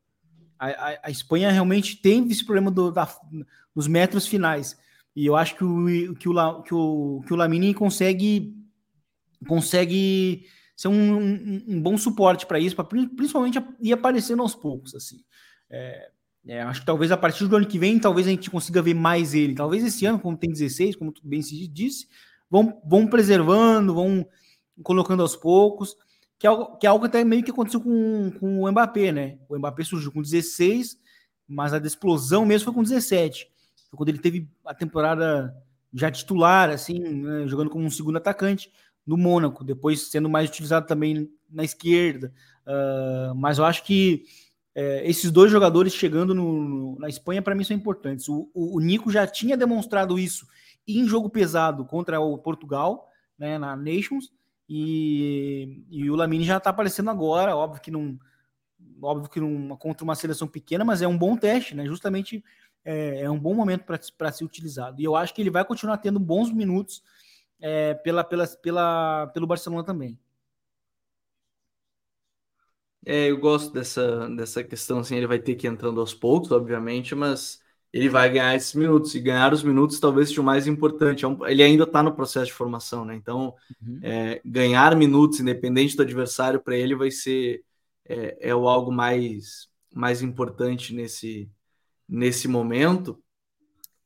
a, 0.68 1.00
a, 1.04 1.10
Espanha 1.10 1.52
realmente 1.52 1.96
tem 1.96 2.28
esse 2.30 2.46
problema 2.46 2.70
do, 2.70 2.92
da, 2.92 3.08
dos 3.76 3.88
metros 3.88 4.28
finais. 4.28 4.78
E 5.16 5.26
eu 5.26 5.36
acho 5.36 5.56
que 5.56 5.64
o, 5.64 6.16
que 6.16 6.30
o, 6.30 6.62
que 6.62 6.74
o, 6.74 7.24
que 7.26 7.34
o 7.34 7.36
Lamini 7.36 7.74
consegue, 7.74 8.56
consegue 9.48 10.46
ser 10.76 10.88
um, 10.88 11.18
um, 11.18 11.64
um 11.68 11.82
bom 11.82 11.98
suporte 11.98 12.46
para 12.46 12.60
isso, 12.60 12.76
pra, 12.76 12.86
principalmente 12.86 13.60
ir 13.82 13.92
aparecendo 13.92 14.44
aos 14.44 14.54
poucos. 14.54 14.94
assim. 14.94 15.24
É, 15.70 16.12
é, 16.48 16.62
acho 16.62 16.82
que 16.82 16.86
talvez 16.86 17.12
a 17.12 17.18
partir 17.18 17.48
do 17.48 17.56
ano 17.56 17.68
que 17.68 17.80
vem, 17.80 18.00
talvez 18.00 18.28
a 18.28 18.30
gente 18.30 18.50
consiga 18.50 18.82
ver 18.82 18.94
mais 18.94 19.34
ele. 19.34 19.56
Talvez 19.56 19.84
esse 19.84 20.06
ano, 20.06 20.20
como 20.20 20.38
tem 20.38 20.52
16, 20.52 20.96
como 20.96 21.14
bem 21.24 21.42
se 21.42 21.68
disse, 21.68 22.08
vão, 22.50 22.80
vão 22.86 23.08
preservando, 23.08 23.94
vão 23.94 24.26
colocando 24.84 25.22
aos 25.22 25.36
poucos, 25.36 25.96
que 26.42 26.48
é, 26.48 26.50
algo, 26.50 26.78
que 26.78 26.88
é 26.88 26.90
algo 26.90 27.06
até 27.06 27.24
meio 27.24 27.44
que 27.44 27.52
aconteceu 27.52 27.80
com, 27.80 28.32
com 28.40 28.64
o 28.64 28.72
Mbappé, 28.72 29.12
né? 29.12 29.38
O 29.48 29.56
Mbappé 29.56 29.84
surgiu 29.84 30.12
com 30.12 30.22
16, 30.22 30.98
mas 31.48 31.72
a 31.72 31.78
explosão 31.78 32.46
mesmo 32.46 32.66
foi 32.66 32.74
com 32.74 32.84
17 32.84 33.52
quando 33.96 34.10
ele 34.10 34.20
teve 34.20 34.48
a 34.66 34.74
temporada 34.74 35.56
já 35.94 36.10
titular, 36.10 36.70
assim, 36.70 37.00
né, 37.00 37.48
jogando 37.48 37.70
como 37.70 37.86
um 37.86 37.90
segundo 37.90 38.18
atacante 38.18 38.72
no 39.06 39.18
Mônaco, 39.18 39.64
depois 39.64 40.10
sendo 40.10 40.30
mais 40.30 40.50
utilizado 40.50 40.88
também 40.88 41.30
na 41.50 41.64
esquerda. 41.64 42.34
Uh, 42.66 43.36
mas 43.36 43.58
eu 43.58 43.66
acho 43.66 43.84
que 43.84 44.24
é, 44.74 45.08
esses 45.10 45.32
dois 45.32 45.52
jogadores 45.52 45.94
chegando 45.94 46.34
no, 46.34 46.98
na 46.98 47.10
Espanha, 47.10 47.42
para 47.42 47.56
mim, 47.56 47.64
são 47.64 47.76
importantes. 47.76 48.30
O, 48.30 48.50
o, 48.54 48.78
o, 48.78 48.80
Nico 48.80 49.12
já 49.12 49.28
tinha 49.28 49.58
demonstrado 49.58 50.18
isso 50.18 50.48
em 50.88 51.06
jogo 51.06 51.30
pesado 51.30 51.84
contra 51.84 52.22
o 52.22 52.38
Portugal, 52.38 53.10
né, 53.38 53.58
na 53.58 53.76
Nations, 53.76 54.32
e, 54.74 55.84
e 55.90 56.10
o 56.10 56.16
Lamine 56.16 56.46
já 56.46 56.56
está 56.56 56.70
aparecendo 56.70 57.10
agora, 57.10 57.58
óbvio 57.58 57.82
que 57.82 57.92
não 57.92 58.18
óbvio 59.02 59.30
que 59.30 59.42
não 59.42 59.76
contra 59.76 60.02
uma 60.02 60.16
seleção 60.16 60.48
pequena, 60.48 60.86
mas 60.86 61.02
é 61.02 61.08
um 61.08 61.18
bom 61.18 61.36
teste, 61.36 61.76
né? 61.76 61.86
Justamente 61.86 62.42
é, 62.86 63.24
é 63.24 63.30
um 63.30 63.38
bom 63.38 63.54
momento 63.54 63.84
para 63.84 64.32
ser 64.32 64.46
utilizado. 64.46 65.02
E 65.02 65.04
eu 65.04 65.14
acho 65.14 65.34
que 65.34 65.42
ele 65.42 65.50
vai 65.50 65.66
continuar 65.66 65.98
tendo 65.98 66.22
bons 66.22 66.50
minutos 66.54 67.04
é, 67.60 67.96
pela, 67.96 68.24
pela, 68.24 68.48
pela, 68.48 69.28
pelo 69.28 69.46
Barcelona 69.46 69.84
também. 69.84 70.18
É, 73.06 73.30
eu 73.30 73.38
gosto 73.40 73.74
dessa, 73.74 74.30
dessa 74.30 74.64
questão, 74.64 75.00
assim, 75.00 75.18
ele 75.18 75.28
vai 75.28 75.40
ter 75.40 75.56
que 75.56 75.68
ir 75.68 75.70
entrando 75.70 76.00
aos 76.00 76.14
poucos, 76.14 76.50
obviamente, 76.50 77.14
mas 77.14 77.61
ele 77.94 78.08
vai 78.08 78.30
ganhar 78.30 78.56
esses 78.56 78.74
minutos, 78.74 79.14
e 79.16 79.20
ganhar 79.20 79.54
os 79.54 79.64
minutos 79.64 80.00
talvez 80.00 80.30
seja 80.30 80.42
o 80.42 80.44
mais 80.44 80.66
importante. 80.66 81.26
É 81.26 81.52
ele 81.52 81.62
ainda 81.62 81.84
está 81.84 82.02
no 82.02 82.16
processo 82.16 82.48
de 82.48 82.54
formação, 82.54 83.04
né? 83.04 83.16
Então, 83.16 83.54
uhum. 83.82 84.00
é, 84.02 84.42
ganhar 84.46 84.96
minutos, 84.96 85.40
independente 85.40 85.96
do 85.96 86.02
adversário, 86.02 86.62
para 86.62 86.76
ele 86.76 86.96
vai 86.96 87.12
ser 87.12 87.64
é, 88.06 88.50
é 88.50 88.56
o 88.56 88.68
algo 88.68 88.92
mais, 88.92 89.68
mais 89.94 90.22
importante 90.22 90.94
nesse, 90.94 91.50
nesse 92.08 92.48
momento. 92.48 93.22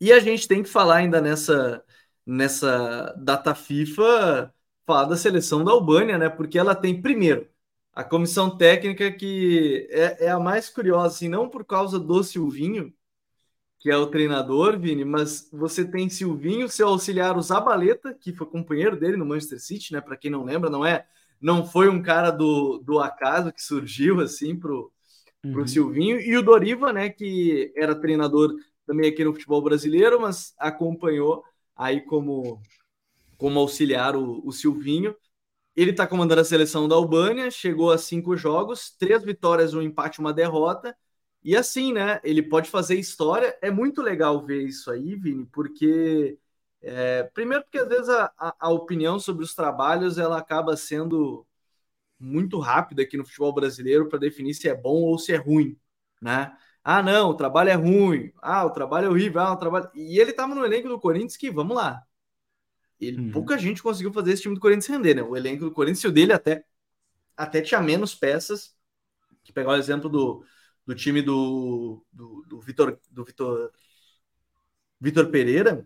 E 0.02 0.12
a 0.12 0.20
gente 0.20 0.48
tem 0.48 0.64
que 0.64 0.70
falar 0.70 0.98
ainda 0.98 1.22
nessa, 1.22 1.84
nessa 2.26 3.14
data 3.18 3.54
FIFA, 3.54 4.54
falar 4.86 5.06
da 5.06 5.18
seleção 5.18 5.64
da 5.64 5.72
Albânia, 5.72 6.18
né? 6.18 6.30
Porque 6.30 6.58
ela 6.58 6.76
tem, 6.76 7.02
primeiro, 7.02 7.48
a 7.94 8.04
comissão 8.04 8.58
técnica 8.58 9.12
que 9.12 9.88
é, 9.92 10.26
é 10.26 10.30
a 10.30 10.40
mais 10.40 10.70
curiosa, 10.70 11.16
assim, 11.16 11.30
não 11.30 11.50
por 11.50 11.64
causa 11.64 12.00
do 12.00 12.24
Silvinho, 12.24 12.94
que 13.80 13.90
é 13.90 13.98
o 13.98 14.08
treinador, 14.08 14.80
Vini, 14.80 15.06
mas 15.06 15.50
você 15.52 15.86
tem 15.86 16.10
Silvinho, 16.10 16.68
seu 16.68 16.88
auxiliar, 16.88 17.38
o 17.38 17.42
Zabaleta, 17.42 18.14
que 18.14 18.34
foi 18.34 18.48
companheiro 18.48 19.00
dele 19.00 19.18
no 19.18 19.26
Manchester 19.26 19.62
City, 19.62 19.94
né? 19.94 20.02
Para 20.02 20.18
quem 20.18 20.32
não 20.32 20.44
lembra, 20.44 20.70
não 20.70 20.86
é, 20.86 21.06
não 21.40 21.66
foi 21.66 21.90
um 21.90 22.02
cara 22.02 22.32
do, 22.32 22.80
do 22.80 23.00
acaso 23.00 23.52
que 23.52 23.62
surgiu 23.62 24.20
assim 24.22 24.56
pro 24.56 24.92
para 25.52 25.60
o 25.60 25.62
uhum. 25.62 25.68
Silvinho, 25.68 26.20
e 26.20 26.36
o 26.38 26.42
Doriva, 26.42 26.92
né, 26.92 27.10
que 27.10 27.72
era 27.76 27.94
treinador 27.94 28.56
também 28.86 29.10
aqui 29.10 29.24
no 29.24 29.34
futebol 29.34 29.62
brasileiro, 29.62 30.20
mas 30.20 30.54
acompanhou 30.58 31.44
aí 31.76 32.02
como, 32.02 32.62
como 33.38 33.60
auxiliar 33.60 34.16
o, 34.16 34.42
o 34.46 34.52
Silvinho. 34.52 35.16
Ele 35.76 35.92
está 35.92 36.08
comandando 36.08 36.42
a 36.42 36.46
seleção 36.46 36.88
da 36.88 36.96
Albânia, 36.96 37.52
chegou 37.52 37.92
a 37.92 37.98
cinco 37.98 38.38
jogos, 38.38 38.96
três 38.98 39.24
vitórias, 39.24 39.74
um 39.74 39.82
empate, 39.82 40.20
uma 40.20 40.34
derrota. 40.34 40.96
E 41.46 41.56
assim, 41.56 41.94
né? 41.94 42.20
Ele 42.24 42.42
pode 42.42 42.72
fazer 42.72 42.96
história. 42.96 43.56
É 43.62 43.70
muito 43.70 44.02
legal 44.02 44.44
ver 44.44 44.64
isso 44.64 44.90
aí, 44.90 45.16
Vini, 45.16 45.46
porque 45.46 46.40
é, 46.82 47.22
primeiro 47.36 47.64
porque 47.64 47.78
às 47.78 47.88
vezes 47.88 48.10
a, 48.10 48.34
a, 48.60 48.70
opinião 48.72 49.20
sobre 49.20 49.44
os 49.44 49.54
trabalhos 49.54 50.18
ela 50.18 50.40
acaba 50.40 50.76
sendo 50.76 51.46
muito 52.20 52.58
rápido 52.60 53.02
aqui 53.02 53.16
no 53.16 53.24
futebol 53.24 53.54
brasileiro 53.54 54.10
para 54.10 54.18
definir 54.18 54.56
se 54.56 54.68
é 54.68 54.74
bom 54.76 55.04
ou 55.04 55.20
se 55.20 55.34
é 55.34 55.36
ruim, 55.38 55.78
né? 56.20 56.58
Ah, 56.84 57.04
não, 57.04 57.30
o 57.30 57.36
trabalho 57.36 57.70
é 57.70 57.76
ruim. 57.76 58.32
Ah, 58.42 58.66
o 58.66 58.72
trabalho 58.72 59.06
é 59.08 59.10
horrível. 59.10 59.42
Ah, 59.42 59.54
o 59.54 59.58
trabalho. 59.58 59.90
E 59.94 60.20
ele 60.20 60.32
estava 60.32 60.56
no 60.56 60.66
elenco 60.66 60.90
do 60.90 61.00
Corinthians 61.00 61.38
que, 61.38 61.52
vamos 61.52 61.76
lá. 61.78 62.04
Ele, 63.00 63.20
uhum. 63.22 63.32
Pouca 63.32 63.58
gente 63.58 63.84
conseguiu 63.84 64.12
fazer 64.12 64.32
esse 64.34 64.44
time 64.44 64.56
do 64.56 64.62
Corinthians 64.62 64.88
render, 64.88 65.16
né? 65.16 65.22
O 65.22 65.38
elenco 65.38 65.66
do 65.66 65.72
Corinthians 65.72 66.04
e 66.04 66.08
o 66.08 66.12
dele 66.12 66.34
até, 66.34 66.66
até 67.38 67.62
tinha 67.62 67.82
menos 67.82 68.16
peças. 68.16 68.76
Que 69.44 69.54
pegar 69.54 69.72
o 69.72 69.76
exemplo 69.76 70.10
do, 70.10 70.44
do 70.86 70.96
time 70.96 71.22
do, 71.22 72.06
do, 72.12 72.46
do 72.48 72.60
Vitor 72.60 72.98
do 73.12 73.24
Vitor, 73.24 73.72
Vitor 75.00 75.30
Pereira, 75.30 75.86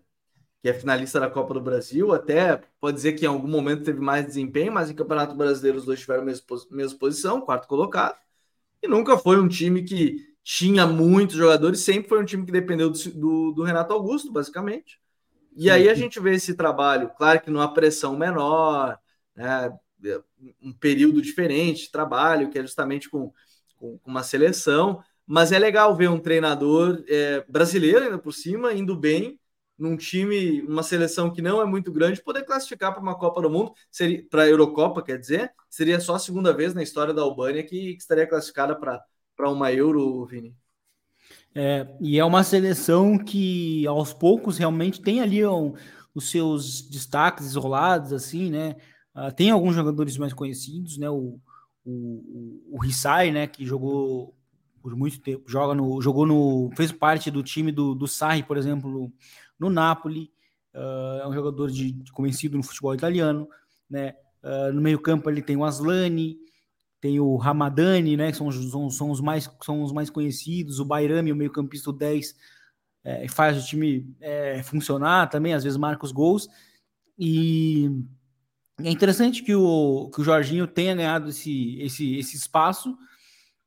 que 0.62 0.70
é 0.70 0.74
finalista 0.74 1.20
da 1.20 1.30
Copa 1.30 1.54
do 1.54 1.62
Brasil, 1.62 2.14
até 2.14 2.62
pode 2.80 2.98
dizer 2.98 3.14
que 3.14 3.26
em 3.26 3.28
algum 3.28 3.48
momento 3.48 3.84
teve 3.84 4.00
mais 4.00 4.26
desempenho, 4.26 4.74
mas 4.74 4.90
em 4.90 4.96
Campeonato 4.96 5.36
Brasileiro 5.36 5.78
os 5.78 5.86
dois 5.86 6.00
tiveram 6.02 6.24
a 6.24 6.26
mesma, 6.26 6.46
mesma 6.70 7.00
posição, 7.00 7.42
quarto 7.42 7.68
colocado, 7.68 8.18
e 8.82 8.88
nunca 8.88 9.18
foi 9.18 9.40
um 9.40 9.48
time 9.48 9.84
que 9.84 10.28
tinha 10.44 10.86
muitos 10.86 11.36
jogadores, 11.36 11.80
sempre 11.82 12.10
foi 12.10 12.22
um 12.22 12.26
time 12.26 12.46
que 12.46 12.52
dependeu 12.52 12.90
do, 12.90 12.98
do, 13.12 13.52
do 13.54 13.64
Renato 13.64 13.94
Augusto, 13.94 14.32
basicamente. 14.32 15.00
E 15.56 15.70
aí 15.70 15.90
a 15.90 15.94
gente 15.94 16.20
vê 16.20 16.36
esse 16.36 16.56
trabalho, 16.56 17.12
claro 17.18 17.42
que 17.42 17.50
numa 17.50 17.74
pressão 17.74 18.18
menor, 18.18 18.98
né, 19.36 19.72
um 20.62 20.74
período 20.74 21.22
diferente 21.22 21.84
de 21.84 21.92
trabalho, 21.92 22.50
que 22.50 22.58
é 22.58 22.62
justamente 22.62 23.10
com, 23.10 23.34
com, 23.80 24.00
uma 24.06 24.24
seleção, 24.24 25.02
mas 25.26 25.52
é 25.52 25.60
legal 25.60 25.96
ver 25.96 26.10
um 26.10 26.20
treinador 26.20 27.04
é, 27.08 27.46
brasileiro 27.48 28.04
ainda 28.04 28.18
por 28.20 28.34
cima, 28.34 28.74
indo 28.74 28.96
bem, 28.96 29.40
num 29.78 29.96
time, 29.96 30.62
uma 30.64 30.84
seleção 30.84 31.32
que 31.32 31.42
não 31.42 31.62
é 31.62 31.66
muito 31.66 31.92
grande, 31.92 32.22
poder 32.22 32.44
classificar 32.44 32.92
para 32.92 33.02
uma 33.02 33.18
Copa 33.18 33.42
do 33.42 33.50
Mundo, 33.50 33.72
para 34.30 34.44
a 34.44 34.48
Eurocopa, 34.48 35.02
quer 35.02 35.18
dizer, 35.18 35.54
seria 35.70 36.00
só 36.02 36.16
a 36.16 36.20
segunda 36.20 36.54
vez 36.54 36.74
na 36.74 36.84
história 36.84 37.14
da 37.14 37.22
Albânia 37.22 37.64
que, 37.64 37.94
que 37.94 38.02
estaria 38.02 38.28
classificada 38.28 38.76
para 38.76 39.50
uma 39.50 39.72
Euro, 39.72 40.26
Vini. 40.26 40.54
É, 41.56 41.88
e 42.02 42.20
é 42.20 42.26
uma 42.26 42.44
seleção 42.44 43.18
que 43.18 43.88
aos 43.88 44.14
poucos 44.14 44.58
realmente 44.58 45.02
tem 45.02 45.22
ali 45.22 45.46
um, 45.46 45.74
os 46.14 46.30
seus 46.30 46.82
destaques 46.82 47.46
isolados, 47.46 48.12
assim, 48.14 48.50
né? 48.50 48.76
Uh, 49.16 49.34
tem 49.34 49.50
alguns 49.50 49.76
jogadores 49.76 50.18
mais 50.18 50.34
conhecidos, 50.34 50.98
né? 50.98 51.10
O, 51.10 51.40
o, 51.86 52.76
o 52.76 52.80
Rissai, 52.82 53.32
né? 53.32 53.48
Que 53.48 53.66
jogou 53.66 54.36
por 54.82 54.96
muito 54.96 55.20
tempo, 55.20 55.44
joga 55.50 55.76
no, 55.76 56.02
jogou 56.02 56.26
no, 56.26 56.72
fez 56.76 56.92
parte 56.92 57.30
do 57.30 57.44
time 57.44 57.72
do, 57.72 57.94
do 57.94 58.08
Sarri, 58.08 58.44
por 58.44 58.58
exemplo, 58.58 59.12
no 59.60 59.70
Napoli. 59.70 60.32
uh, 60.74 61.22
é 61.22 61.28
um 61.28 61.34
jogador 61.34 61.70
de, 61.70 61.92
de, 61.92 62.12
conhecido 62.12 62.58
no 62.58 62.64
futebol 62.64 62.94
italiano, 62.94 63.48
né? 63.90 64.16
Uh, 64.42 64.72
no 64.72 64.82
meio-campo 64.82 65.30
ele 65.30 65.42
tem 65.42 65.58
o 65.58 65.66
Aslani, 65.66 66.38
tem 67.02 67.20
o 67.20 67.36
Ramadani, 67.36 68.16
né? 68.16 68.32
Que 68.32 68.38
são, 68.38 68.52
são, 68.52 68.90
são, 68.90 69.12
os, 69.12 69.22
mais, 69.22 69.50
são 69.64 69.84
os 69.84 69.92
mais 69.92 70.10
conhecidos, 70.10 70.80
o 70.80 70.86
Bairami, 70.86 71.32
o 71.32 71.36
meio-campista 71.36 71.92
10, 71.92 72.36
é, 73.04 73.28
faz 73.28 73.62
o 73.62 73.66
time 73.66 74.14
é, 74.20 74.62
funcionar 74.64 75.30
também, 75.30 75.54
às 75.54 75.64
vezes 75.64 75.78
marca 75.78 76.06
os 76.06 76.12
gols. 76.12 76.48
E 77.18 77.90
é 78.84 78.90
interessante 78.90 79.44
que 79.44 79.54
o, 79.54 80.10
que 80.14 80.22
o 80.22 80.24
Jorginho 80.24 80.68
tenha 80.68 80.96
ganhado 80.96 81.30
esse, 81.30 81.80
esse, 81.82 82.16
esse 82.18 82.36
espaço, 82.36 82.98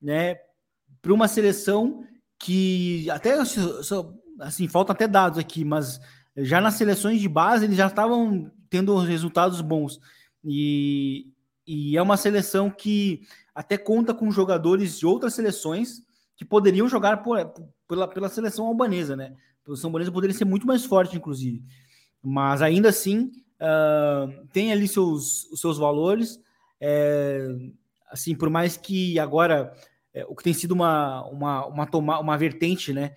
né? 0.00 0.36
Para 1.00 1.12
uma 1.12 1.28
seleção 1.28 2.04
que 2.38 3.08
até 3.10 3.38
assim, 4.40 4.68
faltam 4.68 4.94
até 4.94 5.06
dados 5.06 5.38
aqui, 5.38 5.64
mas 5.64 6.00
já 6.36 6.60
nas 6.60 6.74
seleções 6.74 7.20
de 7.20 7.28
base 7.28 7.64
eles 7.64 7.76
já 7.76 7.86
estavam 7.86 8.50
tendo 8.70 8.96
resultados 8.98 9.60
bons. 9.60 10.00
E, 10.44 11.28
e 11.66 11.96
é 11.96 12.02
uma 12.02 12.16
seleção 12.16 12.70
que 12.70 13.22
até 13.54 13.76
conta 13.76 14.14
com 14.14 14.30
jogadores 14.30 14.98
de 14.98 15.06
outras 15.06 15.34
seleções 15.34 16.02
que 16.36 16.44
poderiam 16.44 16.88
jogar 16.88 17.22
por, 17.22 17.38
pela, 17.86 18.08
pela 18.08 18.28
seleção 18.28 18.66
albanesa, 18.66 19.14
né? 19.14 19.34
A 19.62 19.66
seleção 19.66 19.88
albanesa 19.88 20.10
poderia 20.10 20.36
ser 20.36 20.44
muito 20.44 20.66
mais 20.66 20.84
forte, 20.84 21.16
inclusive. 21.16 21.62
Mas 22.22 22.62
ainda 22.62 22.88
assim, 22.88 23.30
uh, 23.62 24.46
tem 24.52 24.72
ali 24.72 24.88
seus, 24.88 25.44
os 25.50 25.60
seus 25.60 25.78
valores. 25.78 26.40
É, 26.80 27.46
assim, 28.10 28.34
por 28.34 28.50
mais 28.50 28.76
que 28.76 29.18
agora 29.18 29.72
é, 30.12 30.24
o 30.28 30.34
que 30.34 30.42
tem 30.42 30.52
sido 30.52 30.72
uma, 30.72 31.24
uma, 31.26 31.66
uma, 31.66 31.86
toma, 31.86 32.18
uma 32.18 32.36
vertente, 32.36 32.92
né? 32.92 33.14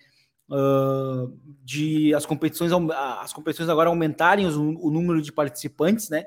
Uh, 0.48 1.36
de 1.64 2.14
as 2.14 2.24
competições 2.24 2.72
as 3.20 3.34
competições 3.34 3.68
agora 3.68 3.90
aumentarem 3.90 4.46
os, 4.46 4.56
o 4.56 4.92
número 4.92 5.22
de 5.22 5.32
participantes, 5.32 6.10
né? 6.10 6.26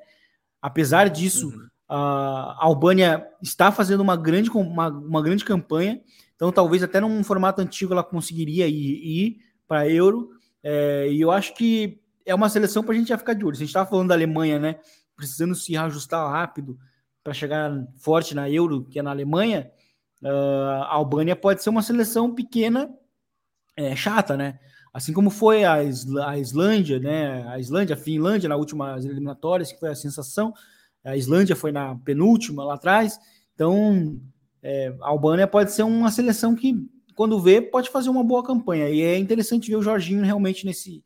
Apesar 0.60 1.08
disso, 1.08 1.48
uhum. 1.48 1.68
a 1.88 2.56
Albânia 2.64 3.24
está 3.40 3.70
fazendo 3.70 4.00
uma 4.00 4.16
grande, 4.16 4.50
uma, 4.50 4.88
uma 4.88 5.22
grande 5.22 5.44
campanha, 5.44 6.02
então 6.34 6.50
talvez 6.50 6.82
até 6.82 7.00
num 7.00 7.22
formato 7.22 7.60
antigo 7.60 7.92
ela 7.92 8.02
conseguiria 8.02 8.66
ir, 8.66 8.74
ir 8.74 9.36
para 9.68 9.88
Euro. 9.88 10.30
É, 10.64 11.08
e 11.08 11.20
eu 11.20 11.30
acho 11.30 11.54
que 11.54 12.00
é 12.28 12.34
uma 12.34 12.48
seleção 12.48 12.82
para 12.82 12.94
a 12.94 12.98
gente 12.98 13.08
já 13.08 13.18
ficar 13.18 13.32
de 13.32 13.44
olho. 13.44 13.56
Se 13.56 13.62
a 13.62 13.64
gente 13.64 13.70
estava 13.70 13.88
falando 13.88 14.08
da 14.08 14.14
Alemanha, 14.14 14.58
né? 14.58 14.76
Precisando 15.16 15.54
se 15.54 15.76
ajustar 15.76 16.30
rápido 16.30 16.78
para 17.24 17.32
chegar 17.32 17.72
forte 17.96 18.34
na 18.34 18.48
Euro, 18.50 18.84
que 18.84 18.98
é 18.98 19.02
na 19.02 19.10
Alemanha, 19.10 19.70
uh, 20.22 20.82
a 20.82 20.94
Albânia 20.94 21.34
pode 21.34 21.62
ser 21.62 21.70
uma 21.70 21.82
seleção 21.82 22.34
pequena 22.34 22.90
é, 23.76 23.96
chata, 23.96 24.36
né? 24.36 24.58
Assim 24.92 25.12
como 25.12 25.30
foi 25.30 25.64
a, 25.64 25.74
a 25.74 26.38
Islândia, 26.38 26.98
né? 26.98 27.46
A 27.48 27.58
Islândia, 27.58 27.94
a 27.94 27.98
Finlândia 27.98 28.48
na 28.48 28.56
última 28.56 28.98
eliminatórias, 28.98 29.72
que 29.72 29.80
foi 29.80 29.90
a 29.90 29.94
sensação. 29.94 30.52
A 31.04 31.16
Islândia 31.16 31.56
foi 31.56 31.72
na 31.72 31.96
penúltima 31.96 32.64
lá 32.64 32.74
atrás. 32.74 33.18
Então, 33.54 34.20
é, 34.62 34.94
a 35.00 35.08
Albânia 35.08 35.46
pode 35.46 35.72
ser 35.72 35.82
uma 35.82 36.10
seleção 36.10 36.54
que, 36.54 36.74
quando 37.14 37.40
vê, 37.40 37.60
pode 37.60 37.90
fazer 37.90 38.10
uma 38.10 38.24
boa 38.24 38.42
campanha. 38.42 38.90
E 38.90 39.00
é 39.00 39.16
interessante 39.16 39.70
ver 39.70 39.76
o 39.76 39.82
Jorginho 39.82 40.24
realmente 40.24 40.66
nesse 40.66 41.02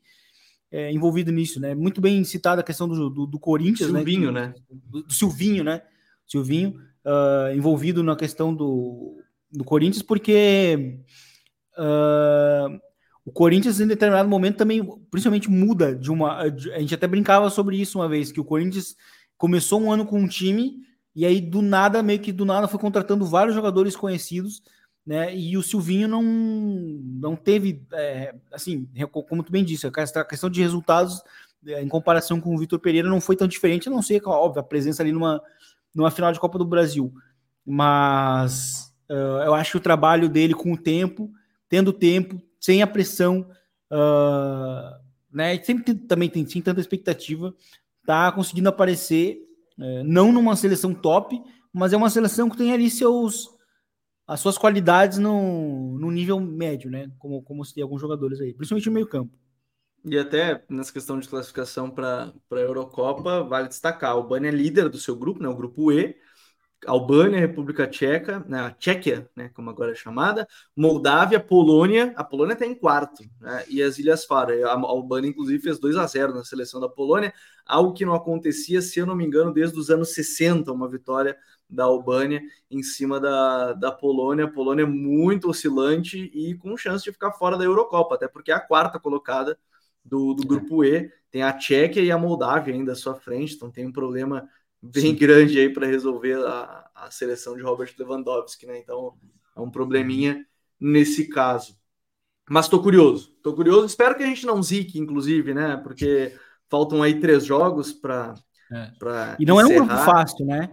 é, 0.73 0.91
envolvido 0.91 1.31
nisso, 1.31 1.61
né? 1.61 1.75
Muito 1.75 2.01
bem 2.01 2.25
citada 2.25 2.63
a 2.63 2.65
questão 2.65 2.89
do, 2.89 3.09
do, 3.09 3.27
do 3.27 3.39
Corinthians, 3.39 3.91
Silvinho, 3.91 4.33
né? 4.33 4.49
né? 4.49 4.55
Do, 4.71 5.03
do, 5.05 5.13
Silvinho, 5.13 5.63
né? 5.63 5.83
Silvinho 6.27 6.81
uh, 7.05 7.55
envolvido 7.55 8.03
na 8.03 8.17
questão 8.17 8.53
do, 8.53 9.23
do 9.51 9.63
Corinthians, 9.63 10.03
porque 10.03 10.99
Uh, 11.79 12.81
o 13.25 13.31
Corinthians, 13.31 13.81
em 13.81 13.87
determinado 13.87 14.29
momento, 14.29 14.57
também, 14.57 14.85
principalmente, 15.11 15.51
muda 15.51 15.95
de 15.95 16.11
uma. 16.11 16.39
A 16.39 16.49
gente 16.81 16.95
até 16.95 17.07
brincava 17.07 17.49
sobre 17.51 17.81
isso 17.81 17.99
uma 17.99 18.09
vez, 18.09 18.33
que 18.33 18.41
o 18.41 18.45
Corinthians 18.45 18.97
começou 19.37 19.81
um 19.81 19.93
ano 19.93 20.05
com 20.05 20.19
um 20.19 20.27
time, 20.27 20.81
e 21.15 21.25
aí 21.25 21.41
do 21.41 21.63
nada, 21.63 22.03
meio 22.03 22.19
que 22.19 22.33
do 22.33 22.45
nada, 22.45 22.67
foi 22.67 22.81
contratando 22.81 23.25
vários 23.25 23.55
jogadores 23.55 23.95
conhecidos, 23.95 24.63
né? 25.07 25.35
E 25.35 25.57
o 25.57 25.63
Silvinho 25.63 26.09
não, 26.09 26.23
não 26.23 27.37
teve, 27.37 27.83
é, 27.93 28.35
assim, 28.53 28.89
como 29.11 29.43
tu 29.43 29.51
bem 29.51 29.65
disse, 29.65 29.87
a 29.87 30.25
questão 30.25 30.49
de 30.49 30.61
resultados 30.61 31.23
é, 31.67 31.83
em 31.83 31.89
comparação 31.89 32.41
com 32.41 32.55
o 32.55 32.59
Vitor 32.59 32.79
Pereira 32.79 33.09
não 33.09 33.21
foi 33.21 33.37
tão 33.37 33.49
diferente, 33.49 33.89
a 33.89 33.93
não 33.93 34.03
ser, 34.03 34.23
óbvio, 34.25 34.61
a 34.61 34.65
presença 34.65 35.03
ali 35.03 35.13
numa, 35.13 35.43
numa 35.95 36.11
final 36.11 36.33
de 36.33 36.41
Copa 36.41 36.59
do 36.59 36.65
Brasil. 36.65 37.13
Mas 37.65 38.93
uh, 39.09 39.45
eu 39.45 39.55
acho 39.55 39.73
que 39.73 39.77
o 39.77 39.81
trabalho 39.81 40.29
dele 40.29 40.55
com 40.55 40.73
o 40.73 40.77
tempo 40.77 41.31
tendo 41.69 41.91
tempo, 41.91 42.39
sem 42.61 42.83
a 42.83 42.87
pressão, 42.87 43.47
uh, 43.91 45.01
né? 45.33 45.57
Sempre 45.63 45.95
também 45.95 46.29
tem 46.29 46.47
sem 46.47 46.61
tanta 46.61 46.83
expectativa, 46.83 47.55
tá 48.05 48.31
conseguindo 48.31 48.69
aparecer, 48.69 49.39
uh, 49.79 50.05
não 50.05 50.31
numa 50.31 50.55
seleção 50.55 50.93
top, 50.93 51.41
mas 51.73 51.95
é 51.95 51.97
uma 51.97 52.11
seleção 52.11 52.51
que 52.51 52.59
tem 52.59 52.73
ali 52.73 52.91
seus 52.91 53.49
as 54.33 54.41
suas 54.41 54.57
qualidades 54.57 55.19
no, 55.19 55.99
no 55.99 56.11
nível 56.11 56.41
médio, 56.41 56.91
né? 56.91 57.11
Como, 57.19 57.43
como 57.43 57.65
se 57.65 57.75
tem 57.75 57.83
alguns 57.83 58.01
jogadores 58.01 58.41
aí, 58.41 58.55
principalmente 58.55 58.87
no 58.87 58.93
meio 58.93 59.07
campo. 59.07 59.37
E 60.05 60.19
até 60.19 60.65
nessa 60.69 60.93
questão 60.93 61.19
de 61.19 61.29
classificação 61.29 61.89
para 61.91 62.33
a 62.51 62.57
Eurocopa, 62.57 63.45
vale 63.45 63.69
destacar: 63.69 64.17
o 64.17 64.27
Bani 64.27 64.49
é 64.49 64.51
líder 64.51 64.89
do 64.89 64.99
seu 64.99 65.15
grupo, 65.15 65.43
né? 65.43 65.49
O 65.49 65.57
grupo 65.57 65.93
E, 65.93 66.17
Albânia, 66.87 67.39
República 67.39 67.87
Tcheca, 67.87 68.45
né, 68.49 68.61
a 68.61 68.71
Tchequia, 68.71 69.31
né, 69.37 69.51
como 69.55 69.71
agora 69.71 69.93
é 69.93 69.95
chamada, 69.95 70.49
Moldávia, 70.77 71.39
Polônia, 71.39 72.13
a 72.17 72.25
Polônia 72.25 72.55
está 72.55 72.67
em 72.67 72.75
quarto, 72.75 73.23
né, 73.41 73.65
e 73.69 73.83
as 73.83 73.99
Ilhas 73.99 74.25
Faro. 74.25 74.53
A 74.67 74.73
Albânia, 74.73 75.29
inclusive, 75.29 75.63
fez 75.63 75.79
2 75.79 75.97
a 75.97 76.07
0 76.07 76.35
na 76.35 76.45
seleção 76.45 76.81
da 76.81 76.89
Polônia, 76.89 77.33
algo 77.65 77.93
que 77.93 78.05
não 78.05 78.15
acontecia, 78.15 78.83
se 78.83 78.99
eu 78.99 79.07
não 79.07 79.15
me 79.15 79.25
engano, 79.25 79.53
desde 79.53 79.79
os 79.79 79.91
anos 79.91 80.13
60, 80.13 80.73
uma 80.73 80.89
vitória 80.89 81.37
da 81.71 81.85
Albânia 81.85 82.43
em 82.71 82.83
cima 82.83 83.19
da, 83.21 83.73
da 83.73 83.93
Polônia. 83.93 84.45
A 84.45 84.51
Polônia 84.51 84.87
muito 84.87 85.49
oscilante 85.49 86.31
e 86.35 86.55
com 86.57 86.77
chance 86.77 87.05
de 87.05 87.13
ficar 87.13 87.33
fora 87.33 87.57
da 87.57 87.65
Eurocopa, 87.65 88.17
até 88.17 88.29
porque 88.29 88.51
é 88.51 88.55
a 88.55 88.61
quarta 88.61 88.99
colocada 88.99 89.57
do, 90.05 90.35
do 90.35 90.47
grupo 90.47 90.85
E, 90.85 91.11
tem 91.31 91.43
a 91.43 91.53
Tchequia 91.53 92.03
e 92.03 92.11
a 92.11 92.19
Moldávia 92.19 92.75
ainda 92.75 92.93
à 92.93 92.97
sua 92.97 93.15
frente, 93.15 93.55
então 93.55 93.71
tem 93.71 93.87
um 93.87 93.93
problema 93.93 94.49
bem 94.83 95.11
Sim. 95.11 95.15
grande 95.15 95.59
aí 95.59 95.73
para 95.73 95.87
resolver 95.87 96.35
a, 96.45 96.91
a 96.95 97.11
seleção 97.11 97.57
de 97.57 97.63
Robert 97.63 97.95
Lewandowski, 97.99 98.67
né? 98.67 98.79
Então 98.79 99.15
é 99.57 99.61
um 99.61 99.71
probleminha 99.71 100.45
nesse 100.81 101.29
caso. 101.29 101.77
Mas 102.51 102.67
estou 102.67 102.83
curioso, 102.83 103.33
estou 103.37 103.55
curioso. 103.55 103.87
Espero 103.87 104.17
que 104.17 104.23
a 104.25 104.27
gente 104.27 104.45
não 104.45 104.63
zique, 104.63 104.99
inclusive, 104.99 105.55
né? 105.55 105.77
Porque 105.77 106.35
faltam 106.69 107.03
aí 107.03 107.21
três 107.21 107.45
jogos 107.45 107.93
para. 107.93 108.35
É. 108.73 108.91
E 109.39 109.47
não 109.47 109.61
encerrar. 109.61 109.79
é 109.79 109.83
um 109.83 109.87
grupo 109.87 110.03
fácil, 110.03 110.47
né? 110.47 110.71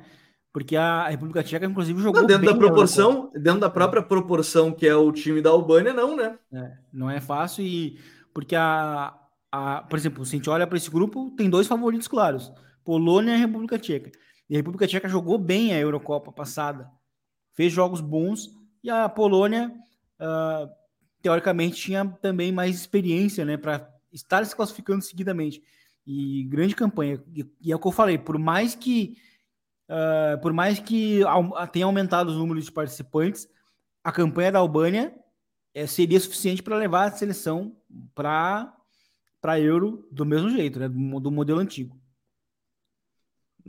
Porque 0.51 0.75
a 0.75 1.07
República 1.09 1.43
Tcheca, 1.43 1.65
inclusive, 1.65 2.01
jogou. 2.01 2.21
Não, 2.21 2.27
dentro 2.27 2.45
da 2.45 2.57
proporção, 2.57 3.31
dentro 3.35 3.59
da 3.59 3.69
própria 3.69 4.01
proporção 4.01 4.71
que 4.71 4.87
é 4.87 4.95
o 4.95 5.11
time 5.11 5.41
da 5.41 5.51
Albânia, 5.51 5.93
não, 5.93 6.15
né? 6.15 6.39
É, 6.51 6.71
não 6.91 7.09
é 7.09 7.21
fácil 7.21 7.63
e 7.63 7.99
porque 8.33 8.55
a, 8.55 9.13
a, 9.51 9.81
por 9.83 9.99
exemplo, 9.99 10.25
se 10.25 10.35
a 10.35 10.37
gente 10.37 10.49
olha 10.49 10.65
para 10.65 10.77
esse 10.77 10.89
grupo, 10.89 11.29
tem 11.37 11.49
dois 11.49 11.67
favoritos 11.67 12.07
claros. 12.07 12.51
Polônia 12.83 13.35
e 13.35 13.39
República 13.39 13.77
Tcheca. 13.77 14.11
E 14.49 14.55
a 14.55 14.57
República 14.57 14.87
Tcheca 14.87 15.07
jogou 15.07 15.37
bem 15.37 15.73
a 15.73 15.79
Eurocopa 15.79 16.31
passada, 16.31 16.89
fez 17.53 17.71
jogos 17.71 18.01
bons, 18.01 18.49
e 18.83 18.89
a 18.89 19.07
Polônia, 19.09 19.71
uh, 20.19 20.69
teoricamente, 21.21 21.75
tinha 21.75 22.05
também 22.21 22.51
mais 22.51 22.75
experiência 22.75 23.45
né, 23.45 23.57
para 23.57 23.89
estar 24.11 24.45
se 24.45 24.55
classificando 24.55 25.03
seguidamente. 25.03 25.61
E 26.05 26.45
grande 26.45 26.75
campanha. 26.75 27.21
E, 27.35 27.45
e 27.61 27.71
é 27.71 27.75
o 27.75 27.79
que 27.79 27.87
eu 27.87 27.91
falei, 27.91 28.17
por 28.17 28.39
mais 28.39 28.73
que 28.73 29.17
uh, 29.89 30.39
por 30.41 30.53
mais 30.53 30.79
que 30.79 31.21
tenha 31.71 31.85
aumentado 31.85 32.29
os 32.29 32.37
números 32.37 32.65
de 32.65 32.71
participantes, 32.71 33.47
a 34.03 34.11
campanha 34.11 34.51
da 34.51 34.59
Albânia 34.59 35.13
é, 35.73 35.85
seria 35.85 36.19
suficiente 36.19 36.63
para 36.63 36.77
levar 36.77 37.05
a 37.05 37.11
seleção 37.11 37.75
para 38.13 38.75
para 39.41 39.57
Euro 39.57 40.05
do 40.11 40.25
mesmo 40.25 40.49
jeito, 40.49 40.79
né, 40.79 40.89
do, 40.89 41.19
do 41.19 41.31
modelo 41.31 41.59
antigo. 41.59 41.97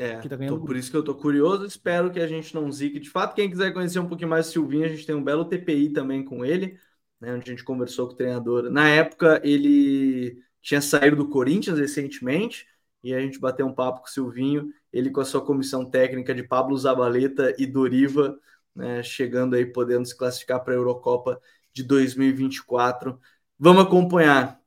É, 0.01 0.17
tá 0.17 0.39
tô, 0.49 0.59
por 0.59 0.77
isso 0.77 0.91
que 0.91 0.97
eu 0.97 1.05
tô 1.05 1.15
curioso. 1.15 1.67
Espero 1.67 2.11
que 2.11 2.19
a 2.19 2.27
gente 2.27 2.55
não 2.55 2.73
zique 2.73 2.99
de 2.99 3.11
fato. 3.11 3.35
Quem 3.35 3.51
quiser 3.51 3.71
conhecer 3.71 3.99
um 3.99 4.09
pouquinho 4.09 4.31
mais 4.31 4.49
o 4.49 4.53
Silvinho, 4.53 4.87
a 4.87 4.89
gente 4.89 5.05
tem 5.05 5.15
um 5.15 5.23
belo 5.23 5.45
TPI 5.45 5.91
também 5.93 6.25
com 6.25 6.43
ele, 6.43 6.79
né, 7.21 7.35
onde 7.35 7.51
a 7.51 7.53
gente 7.53 7.63
conversou 7.63 8.07
com 8.07 8.15
o 8.15 8.17
treinador. 8.17 8.71
Na 8.71 8.89
época, 8.89 9.43
ele 9.45 10.43
tinha 10.63 10.81
saído 10.81 11.17
do 11.17 11.29
Corinthians 11.29 11.79
recentemente 11.79 12.67
e 13.03 13.13
a 13.13 13.21
gente 13.21 13.39
bateu 13.39 13.67
um 13.67 13.75
papo 13.75 14.01
com 14.01 14.07
o 14.07 14.11
Silvinho, 14.11 14.73
ele 14.91 15.11
com 15.11 15.21
a 15.21 15.25
sua 15.25 15.45
comissão 15.45 15.85
técnica 15.85 16.35
de 16.35 16.43
Pablo 16.43 16.77
Zabaleta 16.79 17.55
e 17.59 17.67
Doriva, 17.67 18.39
né, 18.75 19.03
chegando 19.03 19.55
aí, 19.55 19.67
podendo 19.67 20.07
se 20.07 20.17
classificar 20.17 20.65
para 20.65 20.73
a 20.73 20.77
Eurocopa 20.77 21.39
de 21.75 21.83
2024. 21.83 23.21
Vamos 23.59 23.83
acompanhar 23.83 24.59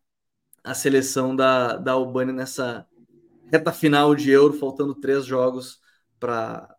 a 0.64 0.74
seleção 0.76 1.36
da, 1.36 1.76
da 1.78 1.94
Albânia 1.94 2.34
nessa 2.34 2.88
reta 3.52 3.72
final 3.72 4.16
de 4.16 4.32
Euro, 4.32 4.54
faltando 4.54 4.96
três 4.96 5.26
jogos 5.26 5.80
para 6.20 6.76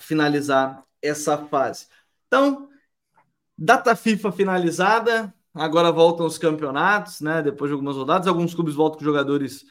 finalizar 0.00 0.84
essa 1.00 1.36
fase. 1.36 1.86
Então, 2.26 2.68
data 3.56 3.94
FIFA 3.96 4.32
finalizada, 4.32 5.34
agora 5.54 5.90
voltam 5.90 6.26
os 6.26 6.38
campeonatos, 6.38 7.20
né? 7.20 7.42
Depois 7.42 7.68
de 7.68 7.72
algumas 7.72 7.96
rodadas, 7.96 8.26
alguns 8.26 8.54
clubes 8.54 8.74
voltam 8.74 8.98
com 8.98 9.04
jogadores 9.04 9.64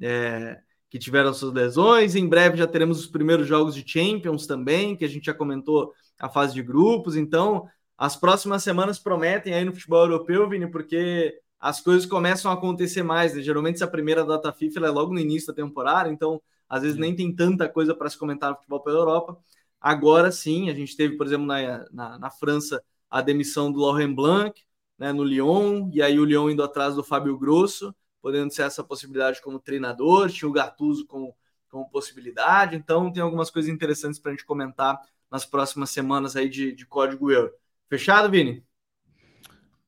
é, 0.00 0.60
que 0.88 0.98
tiveram 0.98 1.34
suas 1.34 1.52
lesões. 1.52 2.14
Em 2.14 2.28
breve 2.28 2.56
já 2.56 2.66
teremos 2.66 3.00
os 3.00 3.06
primeiros 3.06 3.46
jogos 3.46 3.74
de 3.74 3.84
Champions 3.86 4.46
também, 4.46 4.96
que 4.96 5.04
a 5.04 5.08
gente 5.08 5.26
já 5.26 5.34
comentou 5.34 5.92
a 6.18 6.28
fase 6.28 6.54
de 6.54 6.62
grupos. 6.62 7.16
Então, 7.16 7.68
as 7.98 8.16
próximas 8.16 8.62
semanas 8.62 8.98
prometem 8.98 9.54
aí 9.54 9.64
no 9.64 9.72
futebol 9.72 10.04
europeu, 10.04 10.48
Vini, 10.48 10.70
porque 10.70 11.40
as 11.60 11.80
coisas 11.80 12.06
começam 12.06 12.50
a 12.50 12.54
acontecer 12.54 13.02
mais. 13.02 13.34
Né? 13.34 13.42
Geralmente, 13.42 13.76
essa 13.76 13.86
primeira 13.86 14.24
data 14.24 14.52
FIFA 14.52 14.86
é 14.86 14.90
logo 14.90 15.12
no 15.12 15.20
início 15.20 15.48
da 15.48 15.54
temporada, 15.54 16.10
então 16.10 16.40
às 16.68 16.82
vezes 16.82 16.96
nem 16.96 17.14
tem 17.14 17.34
tanta 17.34 17.68
coisa 17.68 17.94
para 17.94 18.10
se 18.10 18.18
comentar 18.18 18.50
no 18.50 18.56
futebol 18.56 18.80
pela 18.80 18.98
Europa. 18.98 19.38
Agora 19.80 20.32
sim, 20.32 20.68
a 20.70 20.74
gente 20.74 20.96
teve, 20.96 21.16
por 21.16 21.26
exemplo, 21.26 21.46
na, 21.46 21.86
na, 21.90 22.18
na 22.18 22.30
França, 22.30 22.82
a 23.10 23.20
demissão 23.20 23.70
do 23.70 23.80
Laurent 23.80 24.14
Blanc 24.14 24.60
né, 24.98 25.12
no 25.12 25.22
Lyon, 25.22 25.90
e 25.92 26.02
aí 26.02 26.18
o 26.18 26.24
Lyon 26.24 26.50
indo 26.50 26.62
atrás 26.62 26.94
do 26.94 27.04
Fábio 27.04 27.38
Grosso, 27.38 27.94
podendo 28.20 28.52
ser 28.52 28.62
essa 28.62 28.82
possibilidade 28.82 29.40
como 29.42 29.60
treinador, 29.60 30.30
tinha 30.30 30.48
o 30.48 30.52
Gattuso 30.52 31.06
como, 31.06 31.34
como 31.68 31.88
possibilidade, 31.90 32.76
então 32.76 33.12
tem 33.12 33.22
algumas 33.22 33.50
coisas 33.50 33.70
interessantes 33.70 34.18
para 34.18 34.32
a 34.32 34.34
gente 34.34 34.44
comentar 34.44 35.00
nas 35.30 35.44
próximas 35.44 35.90
semanas 35.90 36.36
aí 36.36 36.48
de, 36.48 36.72
de 36.72 36.86
código 36.86 37.30
euro. 37.30 37.52
Fechado, 37.88 38.30
Vini? 38.30 38.64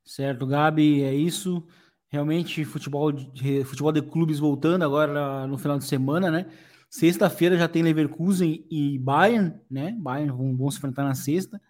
Certo, 0.09 0.47
Gabi, 0.47 1.03
é 1.03 1.15
isso. 1.15 1.63
Realmente, 2.09 2.65
futebol 2.65 3.13
de, 3.13 3.63
futebol 3.65 3.93
de 3.93 4.01
clubes 4.01 4.39
voltando 4.39 4.83
agora 4.83 5.47
no 5.47 5.59
final 5.59 5.79
de 5.79 5.85
semana, 5.85 6.31
né? 6.31 6.47
Sexta-feira 6.89 7.59
já 7.59 7.69
tem 7.69 7.83
Leverkusen 7.83 8.65
e 8.71 8.99
Bayern, 8.99 9.55
né? 9.71 9.95
Bayern 10.01 10.33
vão, 10.33 10.57
vão 10.57 10.71
se 10.71 10.79
enfrentar 10.79 11.05
na 11.05 11.15
sexta. 11.15 11.61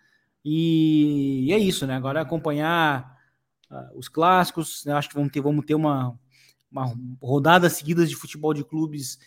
E, 0.45 1.47
e, 1.49 1.53
é 1.53 1.59
isso, 1.59 1.85
né? 1.85 1.97
Agora 1.97 2.21
acompanhar 2.21 3.19
uh, 3.73 3.99
os 3.99 4.09
clássicos. 4.09 4.85
Né? 4.85 4.93
Acho 4.93 5.09
que 5.09 5.17
vamos 5.17 5.33
ter, 5.33 5.41
vamos 5.41 5.67
ter 5.67 5.75
uma, 5.75 6.17
uma 6.71 6.95
rodada 7.21 7.69
seguida 7.69 8.07
de 8.07 8.15
futebol 8.15 8.55
de 8.55 8.63
clubes. 8.63 9.19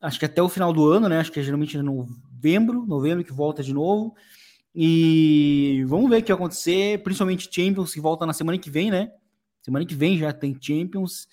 Acho 0.00 0.18
que 0.18 0.24
até 0.24 0.42
o 0.42 0.48
final 0.48 0.72
do 0.72 0.90
ano, 0.90 1.08
né? 1.08 1.20
Acho 1.20 1.30
que 1.30 1.38
é 1.38 1.42
geralmente 1.44 1.78
em 1.78 1.82
novembro, 1.82 2.84
novembro 2.84 3.22
que 3.22 3.32
volta 3.32 3.62
de 3.62 3.72
novo. 3.72 4.12
E 4.74 5.84
vamos 5.86 6.08
ver 6.08 6.18
o 6.18 6.22
que 6.22 6.32
vai 6.32 6.36
acontecer, 6.36 7.02
principalmente 7.02 7.48
Champions, 7.52 7.92
que 7.92 8.00
volta 8.00 8.24
na 8.24 8.32
semana 8.32 8.58
que 8.58 8.70
vem, 8.70 8.90
né? 8.90 9.12
Semana 9.62 9.84
que 9.84 9.94
vem 9.94 10.16
já 10.16 10.32
tem 10.32 10.56
Champions. 10.60 11.28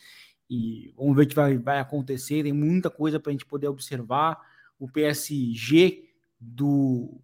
E 0.49 0.93
vamos 0.95 1.15
ver 1.15 1.23
o 1.23 1.27
que 1.27 1.35
vai, 1.35 1.57
vai 1.57 1.79
acontecer. 1.79 2.43
Tem 2.43 2.53
muita 2.53 2.89
coisa 2.89 3.19
para 3.19 3.29
a 3.29 3.33
gente 3.33 3.45
poder 3.45 3.67
observar. 3.67 4.39
O 4.79 4.87
PSG 4.87 6.03
do, 6.39 7.19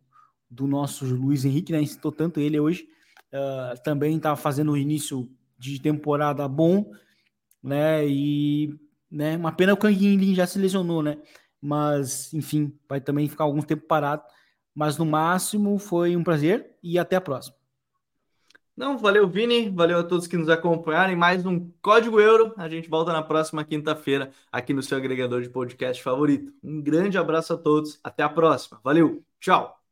do 0.50 0.68
nosso 0.68 1.06
Luiz 1.06 1.46
Henrique, 1.46 1.72
né? 1.72 1.86
Citou 1.86 2.12
tanto 2.12 2.40
ele 2.40 2.60
hoje. 2.60 2.88
Uh, 3.32 3.82
também 3.84 4.16
está 4.18 4.36
fazendo 4.36 4.74
o 4.74 4.78
início 4.78 5.30
de 5.58 5.80
temporada 5.80 6.48
bom, 6.48 6.92
né? 7.62 8.08
E 8.08 8.78
né, 9.10 9.38
uma 9.38 9.52
pena 9.52 9.74
o 9.74 9.78
Kang 9.78 10.36
já 10.36 10.46
se 10.46 10.60
lesionou, 10.60 11.02
né? 11.02 11.18
Mas, 11.62 12.34
enfim, 12.34 12.78
vai 12.90 13.00
também 13.00 13.30
ficar 13.30 13.46
algum 13.46 13.62
tempo 13.62 13.88
parado. 13.88 14.24
Mas 14.74 14.98
no 14.98 15.06
máximo 15.06 15.78
foi 15.78 16.16
um 16.16 16.24
prazer 16.24 16.76
e 16.82 16.98
até 16.98 17.16
a 17.16 17.22
próxima. 17.22 17.56
Não, 18.76 18.98
valeu, 18.98 19.28
Vini. 19.28 19.70
Valeu 19.70 20.00
a 20.00 20.04
todos 20.04 20.26
que 20.26 20.36
nos 20.36 20.50
acompanharam 20.50 21.16
mais 21.16 21.46
um 21.46 21.70
Código 21.80 22.20
Euro. 22.20 22.54
A 22.58 22.68
gente 22.68 22.90
volta 22.90 23.14
na 23.14 23.22
próxima 23.22 23.64
quinta-feira 23.64 24.32
aqui 24.52 24.74
no 24.74 24.82
seu 24.82 24.98
agregador 24.98 25.44
de 25.44 25.50
podcast 25.50 26.02
favorito. 26.02 26.52
Um 26.64 26.82
grande 26.82 27.18
abraço 27.18 27.54
a 27.54 27.58
todos. 27.58 28.00
Até 28.04 28.24
a 28.24 28.30
próxima. 28.30 28.80
Valeu. 28.84 29.24
Tchau. 29.40 29.83